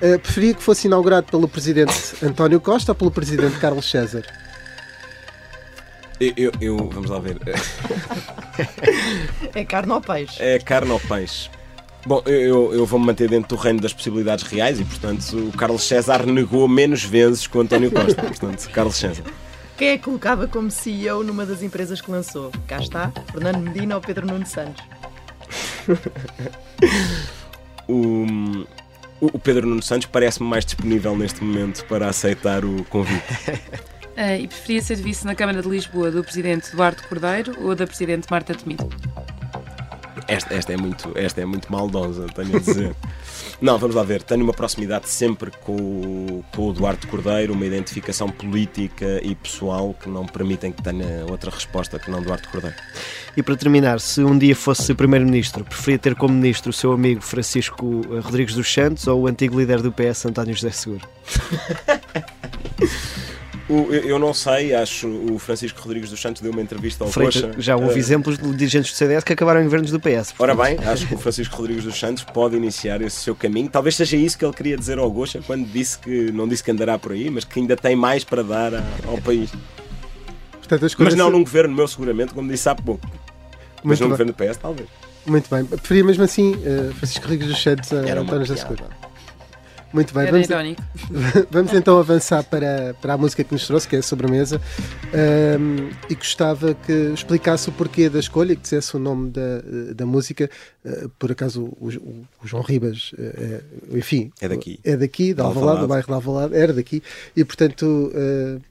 Uh, 0.02 0.18
preferia 0.18 0.54
que 0.54 0.64
fosse 0.64 0.88
inaugurado 0.88 1.28
pelo 1.30 1.48
Presidente 1.48 1.94
António 2.24 2.62
Costa 2.62 2.92
ou 2.92 2.96
pelo 2.96 3.12
Presidente 3.12 3.60
Carlos 3.60 3.90
César? 3.90 4.26
Eu, 6.20 6.34
eu, 6.38 6.52
eu, 6.62 6.78
vamos 6.90 7.10
lá 7.10 7.20
ver. 7.20 7.38
É 9.54 9.66
carne 9.66 9.92
ou 9.92 10.02
peixe? 10.02 10.42
É 10.42 10.60
carne 10.60 10.92
ou 10.92 11.00
peixe. 11.00 11.50
Bom, 12.06 12.22
eu, 12.26 12.74
eu 12.74 12.86
vou-me 12.86 13.06
manter 13.06 13.30
dentro 13.30 13.56
do 13.56 13.62
reino 13.62 13.80
das 13.80 13.94
possibilidades 13.94 14.44
reais 14.44 14.80
e, 14.80 14.84
portanto, 14.84 15.38
o 15.38 15.58
Carlos 15.58 15.84
César 15.84 16.26
negou 16.26 16.68
menos 16.68 17.04
vezes 17.04 17.48
que 17.48 17.58
o 17.58 17.62
António 17.62 17.92
Costa. 17.92 18.16
portanto, 18.22 18.70
Carlos 18.72 18.96
César. 18.96 19.24
Quem 19.78 19.90
é 19.90 19.98
que 19.98 20.04
colocava 20.04 20.48
como 20.48 20.70
CEO 20.70 21.24
numa 21.24 21.46
das 21.46 21.64
empresas 21.64 22.02
que 22.02 22.12
lançou? 22.12 22.52
Cá 22.68 22.80
está, 22.80 23.12
Fernando 23.32 23.60
Medina 23.60 23.96
ou 23.96 24.02
Pedro 24.02 24.28
Nuno 24.28 24.46
Santos? 24.46 24.84
o, 27.88 28.66
o 29.22 29.40
Pedro 29.40 29.66
Nuno 29.66 29.82
Santos 29.82 30.08
parece-me 30.08 30.48
mais 30.48 30.66
disponível 30.66 31.18
neste 31.18 31.44
momento 31.44 31.86
para 31.86 32.08
aceitar 32.08 32.66
o 32.66 32.84
convite. 32.86 33.24
Uh, 34.18 34.42
e 34.42 34.48
preferia 34.48 34.82
ser 34.82 34.96
vice 34.96 35.26
na 35.26 35.34
Câmara 35.34 35.62
de 35.62 35.68
Lisboa 35.68 36.12
do 36.12 36.24
Presidente 36.24 36.70
Eduardo 36.72 37.02
Cordeiro 37.08 37.56
ou 37.62 37.74
da 37.74 37.88
Presidente 37.88 38.28
Marta 38.30 38.54
Temido? 38.54 38.88
Esta, 40.28 40.54
esta, 40.54 40.74
é 40.74 40.78
muito, 40.78 41.12
esta 41.16 41.42
é 41.42 41.46
muito 41.46 41.72
maldosa, 41.72 42.28
tenho 42.28 42.56
a 42.56 42.60
dizer. 42.60 42.96
Não, 43.60 43.78
vamos 43.78 43.96
lá 43.96 44.04
ver. 44.04 44.22
Tenho 44.24 44.44
uma 44.44 44.54
proximidade 44.54 45.10
sempre 45.10 45.52
com, 45.52 46.44
com 46.54 46.70
o 46.70 46.74
Duarte 46.74 47.08
Cordeiro, 47.08 47.54
uma 47.54 47.66
identificação 47.66 48.30
política 48.30 49.22
e 49.24 49.36
pessoal 49.36 49.94
que 49.94 50.10
não 50.10 50.26
permitem 50.26 50.72
que 50.72 50.82
tenha 50.82 51.26
outra 51.30 51.50
resposta 51.50 51.98
que 51.98 52.12
não 52.12 52.22
Duarte 52.22 52.50
Cordeiro. 52.50 52.76
E 53.38 53.42
para 53.42 53.56
terminar, 53.56 54.02
se 54.02 54.22
um 54.22 54.38
dia 54.38 54.56
fosse 54.56 54.94
Primeiro-Ministro, 54.94 55.64
preferia 55.64 55.98
ter 55.98 56.16
como 56.16 56.34
Ministro 56.34 56.72
o 56.72 56.74
seu 56.74 56.92
amigo 56.92 57.22
Francisco 57.22 58.02
Rodrigues 58.22 58.54
dos 58.54 58.72
Santos 58.72 59.08
ou 59.08 59.22
o 59.22 59.28
antigo 59.28 59.58
líder 59.58 59.82
do 59.82 59.94
PS, 59.94 60.26
António 60.26 60.54
José 60.54 60.72
Seguro? 60.72 61.08
O, 63.70 63.94
eu 63.94 64.20
não 64.20 64.34
sei, 64.34 64.76
acho 64.76 65.08
o 65.08 65.40
Francisco 65.40 65.80
Rodrigues 65.82 66.10
dos 66.10 66.22
Santos 66.22 66.42
deu 66.42 66.52
uma 66.52 66.62
entrevista 66.62 67.04
ao 67.04 67.10
Freita, 67.10 67.48
Coxa. 67.48 67.62
Já 67.62 67.78
houve 67.78 67.94
uh, 67.94 67.98
exemplos 67.98 68.38
de 68.38 68.54
dirigentes 68.56 68.92
do 68.92 68.96
CDS 68.96 69.24
que 69.24 69.32
acabaram 69.32 69.62
em 69.62 69.64
governos 69.64 69.90
do 69.90 70.00
PS. 70.00 70.34
Portanto. 70.34 70.42
Ora 70.42 70.56
bem, 70.56 70.78
acho 70.86 71.08
que 71.08 71.16
o 71.16 71.18
Francisco 71.18 71.56
Rodrigues 71.56 71.86
dos 71.86 71.98
Santos 71.98 72.26
pode 72.26 72.58
iniciar 72.58 73.02
esse 73.02 73.18
seu 73.18 73.34
caminho. 73.34 73.70
Talvez 73.70 73.96
seja 73.96 74.18
isso 74.18 74.38
que 74.38 74.44
ele 74.44 74.54
queria 74.54 74.78
dizer 74.78 74.98
ao 74.98 75.10
Gocha 75.10 75.42
quando 75.48 75.66
disse 75.66 75.98
que 75.98 76.32
não 76.34 76.46
disse 76.46 76.62
que 76.62 76.72
andará 76.72 77.00
por 77.00 77.14
aí, 77.14 77.30
mas 77.30 77.46
que 77.46 77.58
ainda 77.60 77.78
tem 77.78 77.96
mais 77.96 78.26
para 78.26 78.44
dar 78.44 78.74
ao 79.08 79.18
país. 79.22 79.50
Portanto, 80.60 80.96
mas 81.00 81.16
não 81.16 81.30
num 81.30 81.44
governo 81.44 81.74
meu, 81.74 81.88
seguramente, 81.88 82.34
como 82.34 82.50
disse 82.50 82.68
há 82.68 82.76
pouco. 82.76 83.06
Muito 83.06 83.20
mas 83.84 84.00
num 84.00 84.10
governo 84.10 84.34
do 84.34 84.36
PS, 84.36 84.58
talvez. 84.58 84.90
Muito 85.26 85.50
bem. 85.50 85.64
Preferia 85.66 86.04
mesmo 86.04 86.24
assim 86.24 86.52
uh, 86.52 86.94
Francisco 86.96 87.24
Rodrigues 87.24 87.48
dos 87.48 87.62
Santos 87.62 87.94
a 87.94 87.98
António 87.98 88.46
José 88.46 88.58
Seguro. 88.60 88.84
Muito 89.94 90.12
bem, 90.12 90.26
vamos, 90.26 90.48
vamos 91.52 91.72
então 91.72 92.00
avançar 92.00 92.44
para, 92.44 92.96
para 93.00 93.14
a 93.14 93.18
música 93.18 93.44
que 93.44 93.52
nos 93.52 93.68
trouxe, 93.68 93.88
que 93.88 93.96
é 93.96 94.00
a 94.00 94.02
sobremesa, 94.02 94.60
um, 95.14 95.90
e 96.10 96.16
gostava 96.16 96.74
que 96.74 96.92
explicasse 97.14 97.70
o 97.70 97.72
porquê 97.72 98.10
da 98.10 98.20
escolha, 98.20 98.56
que 98.56 98.64
dissesse 98.64 98.96
o 98.96 99.00
nome 99.00 99.30
da, 99.30 99.62
da 99.96 100.04
música. 100.04 100.50
Uh, 100.84 101.08
por 101.20 101.32
acaso 101.32 101.64
o, 101.80 101.90
o, 101.90 102.28
o 102.44 102.48
João 102.48 102.64
Ribas, 102.64 103.14
uh, 103.14 103.96
enfim, 103.96 104.32
é 104.42 104.48
daqui, 104.48 104.80
é 104.84 104.98
daqui, 104.98 105.32
de 105.32 105.42
Alvalade, 105.42 105.82
do 105.82 105.88
bairro 105.88 106.08
de 106.08 106.14
Alvalade, 106.14 106.56
era 106.56 106.74
daqui, 106.74 107.04
e 107.36 107.46
portanto 107.46 107.84
uh, 107.84 108.62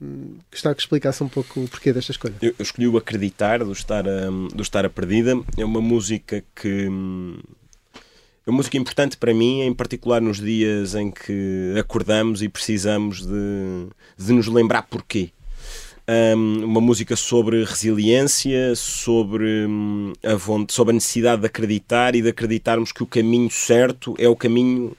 gostava 0.50 0.74
que 0.74 0.82
explicasse 0.82 1.22
um 1.22 1.28
pouco 1.28 1.60
o 1.60 1.68
porquê 1.68 1.92
desta 1.92 2.10
escolha. 2.10 2.34
Eu, 2.42 2.52
eu 2.58 2.62
escolhi 2.62 2.88
o 2.88 2.96
Acreditar, 2.96 3.60
do 3.60 3.70
Estar 3.70 4.04
a, 4.08 4.28
do 4.52 4.60
Estar 4.60 4.84
a 4.84 4.90
Perdida, 4.90 5.40
é 5.56 5.64
uma 5.64 5.80
música 5.80 6.42
que. 6.52 6.88
Hum, 6.88 7.38
a 8.46 8.50
música 8.50 8.76
importante 8.76 9.16
para 9.16 9.32
mim, 9.32 9.60
em 9.60 9.72
particular 9.72 10.20
nos 10.20 10.40
dias 10.40 10.94
em 10.94 11.10
que 11.10 11.74
acordamos 11.78 12.42
e 12.42 12.48
precisamos 12.48 13.24
de, 13.24 13.86
de 14.18 14.32
nos 14.32 14.48
lembrar 14.48 14.82
porquê. 14.82 15.30
Um, 16.08 16.64
uma 16.64 16.80
música 16.80 17.14
sobre 17.14 17.62
resiliência, 17.62 18.74
sobre, 18.74 19.66
um, 19.66 20.12
a, 20.24 20.36
sobre 20.68 20.90
a 20.90 20.94
necessidade 20.94 21.42
de 21.42 21.46
acreditar 21.46 22.16
e 22.16 22.22
de 22.22 22.28
acreditarmos 22.28 22.90
que 22.90 23.04
o 23.04 23.06
caminho 23.06 23.48
certo 23.48 24.16
é 24.18 24.28
o 24.28 24.34
caminho 24.34 24.96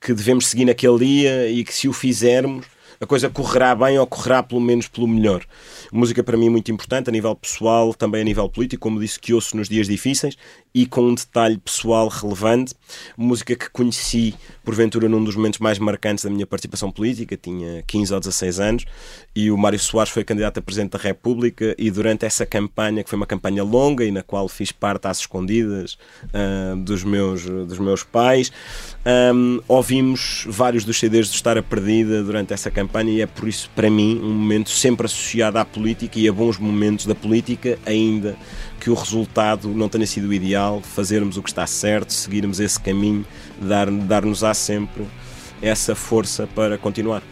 que 0.00 0.12
devemos 0.12 0.48
seguir 0.48 0.64
naquele 0.64 0.98
dia 0.98 1.48
e 1.48 1.62
que 1.62 1.72
se 1.72 1.86
o 1.86 1.92
fizermos 1.92 2.66
a 3.02 3.06
coisa 3.06 3.30
correrá 3.30 3.74
bem 3.74 3.98
ou 3.98 4.06
correrá 4.06 4.42
pelo 4.42 4.60
menos 4.60 4.86
pelo 4.86 5.08
melhor. 5.08 5.42
Música 5.90 6.22
para 6.22 6.36
mim 6.36 6.50
muito 6.50 6.70
importante, 6.70 7.08
a 7.08 7.12
nível 7.12 7.34
pessoal, 7.34 7.94
também 7.94 8.20
a 8.20 8.24
nível 8.24 8.46
político, 8.46 8.82
como 8.82 9.00
disse 9.00 9.18
que 9.18 9.32
ouço 9.32 9.56
nos 9.56 9.70
dias 9.70 9.86
difíceis 9.86 10.36
e 10.74 10.86
com 10.86 11.02
um 11.02 11.14
detalhe 11.14 11.58
pessoal 11.58 12.08
relevante. 12.08 12.74
Música 13.16 13.56
que 13.56 13.70
conheci, 13.70 14.34
porventura, 14.64 15.08
num 15.08 15.22
dos 15.22 15.34
momentos 15.34 15.58
mais 15.58 15.78
marcantes 15.78 16.24
da 16.24 16.30
minha 16.30 16.46
participação 16.46 16.90
política, 16.90 17.36
tinha 17.36 17.82
15 17.86 18.14
ou 18.14 18.20
16 18.20 18.60
anos, 18.60 18.84
e 19.34 19.50
o 19.50 19.56
Mário 19.56 19.78
Soares 19.78 20.12
foi 20.12 20.22
candidato 20.22 20.58
a 20.58 20.62
Presidente 20.62 20.92
da 20.92 20.98
República. 20.98 21.74
E 21.78 21.90
durante 21.90 22.24
essa 22.24 22.46
campanha, 22.46 23.02
que 23.02 23.10
foi 23.10 23.16
uma 23.16 23.26
campanha 23.26 23.64
longa 23.64 24.04
e 24.04 24.10
na 24.10 24.22
qual 24.22 24.48
fiz 24.48 24.72
parte 24.72 25.06
às 25.06 25.20
escondidas 25.20 25.94
uh, 26.26 26.76
dos, 26.76 27.02
meus, 27.02 27.44
dos 27.44 27.78
meus 27.78 28.02
pais, 28.02 28.52
um, 29.34 29.60
ouvimos 29.66 30.44
vários 30.48 30.84
dos 30.84 30.98
CDs 30.98 31.28
de 31.28 31.34
Estar 31.34 31.56
a 31.56 31.62
Perdida 31.62 32.22
durante 32.22 32.52
essa 32.52 32.70
campanha, 32.70 32.89
e 33.06 33.20
é 33.20 33.26
por 33.26 33.48
isso, 33.48 33.70
para 33.74 33.88
mim, 33.88 34.20
um 34.22 34.32
momento 34.32 34.70
sempre 34.70 35.06
associado 35.06 35.58
à 35.58 35.64
política 35.64 36.18
e 36.18 36.28
a 36.28 36.32
bons 36.32 36.58
momentos 36.58 37.06
da 37.06 37.14
política, 37.14 37.78
ainda 37.86 38.36
que 38.80 38.90
o 38.90 38.94
resultado 38.94 39.68
não 39.68 39.88
tenha 39.88 40.06
sido 40.06 40.28
o 40.28 40.32
ideal, 40.32 40.80
fazermos 40.80 41.36
o 41.36 41.42
que 41.42 41.50
está 41.50 41.66
certo, 41.66 42.12
seguirmos 42.12 42.58
esse 42.58 42.80
caminho, 42.80 43.24
dar-nos 44.08 44.42
á 44.42 44.54
sempre 44.54 45.04
essa 45.62 45.94
força 45.94 46.48
para 46.54 46.78
continuar. 46.78 47.22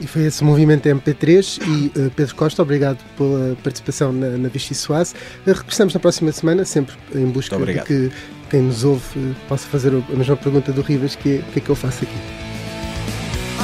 E 0.00 0.06
foi 0.06 0.22
esse 0.22 0.42
movimento 0.42 0.88
MP3 0.88 1.60
e 1.62 1.98
uh, 1.98 2.10
Pedro 2.10 2.34
Costa, 2.34 2.62
obrigado 2.62 2.98
pela 3.16 3.54
participação 3.62 4.12
na, 4.12 4.30
na 4.30 4.48
Vichy 4.48 4.74
Soase. 4.74 5.14
Uh, 5.46 5.52
regressamos 5.52 5.92
na 5.92 6.00
próxima 6.00 6.32
semana, 6.32 6.64
sempre 6.64 6.94
em 7.14 7.26
busca 7.26 7.56
de 7.58 7.82
que 7.82 8.10
quem 8.48 8.62
nos 8.62 8.82
ouve 8.82 9.18
uh, 9.18 9.36
possa 9.46 9.66
fazer 9.68 9.92
a 9.92 10.16
mesma 10.16 10.36
pergunta 10.36 10.72
do 10.72 10.80
Rivas, 10.80 11.16
que 11.16 11.36
é 11.36 11.38
o 11.40 11.52
que 11.52 11.58
é 11.58 11.62
que 11.62 11.70
eu 11.70 11.76
faço 11.76 12.04
aqui. 12.04 12.49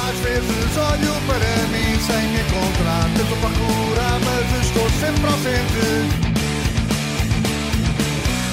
Às 0.07 0.17
vezes 0.19 0.77
olho 0.77 1.15
para 1.27 1.51
mim 1.67 1.99
sem 1.99 2.23
me 2.31 2.39
encontrar, 2.39 3.03
tento 3.17 3.35
procurar, 3.41 4.17
mas 4.23 4.47
estou 4.65 4.87
sempre 5.01 5.25
ausente. 5.27 5.87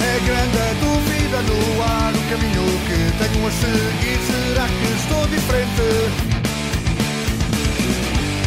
É 0.03 0.19
grande 0.19 0.57
a 0.59 0.73
dúvida 0.83 1.39
no 1.47 1.59
ar, 1.81 2.11
o 2.13 2.21
caminho 2.29 2.65
que 2.87 2.99
tenho 3.17 3.47
a 3.47 3.51
seguir. 3.51 4.19
Será 4.27 4.67
que 4.67 4.87
estou 4.99 5.23
diferente? 5.27 5.87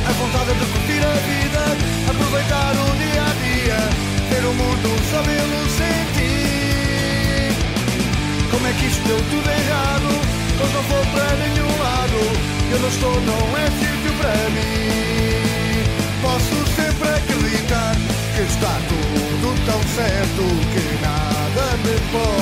A 0.06 0.12
vontade 0.12 0.52
de 0.52 0.66
curtir 0.66 1.00
a 1.00 1.14
vida, 1.32 1.64
aproveitar 2.10 2.72
o 2.76 2.92
dia 2.98 3.22
a 3.24 3.32
dia, 3.40 3.80
ter 4.28 4.44
o 4.44 4.52
mundo, 4.52 4.88
sabê-lo 5.10 5.60
sentir. 5.80 7.56
Como 8.50 8.66
é 8.66 8.72
que 8.72 8.84
isto 8.84 9.02
deu 9.08 9.16
tudo 9.16 9.48
errado? 9.48 10.08
Pois 10.58 10.72
não 10.74 10.82
vou 10.82 11.04
para 11.06 11.36
nenhum 11.36 11.72
lado. 11.78 12.57
Eu 12.70 12.78
não 12.80 12.88
estou, 12.88 13.20
não 13.22 13.56
é 13.56 13.66
sítio 13.70 14.12
para 14.18 14.50
mim. 14.50 15.84
Posso 16.22 16.56
sempre 16.76 17.08
acreditar 17.08 17.94
que 18.34 18.42
está 18.42 18.78
tudo 18.88 19.54
tão 19.66 19.80
certo 19.94 20.42
que 20.72 21.02
nada 21.02 21.76
me 21.78 21.96
pode 22.12 22.37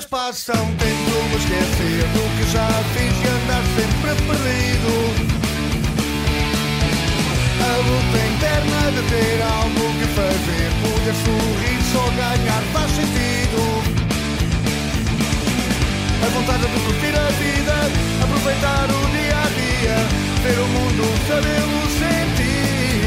dias 0.00 0.04
passam, 0.06 0.56
tento 0.56 1.12
me 1.28 1.36
esquecer 1.36 2.04
do 2.14 2.22
que 2.36 2.44
já 2.52 2.68
fiz 2.94 3.14
e 3.20 3.26
andar 3.28 3.64
sempre 3.76 4.12
perdido. 4.26 4.92
A 7.60 7.72
luta 7.76 8.18
interna 8.32 8.80
de 8.92 9.02
ter 9.10 9.38
algo 9.42 9.84
que 9.98 10.06
fazer, 10.14 10.68
poder 10.80 11.14
sorrir, 11.24 11.80
só 11.92 12.04
ganhar 12.16 12.62
faz 12.72 12.90
sentido. 12.92 13.60
A 16.24 16.28
vontade 16.28 16.62
de 16.62 16.68
curtir 16.80 17.14
a 17.16 17.30
vida, 17.30 17.76
aproveitar 18.24 18.86
o 18.88 19.00
dia 19.10 19.36
a 19.36 19.48
dia, 19.60 19.96
ver 20.42 20.58
o 20.60 20.66
mundo, 20.68 21.04
sabê-lo 21.28 21.80
sentir. 22.00 23.04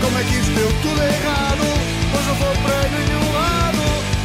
Como 0.00 0.18
é 0.18 0.22
que 0.24 0.34
isto 0.36 0.52
deu 0.52 0.70
tudo 0.82 1.02
errado? 1.02 1.66
Hoje 2.14 2.28
eu 2.28 2.34
vou 2.34 2.54
para 2.62 2.88
nenhum 2.88 3.32
lado 3.32 3.71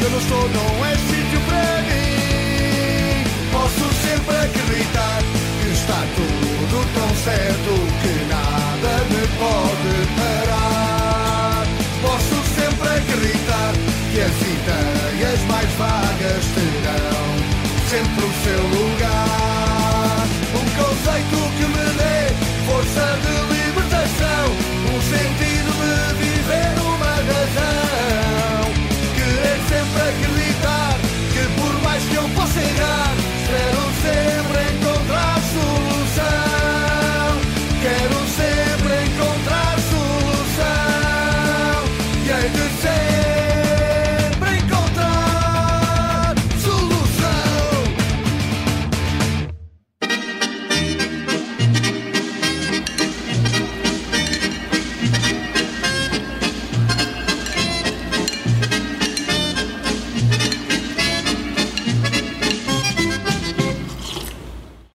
eu 0.07 0.11
não 0.11 0.19
estou, 0.19 0.49
não 0.49 0.85
é 0.85 0.95
sítio 0.95 1.41
para 1.41 1.81
mim. 1.83 3.23
Posso 3.51 3.85
sempre 4.07 4.35
acreditar 4.37 5.19
que 5.61 5.67
está 5.73 5.99
tudo 6.15 6.75
tão 6.95 7.09
certo 7.25 7.71
que 8.01 8.13
nada 8.31 8.91
me 9.11 9.23
pode 9.37 9.93
parar. 10.17 11.65
Posso 12.01 12.37
sempre 12.55 12.87
acreditar 12.87 13.73
que 14.11 14.19
as 14.21 14.37
ideias 14.55 15.41
mais 15.49 15.69
vagas 15.73 16.45
terão 16.55 17.27
sempre 17.89 18.23
o 18.23 18.31
seu 18.43 18.61
lugar. 18.77 20.23
Um 20.55 20.67
conceito 20.79 21.37
que 21.57 21.65
me 21.65 21.85
dê 21.99 22.17
força 22.65 23.05
de 23.23 23.36
será? 32.59 33.16